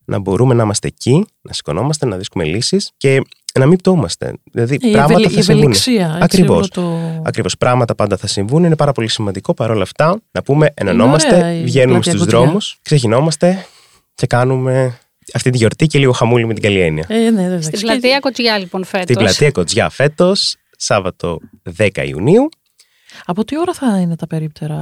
να 0.05 0.19
μπορούμε 0.19 0.53
να 0.53 0.63
είμαστε 0.63 0.87
εκεί, 0.87 1.25
να 1.41 1.53
σηκωνόμαστε, 1.53 2.05
να 2.05 2.15
βρίσκουμε 2.15 2.43
λύσεις 2.43 2.91
και 2.97 3.21
να 3.59 3.65
μην 3.65 3.77
πτώμαστε. 3.77 4.33
Δηλαδή, 4.51 4.75
Η 4.81 4.91
πράγματα 4.91 5.13
ευελι- 5.13 5.31
η 5.31 5.35
θα 5.35 5.41
συμβούν. 5.41 5.61
ευελιξία. 5.63 6.05
έτσι, 6.07 6.19
Ακριβώς. 6.23 6.57
όλο 6.57 6.67
Το... 6.67 7.21
Ακριβώς. 7.25 7.57
Πράγματα 7.57 7.95
πάντα 7.95 8.17
θα 8.17 8.27
συμβούν. 8.27 8.63
Είναι 8.63 8.75
πάρα 8.75 8.91
πολύ 8.91 9.07
σημαντικό 9.07 9.53
παρόλα 9.53 9.81
αυτά 9.81 10.21
να 10.31 10.43
πούμε 10.43 10.73
ωραία 10.79 10.91
ενωνόμαστε, 10.91 11.55
η 11.55 11.63
βγαίνουμε 11.63 11.91
πλατεία 11.99 12.11
στους 12.11 12.21
Κοτσιά. 12.23 12.39
δρόμους, 12.39 12.79
ξεκινόμαστε 12.81 13.65
και 14.15 14.27
κάνουμε 14.27 14.97
αυτή 15.33 15.49
τη 15.49 15.57
γιορτή 15.57 15.87
και 15.87 15.99
λίγο 15.99 16.11
χαμούλη 16.11 16.45
με 16.45 16.53
την 16.53 16.63
καλή 16.63 16.79
έννοια. 16.79 17.05
Ε, 17.07 17.29
ναι, 17.29 17.43
εντάξει. 17.43 17.67
Στην 17.67 17.79
πλατεία 17.79 18.19
Κοτσιά, 18.19 18.57
λοιπόν, 18.57 18.83
φέτος. 18.83 19.05
Την 19.05 19.15
πλατεία 19.17 19.51
Κοτζιά 19.51 19.89
φέτος, 19.89 20.55
Σάββατο 20.77 21.37
10 21.77 21.89
Ιουνίου. 22.07 22.49
Από 23.25 23.45
τι 23.45 23.59
ώρα 23.59 23.73
θα 23.73 23.99
είναι 23.99 24.15
τα 24.15 24.27
περίπτερα; 24.27 24.75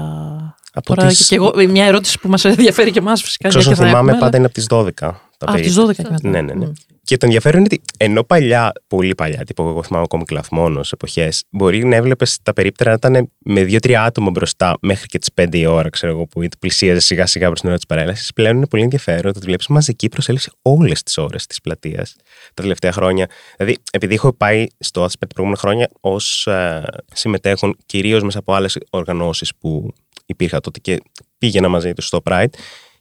Από 0.74 0.96
Τώρα 0.96 1.08
τις- 1.08 1.28
και 1.28 1.36
εγώ, 1.36 1.54
μια 1.70 1.86
ερώτηση 1.86 2.20
που 2.20 2.30
μας 2.30 2.46
ενδιαφέρει 2.46 2.92
και 2.92 3.00
εμάς 3.00 3.22
φυσικά. 3.22 3.48
Εξ 3.48 3.56
όσων 3.58 3.74
και 3.74 3.80
θα 3.80 3.86
θυμάμαι, 3.88 4.08
έχουμε, 4.08 4.24
πάντα 4.24 4.38
είναι 4.38 4.46
από 4.46 4.56
τις 4.56 4.66
12. 4.70 5.29
Τα 5.40 5.52
Α, 5.52 5.54
από 5.54 5.62
τις 5.62 5.76
περίπτερα. 5.76 6.12
12 6.12 6.20
και 6.20 6.24
μετά. 6.24 6.30
Ναι, 6.30 6.42
ναι, 6.42 6.54
ναι. 6.54 6.66
Μμ. 6.66 6.72
Και 7.04 7.18
το 7.18 7.26
ενδιαφέρον 7.26 7.60
είναι 7.60 7.70
ότι 7.72 7.82
ενώ 7.98 8.24
παλιά, 8.24 8.72
πολύ 8.88 9.16
παλιά, 9.16 9.44
τύπου 9.46 9.64
εγώ 9.64 9.84
θυμάμαι 9.84 10.04
ακόμη 10.04 10.24
κλαθμόνο 10.24 10.82
εποχές, 10.92 11.44
μπορεί 11.50 11.86
να 11.86 11.96
έβλεπες 11.96 12.38
τα 12.44 12.54
περίπτερα 12.54 12.90
να 12.90 12.96
ήταν 12.96 13.32
με 13.38 13.64
δύο-τρία 13.64 14.04
άτομα 14.04 14.30
μπροστά 14.30 14.78
μέχρι 14.82 15.06
και 15.06 15.18
τις 15.18 15.30
5 15.34 15.56
η 15.58 15.66
ώρα, 15.66 15.90
ξέρω 15.90 16.12
εγώ, 16.12 16.26
που 16.26 16.42
πλησίαζες 16.60 17.06
σιγά 17.06 17.26
σιγά 17.26 17.48
προς 17.48 17.60
την 17.60 17.70
ώρα 17.70 17.78
της 17.78 17.86
παρέλασης. 17.86 18.34
Πλέον 18.34 18.56
είναι 18.56 18.68
πολύ 18.68 18.84
ενδιαφέρον 18.84 19.22
το 19.22 19.38
ότι 19.38 19.46
βλέπεις 19.46 19.68
μαζική 19.68 20.10
προσέλευση 20.10 20.52
όλες 20.62 21.04
τις 21.04 21.18
ώρες 21.18 21.46
της 21.46 21.62
πλατείας 21.62 22.16
τα 22.54 22.62
τελευταία 22.62 22.92
χρόνια. 22.92 23.30
Δηλαδή, 23.58 23.78
επειδή 23.92 24.14
έχω 24.14 24.34
πάει 24.34 24.68
στο 24.80 25.04
Άσπερ 25.04 25.28
τα 25.28 25.34
προηγούμενα 25.34 25.62
χρόνια 25.62 25.90
ως 26.00 26.48
ε, 26.48 26.84
συμμετέχον 27.14 27.76
κυρίως 27.86 28.24
μέσα 28.24 28.40
από 28.40 28.54
άλλες 28.54 28.78
οργανώσεις 28.90 29.56
που 29.60 29.94
υπήρχα 30.26 30.60
τότε 30.60 30.80
και 30.80 31.02
πήγαινα 31.38 31.68
μαζί 31.68 31.94
τους 31.94 32.06
στο 32.06 32.22
Pride 32.24 32.50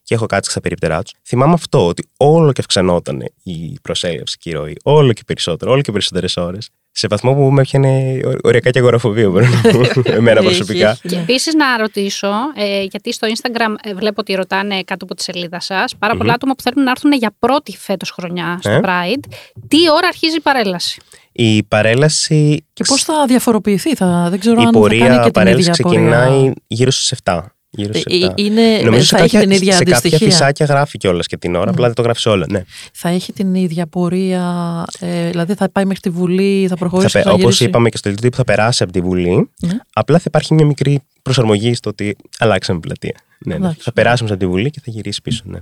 και 0.08 0.14
έχω 0.14 0.26
κάτσει 0.26 0.50
στα 0.50 0.60
περίπτερά 0.60 1.02
τους. 1.02 1.12
Θυμάμαι 1.26 1.52
αυτό, 1.52 1.86
ότι 1.86 2.08
όλο 2.16 2.52
και 2.52 2.60
αυξανόταν 2.60 3.20
η 3.42 3.76
προσέλευση 3.82 4.36
και 4.38 4.50
η 4.50 4.52
ροή. 4.52 4.76
Όλο 4.82 5.12
και 5.12 5.22
περισσότερο, 5.26 5.72
όλο 5.72 5.80
και 5.80 5.92
περισσότερες 5.92 6.36
ώρες. 6.36 6.68
Σε 6.90 7.06
βαθμό 7.10 7.34
που 7.34 7.50
με 7.50 7.60
έπιανε 7.60 8.20
ω- 8.26 8.32
οριακά 8.42 8.70
και 8.70 8.78
αγοραφοβία, 8.78 9.28
μπορώ 9.30 9.46
να 9.46 9.70
πω. 9.70 9.80
Εμένα 10.12 10.38
Έχει, 10.40 10.46
προσωπικά. 10.48 10.90
έχει, 10.90 11.08
Και 11.08 11.16
ναι. 11.16 11.22
επίσης 11.22 11.54
να 11.54 11.76
ρωτήσω, 11.76 12.28
ε, 12.56 12.82
γιατί 12.82 13.12
στο 13.12 13.28
Instagram 13.28 13.74
ε, 13.82 13.94
βλέπω 13.94 14.20
ότι 14.20 14.34
ρωτάνε 14.34 14.82
κάτω 14.82 15.04
από 15.04 15.14
τη 15.14 15.22
σελίδα 15.22 15.60
σας 15.60 15.96
πάρα 15.98 16.16
πολλά 16.16 16.32
άτομα 16.32 16.54
που 16.54 16.62
θέλουν 16.62 16.84
να 16.84 16.90
έρθουν 16.90 17.12
για 17.12 17.34
πρώτη 17.38 17.76
φέτος 17.76 18.10
χρονιά 18.10 18.58
στο 18.60 18.70
Ε. 18.70 18.80
Pride. 18.84 19.32
Τι 19.68 19.76
ώρα 19.90 20.06
αρχίζει 20.06 20.36
η 20.36 20.40
παρέλαση; 20.40 21.00
Η 21.32 21.62
παρέλαση. 21.62 22.66
Και 22.72 22.84
πώς 22.86 23.02
θα 23.02 23.24
διαφοροποιηθεί, 23.26 23.94
θα, 23.94 24.26
δεν 24.30 24.38
ξέρω 24.40 24.60
Η 24.60 24.64
αν 24.64 24.72
θα 24.72 24.72
κάνει 24.72 24.82
πορεία 24.98 25.16
και 25.16 25.22
την 25.22 25.32
παρέλαση 25.32 25.60
ίδια 25.60 25.72
ξεκινάει 25.72 26.28
πορεία. 26.38 26.54
γύρω 26.66 26.90
στις 26.90 27.18
7. 27.24 27.40
Γύρω 27.70 27.90
Ε, 27.94 27.98
στις 27.98 28.14
7. 28.24 28.28
ε, 28.28 28.32
είναι, 28.42 28.80
Νομίζω 28.84 29.02
σε 29.04 29.16
θα 29.16 29.22
έχει 29.22 29.32
κάποια, 29.34 29.48
την 29.48 29.56
ίδια 29.56 29.72
σε 29.72 29.78
κάποια 29.78 29.96
αντιστοιχεία. 29.96 30.28
φυσάκια 30.30 30.66
γράφει 30.66 30.98
κιόλας 30.98 31.26
και 31.26 31.36
την 31.36 31.54
ώρα, 31.54 31.70
απλά 31.70 31.86
δεν 31.86 31.94
το 31.94 32.02
γράφει 32.02 32.28
όλα. 32.28 32.46
Ναι. 32.50 32.64
Θα 32.92 33.08
έχει 33.08 33.32
την 33.32 33.54
ίδια 33.54 33.86
πορεία, 33.86 34.84
ε, 35.00 35.30
δηλαδή 35.30 35.54
θα 35.54 35.70
πάει 35.70 35.84
μέχρι 35.84 36.00
τη 36.00 36.10
Βουλή, 36.10 36.66
θα 36.68 36.76
προχωρήσει 36.76 37.10
Θα, 37.10 37.18
και 37.18 37.24
θα 37.24 37.30
όπως 37.30 37.42
γυρίσει. 37.44 37.64
είπαμε 37.64 37.88
και 37.88 37.96
στο 37.96 38.08
λιτό 38.10 38.28
που 38.28 38.36
θα 38.36 38.44
περάσει 38.44 38.82
από 38.82 38.92
τη 38.92 39.00
Βουλή, 39.00 39.50
Ναι. 39.60 39.72
απλά 39.92 40.16
θα 40.16 40.24
υπάρχει 40.26 40.54
μια 40.54 40.66
μικρή 40.66 41.00
προσαρμογή 41.22 41.74
στο 41.74 41.90
ότι 41.90 42.16
αλλάξαμε 42.38 42.78
πλατεία. 42.80 43.14
Ναι, 43.46 43.54
ναι. 43.54 43.64
Εντάξει. 43.64 43.80
Θα 43.82 43.92
περάσουμε 43.92 44.30
από 44.30 44.38
τη 44.38 44.46
Βουλή 44.46 44.70
και 44.70 44.80
θα 44.84 44.90
γυρίσει 44.90 45.22
πίσω. 45.22 45.42
Ναι. 45.46 45.58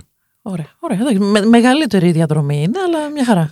Ωραία, 0.49 0.65
ωραία. 0.79 0.97
εντάξει, 0.99 1.19
με- 1.19 1.45
μεγαλύτερη 1.45 2.11
διαδρομή 2.11 2.55
είναι, 2.61 2.79
αλλά 2.87 3.09
μια 3.09 3.25
χαρά. 3.25 3.51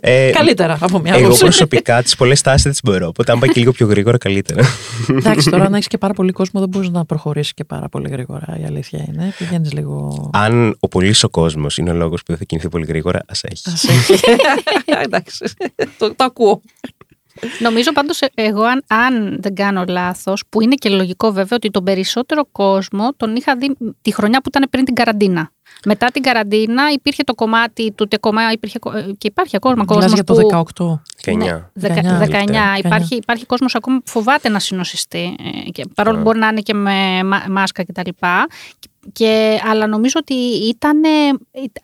Ε, 0.00 0.30
Καλύτερα 0.30 0.78
από 0.80 0.98
μια 0.98 1.12
Εγώ 1.14 1.24
άποψη. 1.24 1.42
προσωπικά 1.42 2.02
τις 2.02 2.16
πολλές 2.16 2.40
τάσεις 2.40 2.62
δεν 2.62 2.72
τις 2.72 2.80
μπορώ. 2.84 3.06
Οπότε, 3.06 3.32
αν 3.32 3.38
πάει 3.38 3.50
και 3.50 3.60
λίγο 3.60 3.72
πιο 3.72 3.86
γρήγορα, 3.86 4.18
καλύτερα. 4.18 4.64
Εντάξει, 5.08 5.50
τώρα 5.50 5.64
αν 5.64 5.74
έχεις 5.74 5.86
και 5.86 5.98
πάρα 5.98 6.12
πολύ 6.14 6.32
κόσμο, 6.32 6.60
δεν 6.60 6.68
μπορείς 6.68 6.88
να 6.90 7.04
προχωρήσεις 7.04 7.54
και 7.54 7.64
πάρα 7.64 7.88
πολύ 7.88 8.08
γρήγορα. 8.08 8.58
Η 8.60 8.64
αλήθεια 8.64 9.04
είναι. 9.08 9.32
Πηγαίνεις 9.38 9.72
λίγο. 9.72 10.30
αν 10.32 10.76
ο 10.80 10.88
πολύς 10.88 11.24
ο 11.24 11.28
κόσμος 11.28 11.76
είναι 11.78 11.90
ο 11.90 11.94
λόγος 11.94 12.18
που 12.20 12.24
δεν 12.26 12.36
θα 12.36 12.44
κινηθεί 12.44 12.68
πολύ 12.68 12.84
γρήγορα, 12.86 13.20
ας 13.28 13.42
έχει. 13.44 13.62
Ας 13.72 13.84
έχει. 13.88 14.20
Εντάξει, 15.04 15.44
το, 15.98 16.14
το 16.14 16.24
ακούω. 16.24 16.62
Νομίζω 17.58 17.92
πάντως, 17.92 18.20
εγώ, 18.34 18.62
αν, 18.62 18.82
αν 18.88 19.36
δεν 19.40 19.54
κάνω 19.54 19.84
λάθος, 19.88 20.42
που 20.48 20.60
είναι 20.60 20.74
και 20.74 20.88
λογικό 20.88 21.26
βέβαια, 21.32 21.56
ότι 21.56 21.70
τον 21.70 21.84
περισσότερο 21.84 22.46
κόσμο 22.52 23.12
τον 23.16 23.36
είχα 23.36 23.56
δει 23.56 23.76
τη 24.02 24.12
χρονιά 24.14 24.40
που 24.40 24.48
ήταν 24.48 24.66
πριν 24.70 24.84
την 24.84 24.94
καραντίνα. 24.94 25.50
Μετά 25.84 26.06
την 26.06 26.22
καραντίνα 26.22 26.82
υπήρχε 26.92 27.22
το 27.22 27.34
κομμάτι 27.34 27.92
του 27.92 28.08
τεκομά, 28.08 28.52
υπήρχε, 28.52 28.78
κο- 28.78 28.92
ε, 28.96 29.02
και 29.18 29.26
υπάρχει 29.28 29.56
ακόμα 29.56 29.84
κόσμος. 29.84 29.96
Μιλάς 30.04 30.12
για 30.12 30.24
το 30.24 30.34
που, 30.34 30.48
18. 30.84 31.02
Και 31.16 31.32
Ναι, 31.36 31.44
9. 31.44 31.70
19. 31.74 32.18
19. 32.18 32.78
Υπάρχει, 32.78 33.14
υπάρχει 33.16 33.46
κόσμος 33.46 33.74
ακόμα 33.74 33.96
που 33.98 34.10
φοβάται 34.10 34.48
να 34.48 34.58
συνοσιστεί. 34.58 35.36
ε, 35.66 35.70
Και 35.70 35.84
παρόλο 35.94 36.16
που 36.16 36.22
μπορεί 36.22 36.38
να 36.38 36.46
είναι 36.48 36.60
και 36.60 36.74
με 36.74 37.22
μα- 37.24 37.44
μάσκα 37.50 37.84
κτλ. 37.84 38.10
Και, 38.78 38.88
αλλά 39.70 39.86
νομίζω 39.86 40.14
ότι 40.20 40.34
ήταν 40.68 41.02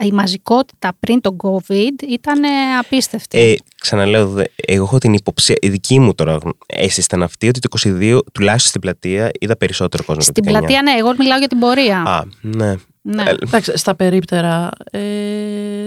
η 0.05 0.13
μαζικότητα 0.13 0.93
πριν 1.01 1.21
τον 1.21 1.37
COVID 1.43 2.03
ήταν 2.09 2.41
απίστευτη. 2.81 3.39
Ε, 3.39 3.55
ξαναλέω, 3.81 4.29
δε- 4.29 4.45
εγώ 4.67 4.85
έχω 4.85 4.99
την 4.99 5.13
υποψία, 5.13 5.57
η 5.61 5.69
δική 5.69 5.99
μου 5.99 6.15
τώρα 6.15 6.39
αίσθηση 6.67 7.01
ήταν 7.01 7.23
αυτή, 7.23 7.49
ότι 7.49 7.61
το 7.61 7.69
22, 7.85 8.19
τουλάχιστον 8.33 8.69
στην 8.69 8.81
πλατεία, 8.81 9.31
είδα 9.41 9.57
περισσότερο 9.57 10.05
κόσμο. 10.05 10.23
Στην 10.23 10.35
από 10.37 10.47
το 10.47 10.53
19. 10.53 10.59
πλατεία, 10.59 10.83
ναι, 10.83 10.99
εγώ 10.99 11.15
μιλάω 11.19 11.39
για 11.39 11.49
την 11.49 11.59
πορεία. 11.59 12.03
Α, 12.03 12.23
ναι. 12.41 12.75
Ναι. 13.03 13.23
Ε, 13.23 13.35
Εντάξει, 13.47 13.73
στα 13.77 13.95
περίπτερα, 13.95 14.71
ε, 14.91 14.99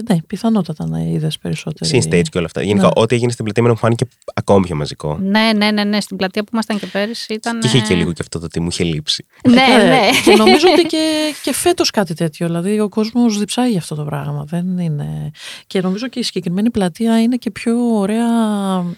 ναι, 0.10 0.18
πιθανότατα 0.28 0.88
να 0.88 1.00
είδες 1.00 1.38
περισσότερο. 1.38 1.92
Scene 1.92 2.14
stage 2.14 2.22
και 2.30 2.38
όλα 2.38 2.46
αυτά. 2.46 2.62
Γενικά, 2.62 2.86
Ναι. 2.86 2.92
ό,τι 2.96 3.16
έγινε 3.16 3.32
στην 3.32 3.44
πλατεία 3.46 3.64
μου 3.64 3.78
φάνηκε 3.78 4.06
ακόμη 4.34 4.66
πιο 4.66 4.76
μαζικό. 4.76 5.18
ναι, 5.22 5.50
ναι, 5.56 5.72
ναι, 5.72 5.84
ναι, 5.84 6.02
στην 6.02 6.18
πλατεία 6.18 6.44
που 6.44 6.50
ήμασταν 6.54 6.80
και 6.80 6.86
πέρυσι 6.86 7.34
ήταν. 7.34 7.60
Και 7.60 7.68
είχε 7.68 7.80
και 7.80 7.96
λίγο 7.96 8.12
και 8.12 8.22
αυτό 8.22 8.40
το 8.40 8.46
ότι 8.46 8.60
μου 8.60 8.68
είχε 8.72 8.84
λείψει. 8.84 9.26
Ναι, 9.50 9.62
Ε, 9.80 9.88
ναι. 9.88 10.10
Και 10.26 10.36
νομίζω 10.36 10.68
ότι 10.74 10.82
και, 10.86 11.34
και 11.44 11.54
φέτος 11.54 11.90
κάτι 11.92 12.14
τέτοιο. 12.14 12.46
Δηλαδή, 12.48 12.80
ο 12.80 12.90
κόσμος 12.90 13.38
διψάει 13.40 13.70
για 13.70 13.80
αυτό 13.80 13.96
το 13.96 14.04
πράγμα. 14.04 14.44
Δεν 14.48 14.78
είναι... 14.78 15.32
Και 15.68 15.82
νομίζω 15.82 16.08
και 16.08 16.20
η 16.20 16.24
συγκεκριμένη 16.24 16.70
πλατεία 16.72 17.22
είναι 17.22 17.36
και 17.36 17.52
πιο 17.52 17.78
ωραία 17.98 18.28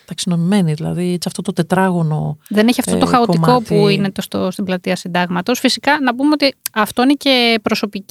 ταξινομημένη. 0.05 0.74
Δηλαδή, 0.74 1.13
έτσι 1.13 1.28
αυτό 1.28 1.41
το 1.41 1.53
τετράγωνο. 1.53 2.38
Δεν 2.49 2.68
έχει 2.68 2.80
αυτό 2.80 2.95
ε, 2.95 2.99
το 2.99 3.05
χαοτικό 3.05 3.45
κομμάτι. 3.45 3.63
που 3.76 3.88
είναι 3.88 4.11
το 4.11 4.22
στο, 4.22 4.51
στην 4.51 4.63
πλατεία 4.63 4.95
συντάγματος. 4.95 5.59
Φυσικά, 5.59 5.99
να 6.01 6.15
πούμε 6.15 6.30
ότι 6.34 6.55
αυτό 6.74 7.01
είναι 7.03 7.13
και 7.13 7.59
προσωπική 7.61 8.05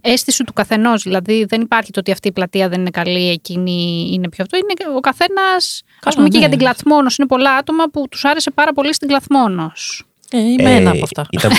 αίσθηση 0.00 0.44
του 0.44 0.52
καθενός. 0.52 1.02
Δηλαδή, 1.02 1.44
δεν 1.48 1.60
υπάρχει 1.60 1.90
το 1.90 2.00
ότι 2.00 2.10
αυτή 2.10 2.28
η 2.28 2.32
πλατεία 2.32 2.68
δεν 2.68 2.80
είναι 2.80 2.90
καλή, 2.90 3.30
εκείνη 3.30 4.08
είναι 4.12 4.28
πιο 4.28 4.44
αυτό. 4.44 4.56
Είναι 4.56 4.96
ο 4.96 5.00
καθένας. 5.00 5.82
Α 5.84 5.98
Καλά, 6.00 6.16
πούμε 6.16 6.28
και 6.28 6.34
ναι. 6.34 6.40
για 6.40 6.48
την 6.48 6.58
Κλαθμόνος. 6.58 7.16
Είναι 7.16 7.28
πολλά 7.28 7.54
άτομα 7.54 7.84
που 7.84 8.08
τους 8.10 8.24
άρεσε 8.24 8.50
πάρα 8.50 8.72
πολύ 8.72 8.94
στην 8.94 9.08
Κλαθμόνος. 9.08 10.04
Ε, 10.30 10.38
είμαι 10.38 10.70
Ε, 10.72 10.76
ένα 10.76 10.90
από 10.90 11.04
αυτά. 11.04 11.26
Ήταν, 11.30 11.50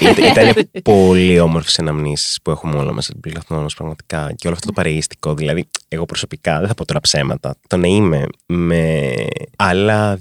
ήταν, 0.30 0.48
ήταν 0.48 0.68
πολύ 0.82 1.40
όμορφες 1.40 1.78
αναμνήσεις 1.78 2.38
που 2.42 2.50
έχουμε 2.50 2.76
όλα 2.76 2.92
μέσα 2.92 3.08
στην 3.10 3.20
Πληθμόνο 3.20 3.66
πραγματικά 3.76 4.32
και 4.36 4.46
όλο 4.46 4.56
αυτό 4.56 4.66
το 4.66 4.72
παρεΐστικο. 4.72 5.34
Δηλαδή, 5.34 5.68
εγώ 5.88 6.04
προσωπικά 6.04 6.58
δεν 6.58 6.68
θα 6.68 6.74
πω 6.74 6.84
τώρα 6.84 7.00
ψέματα. 7.00 7.54
Το 7.66 7.76
να 7.76 7.86
είμαι 7.86 8.24
με 8.46 9.12
άλλα 9.56 10.18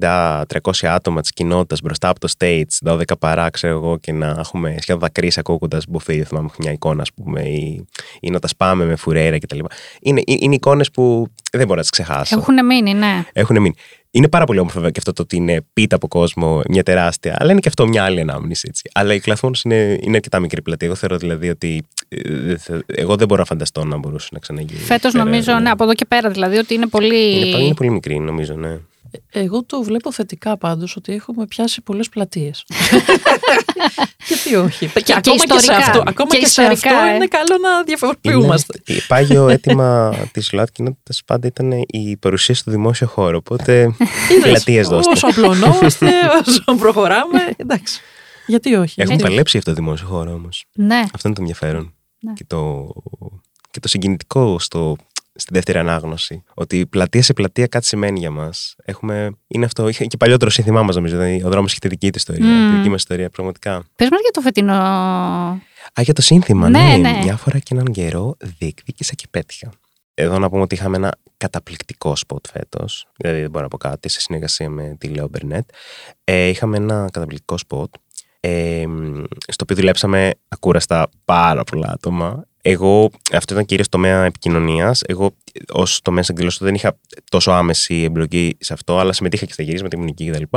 250-300 0.00 0.44
άτομα 0.82 1.20
της 1.20 1.30
κοινότητας 1.32 1.80
μπροστά 1.80 2.08
από 2.08 2.20
το 2.20 2.28
stage, 2.38 2.62
12 2.90 3.02
παρά, 3.18 3.50
ξέρω 3.50 3.74
εγώ, 3.74 3.98
και 3.98 4.12
να 4.12 4.36
έχουμε 4.38 4.76
σχεδόν 4.80 5.00
δακρύσει 5.00 5.40
ακούγοντας 5.40 5.84
μπουφί. 5.88 6.16
Δεν 6.16 6.26
θυμάμαι 6.26 6.48
μια 6.58 6.72
εικόνα, 6.72 7.02
ας 7.02 7.12
πούμε, 7.12 7.40
ή, 7.42 7.84
ή 8.20 8.30
να 8.30 8.38
τα 8.38 8.48
σπάμε 8.48 8.84
με 8.84 8.96
φουρέρα 8.96 9.38
κτλ. 9.38 9.58
Είναι, 10.00 10.22
είναι 10.24 10.54
εικόνες 10.54 10.90
που 10.90 11.26
δεν 11.52 11.62
μπορώ 11.62 11.74
να 11.74 11.80
τις 11.80 11.90
ξεχάσω. 11.90 12.38
Έχουν 12.38 12.66
μείνει, 12.66 12.94
ναι. 12.94 13.24
Έχουν 13.32 13.60
μείνει. 13.60 13.74
Είναι 14.16 14.28
πάρα 14.28 14.44
πολύ 14.44 14.58
όμορφο 14.58 14.76
βέβαια 14.76 14.90
και 14.90 14.98
αυτό 14.98 15.12
το 15.12 15.22
ότι 15.22 15.36
είναι 15.36 15.60
πίτα 15.72 15.96
από 15.96 16.08
κόσμο, 16.08 16.60
μια 16.68 16.82
τεράστια, 16.82 17.36
αλλά 17.38 17.50
είναι 17.50 17.60
και 17.60 17.68
αυτό 17.68 17.86
μια 17.86 18.04
άλλη 18.04 18.20
ανάμνηση. 18.20 18.66
Έτσι. 18.68 18.90
Αλλά 18.94 19.14
η 19.14 19.20
Κλαθμόνος 19.20 19.62
είναι, 19.62 19.98
είναι 20.00 20.16
αρκετά 20.16 20.40
μικρή 20.40 20.62
πλατεία. 20.62 20.86
Εγώ 20.86 20.96
θεωρώ 20.96 21.16
δηλαδή 21.16 21.48
ότι. 21.48 21.82
ε, 22.08 22.18
δεν 22.38 22.58
θα- 22.58 22.82
εγώ 22.86 23.16
δεν 23.16 23.26
μπορώ 23.26 23.40
να 23.40 23.46
φανταστώ 23.46 23.84
να 23.84 23.96
μπορούσε 23.96 24.28
να 24.32 24.38
ξαναγίνει. 24.38 24.78
Φέτος 24.80 25.12
Πέρα, 25.12 25.24
νομίζω, 25.24 25.58
ναι, 25.58 25.70
από 25.70 25.84
εδώ 25.84 25.94
και 25.94 26.04
πέρα 26.04 26.30
δηλαδή, 26.30 26.56
ότι 26.56 26.74
είναι 26.74 26.86
πολύ. 26.86 27.34
Είναι, 27.36 27.50
πα- 27.52 27.58
είναι 27.58 27.74
πολύ 27.74 27.90
μικρή, 27.90 28.18
νομίζω, 28.18 28.54
ναι. 28.54 28.76
Εγώ 29.30 29.64
το 29.64 29.82
βλέπω 29.82 30.12
θετικά 30.12 30.58
πάντως 30.58 30.96
ότι 30.96 31.12
έχουμε 31.12 31.46
πιάσει 31.46 31.82
πολλές 31.82 32.08
πλατείες. 32.08 32.64
Γιατί 34.28 34.54
όχι; 34.54 34.86
Και, 34.86 35.00
και 35.02 35.14
ακόμα 35.14 35.36
και, 35.36 35.48
σε 35.48 35.56
ιστορικά. 35.56 35.86
αυτό, 35.86 36.02
ακόμα 36.06 36.30
Και 36.30 36.38
και, 36.38 36.46
σε 36.46 36.62
ιστορικά, 36.62 36.96
αυτό 36.96 37.10
ε. 37.10 37.14
είναι 37.14 37.26
καλό 37.26 37.58
να 37.62 37.82
διαφοροποιούμαστε. 37.82 38.82
Είναι, 38.86 39.00
πάγιο 39.08 39.48
αίτημα 39.48 40.14
της 40.32 40.52
ΛΟΑΤ 40.52 40.68
κοινότητας 40.72 41.22
πάντα 41.26 41.46
ήταν 41.46 41.72
η 41.86 42.16
παρουσία 42.16 42.54
στο 42.54 42.70
δημόσιο 42.70 43.06
χώρο. 43.06 43.36
Οπότε. 43.36 43.94
πλατείες 44.42 44.88
δώστε. 44.88 45.12
Όσο 45.12 45.26
απλωνόμαστε, 45.26 46.06
όσο 46.46 46.76
προχωράμε, 46.78 47.40
εντάξει. 47.56 48.00
Γιατί 48.46 48.74
όχι. 48.74 48.94
Έχουν 49.00 49.10
γιατί 49.10 49.12
όχι. 49.12 49.22
παλέψει 49.22 49.50
για 49.50 49.58
αυτό 49.58 49.70
το 49.70 49.76
δημόσιο 49.76 50.06
χώρο 50.06 50.32
όμως. 50.32 50.64
Ναι. 50.72 51.02
Αυτό 51.14 51.28
είναι 51.28 51.34
το 51.36 51.40
ενδιαφέρον. 51.40 51.94
Ναι. 52.20 52.32
Και, 52.32 52.44
το, 52.46 52.92
και 53.70 53.80
το 53.80 53.88
συγκινητικό 53.88 54.58
στο, 54.58 54.96
στη 55.34 55.52
δεύτερη 55.52 55.78
ανάγνωση. 55.78 56.42
Ότι 56.54 56.86
πλατεία 56.86 57.22
σε 57.22 57.32
πλατεία 57.32 57.66
κάτι 57.66 57.86
σημαίνει 57.86 58.18
για 58.18 58.30
μας. 58.30 58.76
Είναι 59.46 59.64
αυτό. 59.64 59.88
Είχε 59.88 60.04
και 60.04 60.16
παλιότερο 60.16 60.50
σύνθημά 60.50 60.82
μας, 60.82 60.94
νομίζω. 60.94 61.16
Δηλαδή, 61.16 61.42
ο 61.44 61.48
δρόμος 61.48 61.70
έχει 61.70 61.80
τη 61.80 61.88
δική 61.88 62.10
του 62.10 62.18
ιστορία. 62.18 62.46
Μμμ. 62.46 62.70
Τη 62.70 62.76
δική 62.76 62.88
μας 62.88 63.00
ιστορία, 63.00 63.30
πραγματικά. 63.30 63.84
Πες 63.96 64.08
μας 64.10 64.20
για 64.20 64.30
το 64.30 64.40
φετινό. 64.40 64.72
Α, 64.72 66.02
για 66.02 66.14
το 66.14 66.22
σύνθημα. 66.22 66.68
Ναι, 66.68 66.78
Ναι, 66.78 66.96
ναι. 66.96 67.18
Μια 67.22 67.36
φορά 67.36 67.58
και 67.58 67.74
έναν 67.74 67.84
καιρό 67.92 68.36
διεκδίκησα 68.58 69.14
και 69.14 69.26
πέτυχα. 69.30 69.70
Εδώ 70.14 70.38
να 70.38 70.50
πούμε 70.50 70.62
ότι 70.62 70.74
είχαμε 70.74 70.96
ένα 70.96 71.14
καταπληκτικό 71.36 72.16
σποτ 72.16 72.46
φέτος. 72.46 73.06
Δηλαδή, 73.16 73.40
δεν 73.40 73.50
μπορώ 73.50 73.62
να 73.62 73.68
πω 73.68 73.76
κάτι, 73.76 74.08
σε 74.08 74.20
συνεργασία 74.20 74.68
με 74.68 74.96
τη 74.98 75.08
Leo 75.08 75.28
Burnett. 75.28 75.68
Ε, 76.24 76.46
είχαμε 76.46 76.76
ένα 76.76 77.08
καταπληκτικό 77.12 77.58
σποτ. 77.58 77.94
Ε, 78.46 78.86
μ, 78.86 79.24
στο 79.38 79.62
οποίο 79.62 79.76
δουλέψαμε 79.76 80.30
ακούραστα 80.48 81.08
πάρα 81.24 81.64
πολλά 81.64 81.90
άτομα. 81.92 82.44
Εγώ, 82.62 83.10
αυτό 83.32 83.54
ήταν 83.54 83.66
κυρίως 83.66 83.88
τομέα 83.88 84.24
επικοινωνίας. 84.24 85.02
Εγώ, 85.06 85.36
ως 85.72 86.00
τομέας 86.02 86.28
εκδηλώσεων, 86.28 86.70
δεν 86.70 86.78
είχα 86.78 86.98
τόσο 87.30 87.50
άμεση 87.50 88.02
εμπλοκή 88.02 88.56
σε 88.60 88.72
αυτό, 88.72 88.98
αλλά 88.98 89.12
συμμετείχα 89.12 89.46
και 89.46 89.52
στα 89.52 89.62
γυρίσματα, 89.62 89.96
ήμουν 89.96 90.08
εκεί 90.08 90.30
κτλ. 90.30 90.56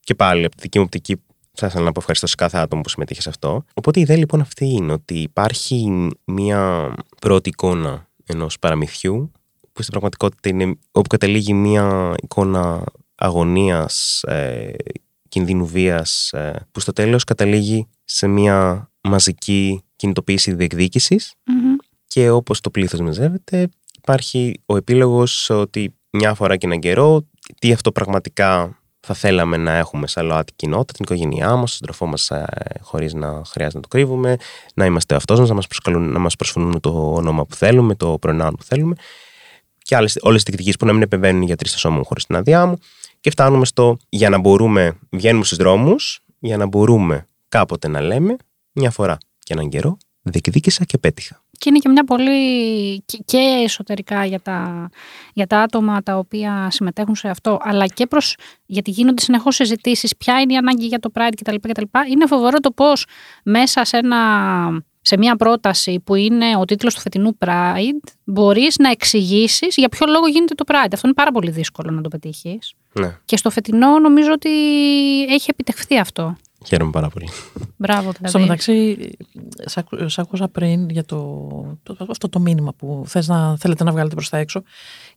Και 0.00 0.14
πάλι, 0.14 0.44
από 0.44 0.56
τη 0.56 0.62
δική 0.62 0.78
μου 0.78 0.84
οπτική, 0.84 1.22
θα 1.52 1.66
ήθελα 1.66 1.84
να 1.84 1.92
πω 1.92 2.00
ευχαριστώ 2.00 2.26
σε 2.26 2.34
κάθε 2.34 2.58
άτομο 2.58 2.82
που 2.82 2.88
συμμετείχε 2.88 3.20
σε 3.20 3.28
αυτό. 3.28 3.64
Οπότε 3.74 3.98
η 3.98 4.02
ιδέα 4.02 4.16
λοιπόν 4.16 4.40
αυτή 4.40 4.66
είναι 4.66 4.92
ότι 4.92 5.14
υπάρχει 5.14 6.08
μια 6.24 6.94
πρώτη 7.20 7.48
εικόνα 7.48 8.08
ενός 8.26 8.58
παραμυθιού, 8.58 9.32
που 9.72 9.80
στην 9.82 9.90
πραγματικότητα 9.90 10.48
είναι 10.48 10.78
όπου 10.90 11.08
καταλήγει 11.08 11.52
μια 11.52 12.14
εικόνα 12.22 12.84
αγωνίας, 13.14 14.22
ε, 14.22 14.72
κινδύνου 15.32 15.66
βίας, 15.66 16.32
ε, 16.32 16.66
που 16.72 16.80
στο 16.80 16.92
τέλος 16.92 17.24
καταλήγει 17.24 17.88
σε 18.04 18.26
μια 18.26 18.90
μαζική 19.00 19.82
κινητοποίηση 19.96 20.54
διεκδίκησης. 20.54 21.34
Μμμ. 21.44 21.76
και 22.06 22.30
όπως 22.30 22.60
το 22.60 22.70
πλήθος 22.70 23.00
μαζεύεται 23.00 23.68
υπάρχει 23.96 24.60
ο 24.66 24.76
επίλογος 24.76 25.50
ότι 25.50 25.94
μια 26.10 26.34
φορά 26.34 26.56
και 26.56 26.66
έναν 26.66 26.80
καιρό 26.80 27.26
τι 27.58 27.72
αυτό 27.72 27.92
πραγματικά 27.92 28.78
θα 29.00 29.14
θέλαμε 29.14 29.56
να 29.56 29.72
έχουμε 29.72 30.06
σαν 30.06 30.26
ΛΟΑΤ 30.26 30.48
κοινότητα, 30.56 30.92
την 30.92 31.04
οικογένειά 31.04 31.48
μας, 31.48 31.58
τον 31.58 31.68
συντροφό 31.68 32.06
μας 32.06 32.30
ε, 32.30 32.44
χωρίς 32.80 33.14
να 33.14 33.42
χρειάζεται 33.46 33.76
να 33.76 33.82
το 33.82 33.88
κρύβουμε, 33.88 34.36
να 34.74 34.84
είμαστε 34.84 35.14
αυτός 35.14 35.38
μας, 35.38 35.48
να 35.48 35.54
μας, 35.54 35.66
προσκαλούν, 35.66 36.12
να 36.12 36.18
μας 36.18 36.36
προσφωνούν 36.36 36.80
το 36.80 37.12
όνομα 37.14 37.46
που 37.46 37.54
θέλουμε, 37.54 37.94
το 37.94 38.18
προνάων 38.20 38.54
που 38.54 38.64
θέλουμε. 38.64 38.94
Και 39.78 39.96
άλλες, 39.96 40.16
όλες 40.20 40.36
τις 40.36 40.44
διεκδικήσεις 40.44 40.76
που 40.76 40.86
να 40.86 40.92
μην 40.92 41.02
επεμβαίνουν 41.02 41.42
οι 41.42 41.44
γιατροί 41.44 41.68
στο 41.68 41.78
σώμα 41.78 41.96
μου 41.96 42.04
χωρίς 42.04 42.26
την 42.26 42.36
άδειά 42.36 42.66
μου 42.66 42.76
και 43.22 43.30
φτάνουμε 43.30 43.64
στο 43.64 43.96
για 44.08 44.28
να 44.28 44.38
μπορούμε, 44.38 44.98
βγαίνουμε 45.10 45.44
στους 45.44 45.58
δρόμους, 45.58 46.20
για 46.38 46.56
να 46.56 46.66
μπορούμε 46.66 47.26
κάποτε 47.48 47.88
να 47.88 48.00
λέμε 48.00 48.36
μια 48.72 48.90
φορά 48.90 49.18
και 49.38 49.52
έναν 49.52 49.68
καιρό 49.68 49.96
διεκδίκησα 50.22 50.84
και 50.84 50.98
πέτυχα. 50.98 51.42
Και 51.58 51.68
είναι 51.68 51.78
και 51.78 51.88
μια 51.88 52.04
πολύ. 52.04 53.00
και- 53.00 53.22
και 53.24 53.38
εσωτερικά 53.64 54.24
για 54.24 54.40
τα, 54.40 54.88
για 55.32 55.46
τα 55.46 55.60
άτομα 55.60 56.02
τα 56.02 56.18
οποία 56.18 56.68
συμμετέχουν 56.70 57.14
σε 57.14 57.28
αυτό, 57.28 57.58
αλλά 57.62 57.86
και 57.86 58.06
προς, 58.06 58.36
γιατί 58.66 58.90
γίνονται 58.90 59.22
συνεχώς 59.22 59.54
συζητήσεις, 59.54 60.16
ποια 60.16 60.40
είναι 60.40 60.52
η 60.52 60.56
ανάγκη 60.56 60.86
για 60.86 60.98
το 60.98 61.10
Pride 61.14 61.32
κτλ. 61.40 61.54
κτλ. 61.68 61.82
Είναι 62.10 62.26
φοβερό 62.26 62.58
το 62.60 62.70
πώς 62.70 63.06
μέσα 63.44 63.84
σε, 63.84 63.96
ένα, 63.96 64.18
σε 65.00 65.16
μια 65.16 65.36
πρόταση 65.36 66.00
που 66.00 66.14
είναι 66.14 66.56
ο 66.56 66.64
τίτλος 66.64 66.94
του 66.94 67.00
φετινού 67.00 67.36
Pride, 67.46 68.12
μπορείς 68.24 68.76
να 68.78 68.90
εξηγήσεις 68.90 69.74
για 69.76 69.88
ποιο 69.88 70.06
λόγο 70.08 70.26
γίνεται 70.26 70.54
το 70.54 70.64
Pride. 70.66 70.90
Αυτό 70.92 71.06
είναι 71.06 71.14
πάρα 71.16 71.30
πολύ 71.30 71.50
δύσκολο 71.50 71.90
να 71.90 72.00
το 72.00 72.08
πετύχεις. 72.08 72.74
Ναι, 72.92 73.16
Και 73.24 73.36
στο 73.36 73.50
φετινό 73.50 73.98
νομίζω 73.98 74.32
ότι 74.32 74.50
έχει 75.24 75.46
επιτευχθεί 75.50 75.98
αυτό. 75.98 76.36
χαίρομαι 76.66 76.90
πάρα 76.90 77.08
πολύ. 77.08 77.28
Μπράβο 77.76 78.00
δηλαδή. 78.10 78.28
Στο 78.28 78.38
μεταξύ, 78.38 78.96
σ' 79.66 79.76
ακού- 79.76 80.08
σ' 80.10 80.18
άκουσα 80.18 80.48
πριν 80.48 80.88
για 80.90 81.04
το, 81.04 81.18
το- 81.82 81.96
αυτό 82.10 82.28
το 82.28 82.40
μήνυμα 82.40 82.72
που 82.72 83.04
θες 83.06 83.28
να, 83.28 83.56
θέλετε 83.56 83.84
να 83.84 83.92
βγάλετε 83.92 84.14
προς 84.14 84.28
τα 84.28 84.36
έξω 84.36 84.62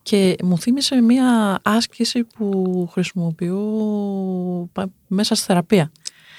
και 0.04 0.36
μου 0.44 0.58
θύμισε 0.58 1.02
μια 1.02 1.60
άσκηση 1.64 2.24
που 2.24 2.90
χρησιμοποιώ 2.92 3.60
πα- 4.74 4.90
μέσα 5.08 5.36
στη 5.36 5.46
θεραπεία. 5.46 5.92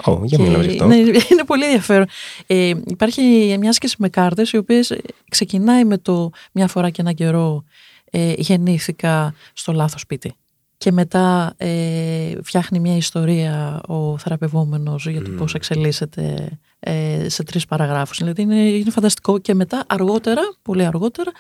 Ω, 0.05 0.21
για 0.25 0.37
Και 0.37 0.43
μιλάμε 0.43 0.65
γι' 0.65 0.71
αυτό. 0.71 0.85
Είναι, 0.85 0.95
είναι 1.33 1.45
πολύ 1.47 1.65
ενδιαφέρον. 1.65 2.07
Ε, 2.47 2.73
υπάρχει 2.87 3.57
μια 3.61 3.71
άσκηση 3.71 3.97
με 3.99 4.09
κάρτες 4.09 4.51
οι 4.53 4.57
οποίες 4.57 4.91
ε, 4.91 5.01
ξεκινάει 5.31 5.85
με 5.85 5.99
το 5.99 6.31
μια 6.53 6.67
φορά 6.69 6.91
και 6.91 7.01
ένα 7.01 7.13
καιρό 7.13 7.65
ε, 8.11 8.33
γεννήθηκα 8.37 9.35
στο 9.53 9.73
λάθος 9.73 10.01
σπίτι. 10.01 10.35
Και 10.79 10.93
μετά 10.93 11.55
ε, 11.57 12.33
φτιάχνει 12.43 12.79
μια 12.81 12.97
ιστορία 12.97 13.81
ο 13.87 14.19
θεραπευόμενος 14.19 15.07
για 15.09 15.23
το 15.23 15.31
Μμμ. 15.31 15.37
πώς 15.37 15.55
εξελίσσεται 15.55 16.49
ε, 16.81 17.29
σε 17.29 17.43
τρεις 17.43 17.65
παραγράφους. 17.67 18.19
Δηλαδή 18.19 18.43
είναι, 18.43 18.55
είναι 18.61 18.91
φανταστικό 18.91 19.39
και 19.39 19.55
μετά 19.55 19.85
αργότερα, 19.87 20.41
πολύ 20.63 20.85
αργότερα, 20.85 21.31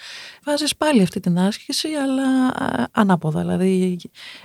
βάζεις 0.44 0.76
πάλι 0.76 1.02
αυτή 1.02 1.20
την 1.20 1.38
άσκηση 1.38 1.88
αλλά 1.88 2.46
α, 2.48 2.86
ανάποδα. 2.92 3.40
Δηλαδή 3.40 3.98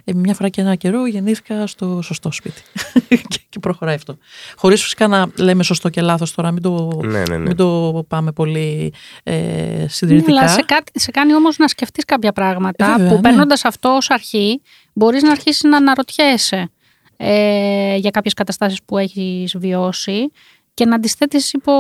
ε, 0.04 0.14
μια 0.14 0.34
φορά 0.34 0.50
και 0.50 0.62
ένα 0.62 0.76
καιρό 0.76 1.08
γεννήθηκα 1.08 1.68
στο 1.68 2.02
σωστό 2.02 2.32
σπίτι 2.32 2.62
και, 3.28 3.40
και 3.50 3.60
προχωράει 3.60 3.96
αυτό. 3.96 4.18
Χωρίς 4.56 4.82
φυσικά 4.84 5.08
να 5.08 5.28
λέμε 5.38 5.64
σωστό 5.64 5.90
και 5.90 6.02
λάθος 6.02 6.34
τώρα, 6.34 6.52
μην 6.52 6.62
το, 6.62 7.00
Ναι, 7.04 7.20
ναι, 7.20 7.38
ναι. 7.38 7.38
μην 7.38 7.56
το 7.56 8.04
πάμε 8.08 8.32
πολύ 8.32 8.94
ε, 9.24 9.34
Ναι, 9.36 9.88
συντηρητικά. 9.88 10.40
αλλά 10.40 10.48
σε, 10.50 10.62
κάτι, 10.62 11.00
σε 11.00 11.12
κάνει 11.12 11.34
όμως 11.36 11.58
να 11.58 11.68
σκεφτείς 11.68 12.06
κάποια 12.06 12.32
πράγματα 12.32 12.86
Ε, 12.86 12.92
βέβαια, 12.92 13.08
που 13.08 13.16
ναι. 13.16 13.22
παίρνοντα 13.22 13.56
αυτό 13.64 13.90
ως 13.90 14.10
αρχή 14.10 14.62
μπορείς 14.94 15.24
να 15.24 15.32
αρχίσεις 15.32 15.64
να 15.64 15.78
αναρωτιέσαι 15.78 16.72
ε, 17.18 17.96
για 17.96 18.10
κάποιες 18.10 18.34
καταστάσεις 18.34 18.84
που 18.86 18.98
έχεις 18.98 19.58
βιώσει 19.58 20.32
και 20.74 20.86
να 20.86 21.00
τις 21.00 21.14
θέτεις 21.14 21.54
υπό 21.54 21.74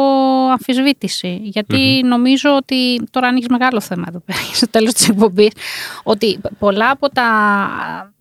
αμφισβήτηση. 0.52 1.40
Γιατί 1.44 2.02
νομίζω 2.06 2.56
ότι 2.56 3.04
τώρα 3.10 3.28
ανοίγεις 3.28 3.48
μεγάλο 3.48 3.82
θέμα 3.82 4.06
εδώ 4.08 4.20
πέρα 4.20 4.40
στο 4.54 4.70
τέλος 4.70 4.94
της 4.94 5.10
εκπομπής, 5.10 5.52
ότι 6.04 6.40
πολλά 6.60 6.90
από 6.90 7.10
τα 7.10 7.28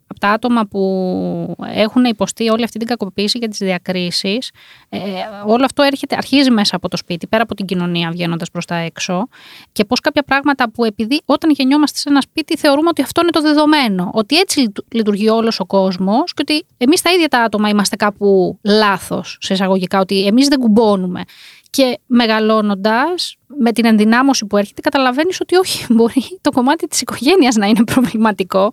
τα 0.21 0.29
άτομα 0.29 0.65
που 0.65 1.55
έχουν 1.73 2.03
υποστεί 2.03 2.49
όλη 2.49 2.63
αυτή 2.63 2.79
την 2.79 2.87
κακοποίηση 2.87 3.39
και 3.39 3.47
τις 3.47 3.57
διακρίσεις, 3.57 4.51
ε, 4.89 4.99
όλο 5.45 5.65
αυτό 5.65 5.83
έρχεται, 5.83 6.15
αρχίζει 6.15 6.51
μέσα 6.51 6.75
από 6.75 6.87
το 6.87 6.97
σπίτι, 6.97 7.27
πέρα 7.27 7.43
από 7.43 7.55
την 7.55 7.65
κοινωνία 7.65 8.09
βγαίνοντας 8.11 8.51
προς 8.51 8.65
τα 8.65 8.75
έξω 8.75 9.27
και 9.71 9.85
πώς 9.85 9.99
κάποια 9.99 10.23
πράγματα 10.23 10.71
που 10.71 10.85
επειδή 10.85 11.21
όταν 11.25 11.51
γεννιόμαστε 11.51 11.97
σε 11.97 12.09
ένα 12.09 12.21
σπίτι 12.21 12.57
θεωρούμε 12.57 12.89
ότι 12.89 13.01
αυτό 13.01 13.21
είναι 13.21 13.31
το 13.31 13.41
δεδομένο, 13.41 14.09
ότι 14.13 14.37
έτσι 14.37 14.71
λειτουργεί 14.91 15.29
όλος 15.29 15.59
ο 15.59 15.65
κόσμος 15.65 16.33
και 16.33 16.41
ότι 16.41 16.65
εμείς 16.77 17.01
τα 17.01 17.11
ίδια 17.11 17.27
τα 17.27 17.39
άτομα 17.39 17.69
είμαστε 17.69 17.95
κάπου 17.95 18.59
λάθος 18.63 19.37
σε 19.41 19.53
εισαγωγικά, 19.53 19.99
ότι 19.99 20.25
εμείς 20.25 20.47
δεν 20.47 20.59
κουμπώνουμε. 20.59 21.23
Και 21.71 21.99
μεγαλώνοντας, 22.05 23.35
με 23.47 23.71
την 23.71 23.85
ενδυνάμωση 23.85 24.45
που 24.45 24.57
έρχεται, 24.57 24.81
καταλαβαίνεις 24.81 25.39
ότι 25.41 25.55
όχι, 25.55 25.85
μπορεί 25.93 26.39
το 26.41 26.51
κομμάτι 26.51 26.87
της 26.87 27.01
οικογένειας 27.01 27.55
να 27.55 27.65
είναι 27.65 27.83
προβληματικό. 27.83 28.71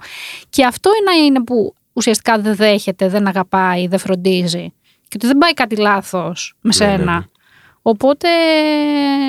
Και 0.51 0.65
αυτό 0.65 0.91
είναι, 1.01 1.25
είναι 1.27 1.43
που 1.43 1.75
ουσιαστικά 1.93 2.39
δεν 2.39 2.55
δέχεται, 2.57 3.09
δεν 3.09 3.27
αγαπάει, 3.27 3.87
δεν 3.87 3.99
φροντίζει. 3.99 4.73
Και 5.09 5.15
ότι 5.15 5.27
δεν 5.27 5.39
πάει 5.39 5.53
κάτι 5.55 5.77
λάθος 5.77 6.55
με 6.61 6.71
Ναι, 6.79 6.87
ναι, 6.87 6.97
σένα. 6.97 7.13
ναι. 7.19 7.25
Οπότε 7.83 8.29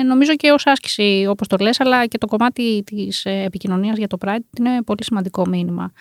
νομίζω 0.06 0.34
και 0.36 0.50
ως 0.50 0.66
άσκηση 0.66 1.26
όπως 1.28 1.48
το 1.48 1.56
λες 1.60 1.80
αλλά 1.80 2.06
και 2.06 2.18
το 2.18 2.26
κομμάτι 2.26 2.82
της 2.86 3.24
ε, 3.24 3.42
επικοινωνίας 3.46 3.98
για 3.98 4.06
το 4.06 4.16
Pride 4.26 4.58
είναι 4.58 4.82
πολύ 4.82 5.04
σημαντικό 5.04 5.46
μήνυμα. 5.46 5.92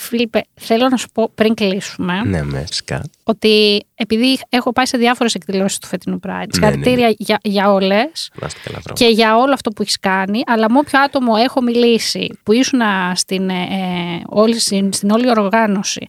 Φίλιππε, 0.00 0.44
θέλω 0.54 0.88
να 0.88 0.96
σου 0.96 1.08
πω 1.14 1.30
πριν 1.34 1.54
κλείσουμε 1.54 2.22
Ναι, 2.24 2.42
με 2.42 2.64
φυσικά. 2.68 3.04
ότι 3.24 3.84
επειδή 3.94 4.38
έχω 4.48 4.72
πάει 4.72 4.86
σε 4.86 4.98
διάφορες 4.98 5.34
εκδηλώσεις 5.34 5.78
του 5.78 5.86
φετινού 5.86 6.20
Pride, 6.26 6.30
ναι, 6.30 6.44
συγχαρητήρια 6.52 7.14
για, 7.18 7.38
για 7.42 7.72
όλες 7.72 8.30
Να 8.40 8.46
είστε 8.46 8.60
καλά, 8.64 8.78
βρω. 8.84 8.94
και 8.94 9.06
για 9.06 9.36
όλο 9.36 9.52
αυτό 9.52 9.70
που 9.70 9.82
έχεις 9.82 9.98
κάνει, 9.98 10.42
αλλά 10.46 10.70
με 10.70 10.78
όποιο 10.78 11.00
άτομο 11.00 11.32
έχω 11.38 11.62
μιλήσει 11.62 12.38
που 12.42 12.52
ήσουν 12.52 12.80
στην, 13.14 13.50
ε, 13.50 13.62
ε, 13.62 14.22
όλη, 14.26 14.60
στην, 14.60 14.92
στην 14.92 15.10
όλη 15.10 15.30
οργάνωση, 15.30 16.08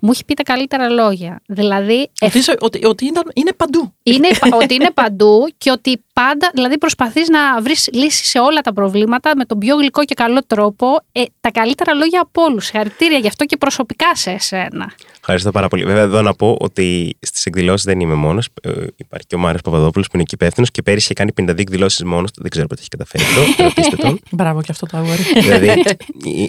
μου 0.00 0.10
έχει 0.12 0.24
πει 0.24 0.34
τα 0.34 0.42
καλύτερα 0.42 0.88
λόγια. 0.88 1.40
Δηλαδή, 1.46 2.10
Ότι, 2.20 2.38
είσαι- 2.38 2.56
ότι, 2.60 2.84
ότι 2.84 3.04
ήταν, 3.06 3.22
είναι 3.34 3.52
παντού. 3.52 3.92
είναι, 4.02 4.28
ότι 4.62 4.74
είναι 4.74 4.90
παντού 4.94 5.46
και 5.58 5.70
ότι 5.70 6.04
πάντα, 6.12 6.50
δηλαδή 6.54 6.78
προσπαθείς 6.78 7.28
να 7.28 7.60
βρεις 7.62 7.88
λύσεις 7.92 8.28
σε 8.28 8.38
όλα 8.38 8.60
τα 8.60 8.72
προβλήματα 8.72 9.32
με 9.36 9.44
τον 9.44 9.58
πιο 9.58 9.76
γλυκό 9.76 10.04
και 10.04 10.14
καλό 10.14 10.40
τρόπο. 10.46 10.86
Ε, 11.12 11.22
τα 11.40 11.50
καλύτερα 11.50 11.94
λόγια 11.94 12.20
από 12.20 12.42
όλους. 12.42 12.64
Συγχαρητήρια 12.64 13.18
γι' 13.18 13.26
αυτό 13.26 13.44
και 13.44 13.56
προσωπικά 13.56 14.14
σε 14.14 14.30
εσένα. 14.30 14.92
Ευχαριστώ 15.18 15.50
πάρα 15.50 15.68
πολύ. 15.68 15.84
Βέβαια, 15.84 16.02
εδώ 16.02 16.22
να 16.22 16.34
πω 16.34 16.56
ότι 16.60 17.16
στις 17.20 17.46
εκδηλώσεις 17.46 17.84
δεν 17.84 18.00
είμαι 18.00 18.14
μόνος. 18.14 18.48
Υπάρχει 18.96 19.26
και 19.26 19.34
ο 19.34 19.38
Μάριος 19.38 19.62
Παπαδόπουλος 19.62 20.06
που 20.06 20.12
είναι 20.14 20.22
εκεί 20.22 20.34
υπεύθυνος 20.34 20.70
και 20.70 20.82
πέρυσι 20.82 21.04
είχε 21.04 21.14
κάνει 21.14 21.50
52 21.52 21.58
εκδηλώσει 21.58 22.04
μόνος 22.04 22.32
του. 22.32 22.40
Δεν 22.42 22.50
ξέρω 22.50 22.66
πότε 22.66 22.80
έχει 22.80 22.88
καταφέρει 22.88 23.22
αυτό. 23.24 23.40
Ρωτήστε 23.64 23.96
τον. 23.96 24.20
Μπράβο 24.30 24.60
και 24.62 24.68
αυτό 24.70 24.86
το 24.86 24.96
αγόρι. 24.96 25.22
δηλαδή, 25.40 25.68
ε, 25.72 25.80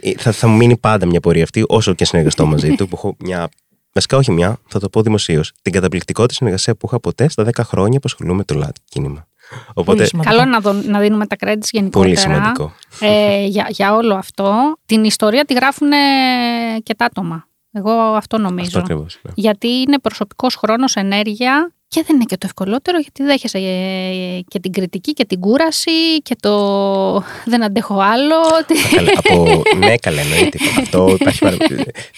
ε, 0.02 0.14
θα, 0.18 0.32
θα 0.32 0.48
μου 0.48 0.56
μείνει 0.58 0.78
πάντα 0.78 1.06
μια 1.06 1.20
πορεία 1.20 1.44
αυτή, 1.44 1.64
όσο 1.68 1.94
και 1.94 2.06
συνεργαστώ 2.06 2.46
μαζί 2.46 2.76
του, 2.76 2.88
που 2.88 2.96
έχω 2.96 3.16
μια. 3.20 3.41
Βασικά, 3.94 4.18
όχι 4.18 4.32
μια, 4.32 4.58
θα 4.68 4.80
το 4.80 4.90
πω 4.90 5.02
δημοσίως. 5.02 5.52
Την 5.62 5.72
καταπληκτικότερη 5.72 6.34
συνεργασία 6.34 6.76
που 6.76 6.86
είχα 6.88 7.00
ποτέ 7.00 7.30
στα 7.30 7.44
10 7.44 7.50
χρόνια 7.64 8.00
που 8.00 8.06
ασχολούμαι 8.06 8.38
με 8.38 8.44
το 8.44 8.54
ΛΑΤ 8.56 8.76
κίνημα. 8.90 9.28
Οπότε, 9.74 9.98
Πολύ 9.98 10.08
σημαντικό. 10.08 10.36
Καλό 10.36 10.50
να, 10.50 10.60
δω- 10.60 10.74
να 10.92 11.00
δίνουμε 11.00 11.28
τα 11.28 11.36
credits 11.40 11.68
γενικότερα. 11.72 11.90
πολύ 12.04 12.16
σημαντικό. 12.16 12.74
ε, 13.00 13.46
για, 13.46 13.68
για 13.70 13.96
όλο 13.96 14.16
αυτό. 14.16 14.78
Την 14.86 15.04
ιστορία 15.04 15.46
τη 15.46 15.54
γράφουν 15.54 15.90
και 16.84 16.96
τα 16.96 17.06
άτομα. 17.06 17.48
Εγώ 17.72 17.92
αυτό 17.92 18.38
νομίζω. 18.38 18.66
Αυτό 18.66 18.80
ακριβώ. 18.80 19.06
γιατί 19.34 19.68
είναι 19.68 20.00
προσωπικός 20.00 20.56
χρόνος, 20.56 20.96
ενέργεια 20.96 21.74
και 21.94 22.04
δεν 22.08 22.16
είναι 22.16 22.26
και 22.28 22.38
το 22.38 22.46
ευκολότερο 22.46 23.00
γιατί 23.00 23.24
δέχεσαι 23.24 23.58
ε, 23.58 24.40
και 24.48 24.60
την 24.60 24.72
κριτική 24.72 25.14
και 25.14 25.26
την 25.26 25.40
κούραση 25.40 26.22
και 26.24 26.36
το 26.40 26.54
δεν 27.46 27.64
αντέχω 27.64 27.94
άλλο. 28.00 28.36
από... 29.18 29.64
Ναι, 29.78 29.96
καλά, 29.98 30.22
εννοείται. 30.22 30.58
Αυτό 30.80 31.18
υπάρχει 31.20 31.40
πάρα 31.40 31.58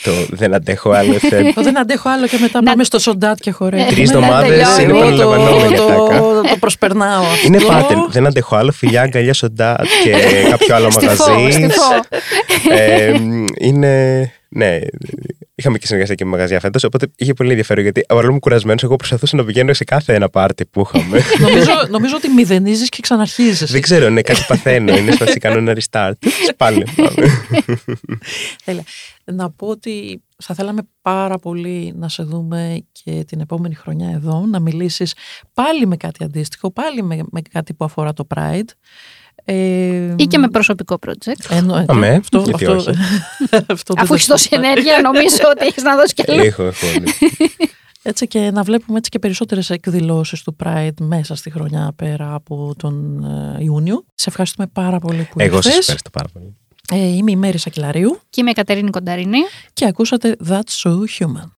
Το 0.03 0.11
δεν 0.30 0.53
αντέχω 0.53 0.89
άλλο. 0.91 1.13
θε- 1.30 1.53
Το 1.53 1.61
δεν 1.61 1.78
αντέχω 1.80 2.09
άλλο 2.09 2.28
και 2.28 2.38
μετά 2.41 2.61
Να- 2.61 2.69
πάμε 2.69 2.84
στο 2.84 2.99
σοντάτ 2.99 3.38
και 3.39 3.51
χορεύουμε. 3.51 3.89
Τρεις 3.91 4.11
Ναι, 4.11 4.17
εβδομάδες 4.17 4.49
τελειώνει. 4.76 4.84
είναι 4.84 4.91
Εγώ 4.91 4.99
επαναλαμβανόμενη 5.24 5.76
το, 5.76 5.84
ατάκα. 5.84 6.19
το, 6.19 6.41
το 6.41 6.55
προσπερνάω 6.59 7.24
αυτό. 7.24 7.47
Είναι 7.47 7.59
pattern. 7.67 8.07
Δεν 8.09 8.28
αντέχω 8.28 8.55
άλλο. 8.55 8.71
Φιλιά, 8.71 9.01
αγκαλιά, 9.01 9.34
σοντά 9.34 9.80
και 10.03 10.11
κάποιο 10.49 10.76
άλλο 10.76 10.91
Στη 10.91 11.05
φω, 11.07 11.30
μαγαζί. 11.34 11.51
στη 11.51 11.69
φω. 11.69 11.93
Ε, 12.74 13.13
είναι. 13.59 14.32
Ναι, 14.49 14.80
είχαμε 15.64 15.78
και 15.78 15.86
συνεργασία 15.86 16.16
και 16.16 16.26
με 16.26 16.32
μαγαζιά 16.32 16.59
φέτος, 16.59 16.84
οπότε 16.84 17.07
είχε 17.16 17.34
πολύ 17.34 17.49
ενδιαφέρον 17.49 17.84
γιατί 17.84 18.01
παρόλο 18.07 18.34
μου 18.34 18.39
κουρασμένος, 18.39 18.84
εγώ 18.84 18.95
προσπαθούσα 18.95 19.36
να 19.36 19.45
πηγαίνω 19.45 19.74
σε 19.74 19.84
κάθε 19.84 20.14
ένα 20.14 20.30
πάρτι 20.30 20.66
που 20.66 20.82
είχαμε. 20.82 21.20
νομίζω, 21.47 21.72
νομίζω 21.89 22.16
ότι 22.16 22.30
μηδενίζεις 22.30 22.89
και 22.89 22.97
ξαναρχίζεις. 23.01 23.72
Δεν 23.72 23.82
ξέρω, 23.82 24.09
ναι, 24.09 24.22
κάτι 24.22 24.45
παθαίνω. 24.47 24.97
Είναι 24.97 25.11
σπαστή, 25.11 25.39
κάνω 25.39 25.57
ένα 25.57 25.76
restart. 25.76 26.14
Πάλι. 26.57 26.88
πάμε. 26.95 27.28
Τέλεια. 28.66 28.84
Να 29.26 29.51
πω 29.51 29.68
ότι 29.68 30.24
θα 30.38 30.53
θέλαμε 30.53 30.82
πάρα 31.01 31.38
πολύ 31.38 31.93
να 31.95 32.09
σε 32.09 32.24
δούμε 32.24 32.86
και 32.91 33.24
την 33.28 33.39
επόμενη 33.39 33.76
χρονιά 33.76 34.09
εδώ, 34.09 34.45
να 34.45 34.59
μιλήσεις 34.59 35.16
πάλι 35.53 35.88
με 35.88 35.97
κάτι 35.97 36.24
αντίστοιχο, 36.24 36.72
πάλι 36.72 37.03
με, 37.03 37.20
με 37.32 37.41
κάτι 37.41 37.74
που 37.74 37.86
αφορά 37.86 38.14
το 38.14 38.28
Pride. 38.36 38.70
Ε, 39.46 40.14
Ή 40.18 40.26
και 40.28 40.38
με 40.38 40.48
προσωπικό 40.48 41.00
project. 41.08 41.46
εννοείται. 41.50 41.86
Αμέ, 41.94 42.08
αυτό, 42.10 42.42
γιατί 42.42 42.66
αυτό, 42.66 42.76
όχι. 42.76 42.90
αυτό 43.68 43.94
δεν 43.94 44.04
Αφού 44.04 44.08
το 44.08 44.14
έχεις 44.14 44.26
τόση 44.26 44.44
συζητάμε. 44.44 44.68
ενέργεια, 44.68 45.00
νομίζω 45.02 45.38
ότι 45.52 45.66
έχεις 45.66 45.84
να 45.84 45.96
δώσεις 45.96 46.14
και 46.14 46.24
άλλο. 46.28 46.42
Έχω, 46.44 46.64
έχω. 46.64 46.86
ναι. 47.00 47.12
Έτσι 48.06 48.28
και 48.28 48.52
να 48.52 48.64
βλέπουμε 48.64 48.98
έτσι 48.98 49.10
και 49.10 49.20
περισσότερες 49.20 49.70
εκδηλώσεις 49.70 50.42
του 50.44 50.56
Pride 50.64 50.94
μέσα 51.00 51.36
στη 51.36 51.52
χρονιά 51.52 51.92
πέρα 51.96 52.34
από 52.34 52.74
τον 52.78 53.24
ε, 53.60 53.64
Ιούνιο. 53.64 54.06
Σε 54.16 54.30
ευχαριστούμε 54.30 54.68
πάρα 54.74 55.00
πολύ 55.00 55.28
που 55.32 55.36
Εγώ 55.38 55.56
σας 55.56 55.66
ήρθες. 55.66 55.80
ευχαριστώ 55.80 56.10
πάρα 56.10 56.28
πολύ. 56.34 56.56
Ε, 56.92 57.08
είμαι 57.16 57.32
η 57.32 57.36
Μέρη 57.36 57.58
Σακελαρίου 57.58 58.20
Και 58.30 58.42
είμαι 58.42 58.50
η 58.50 58.54
Κατερίνη 58.54 58.90
Κονταρίνη. 58.90 59.38
και 59.74 59.86
ακούσατε 59.86 60.36
That's 60.50 60.84
So 60.84 60.92
Human. 61.20 61.50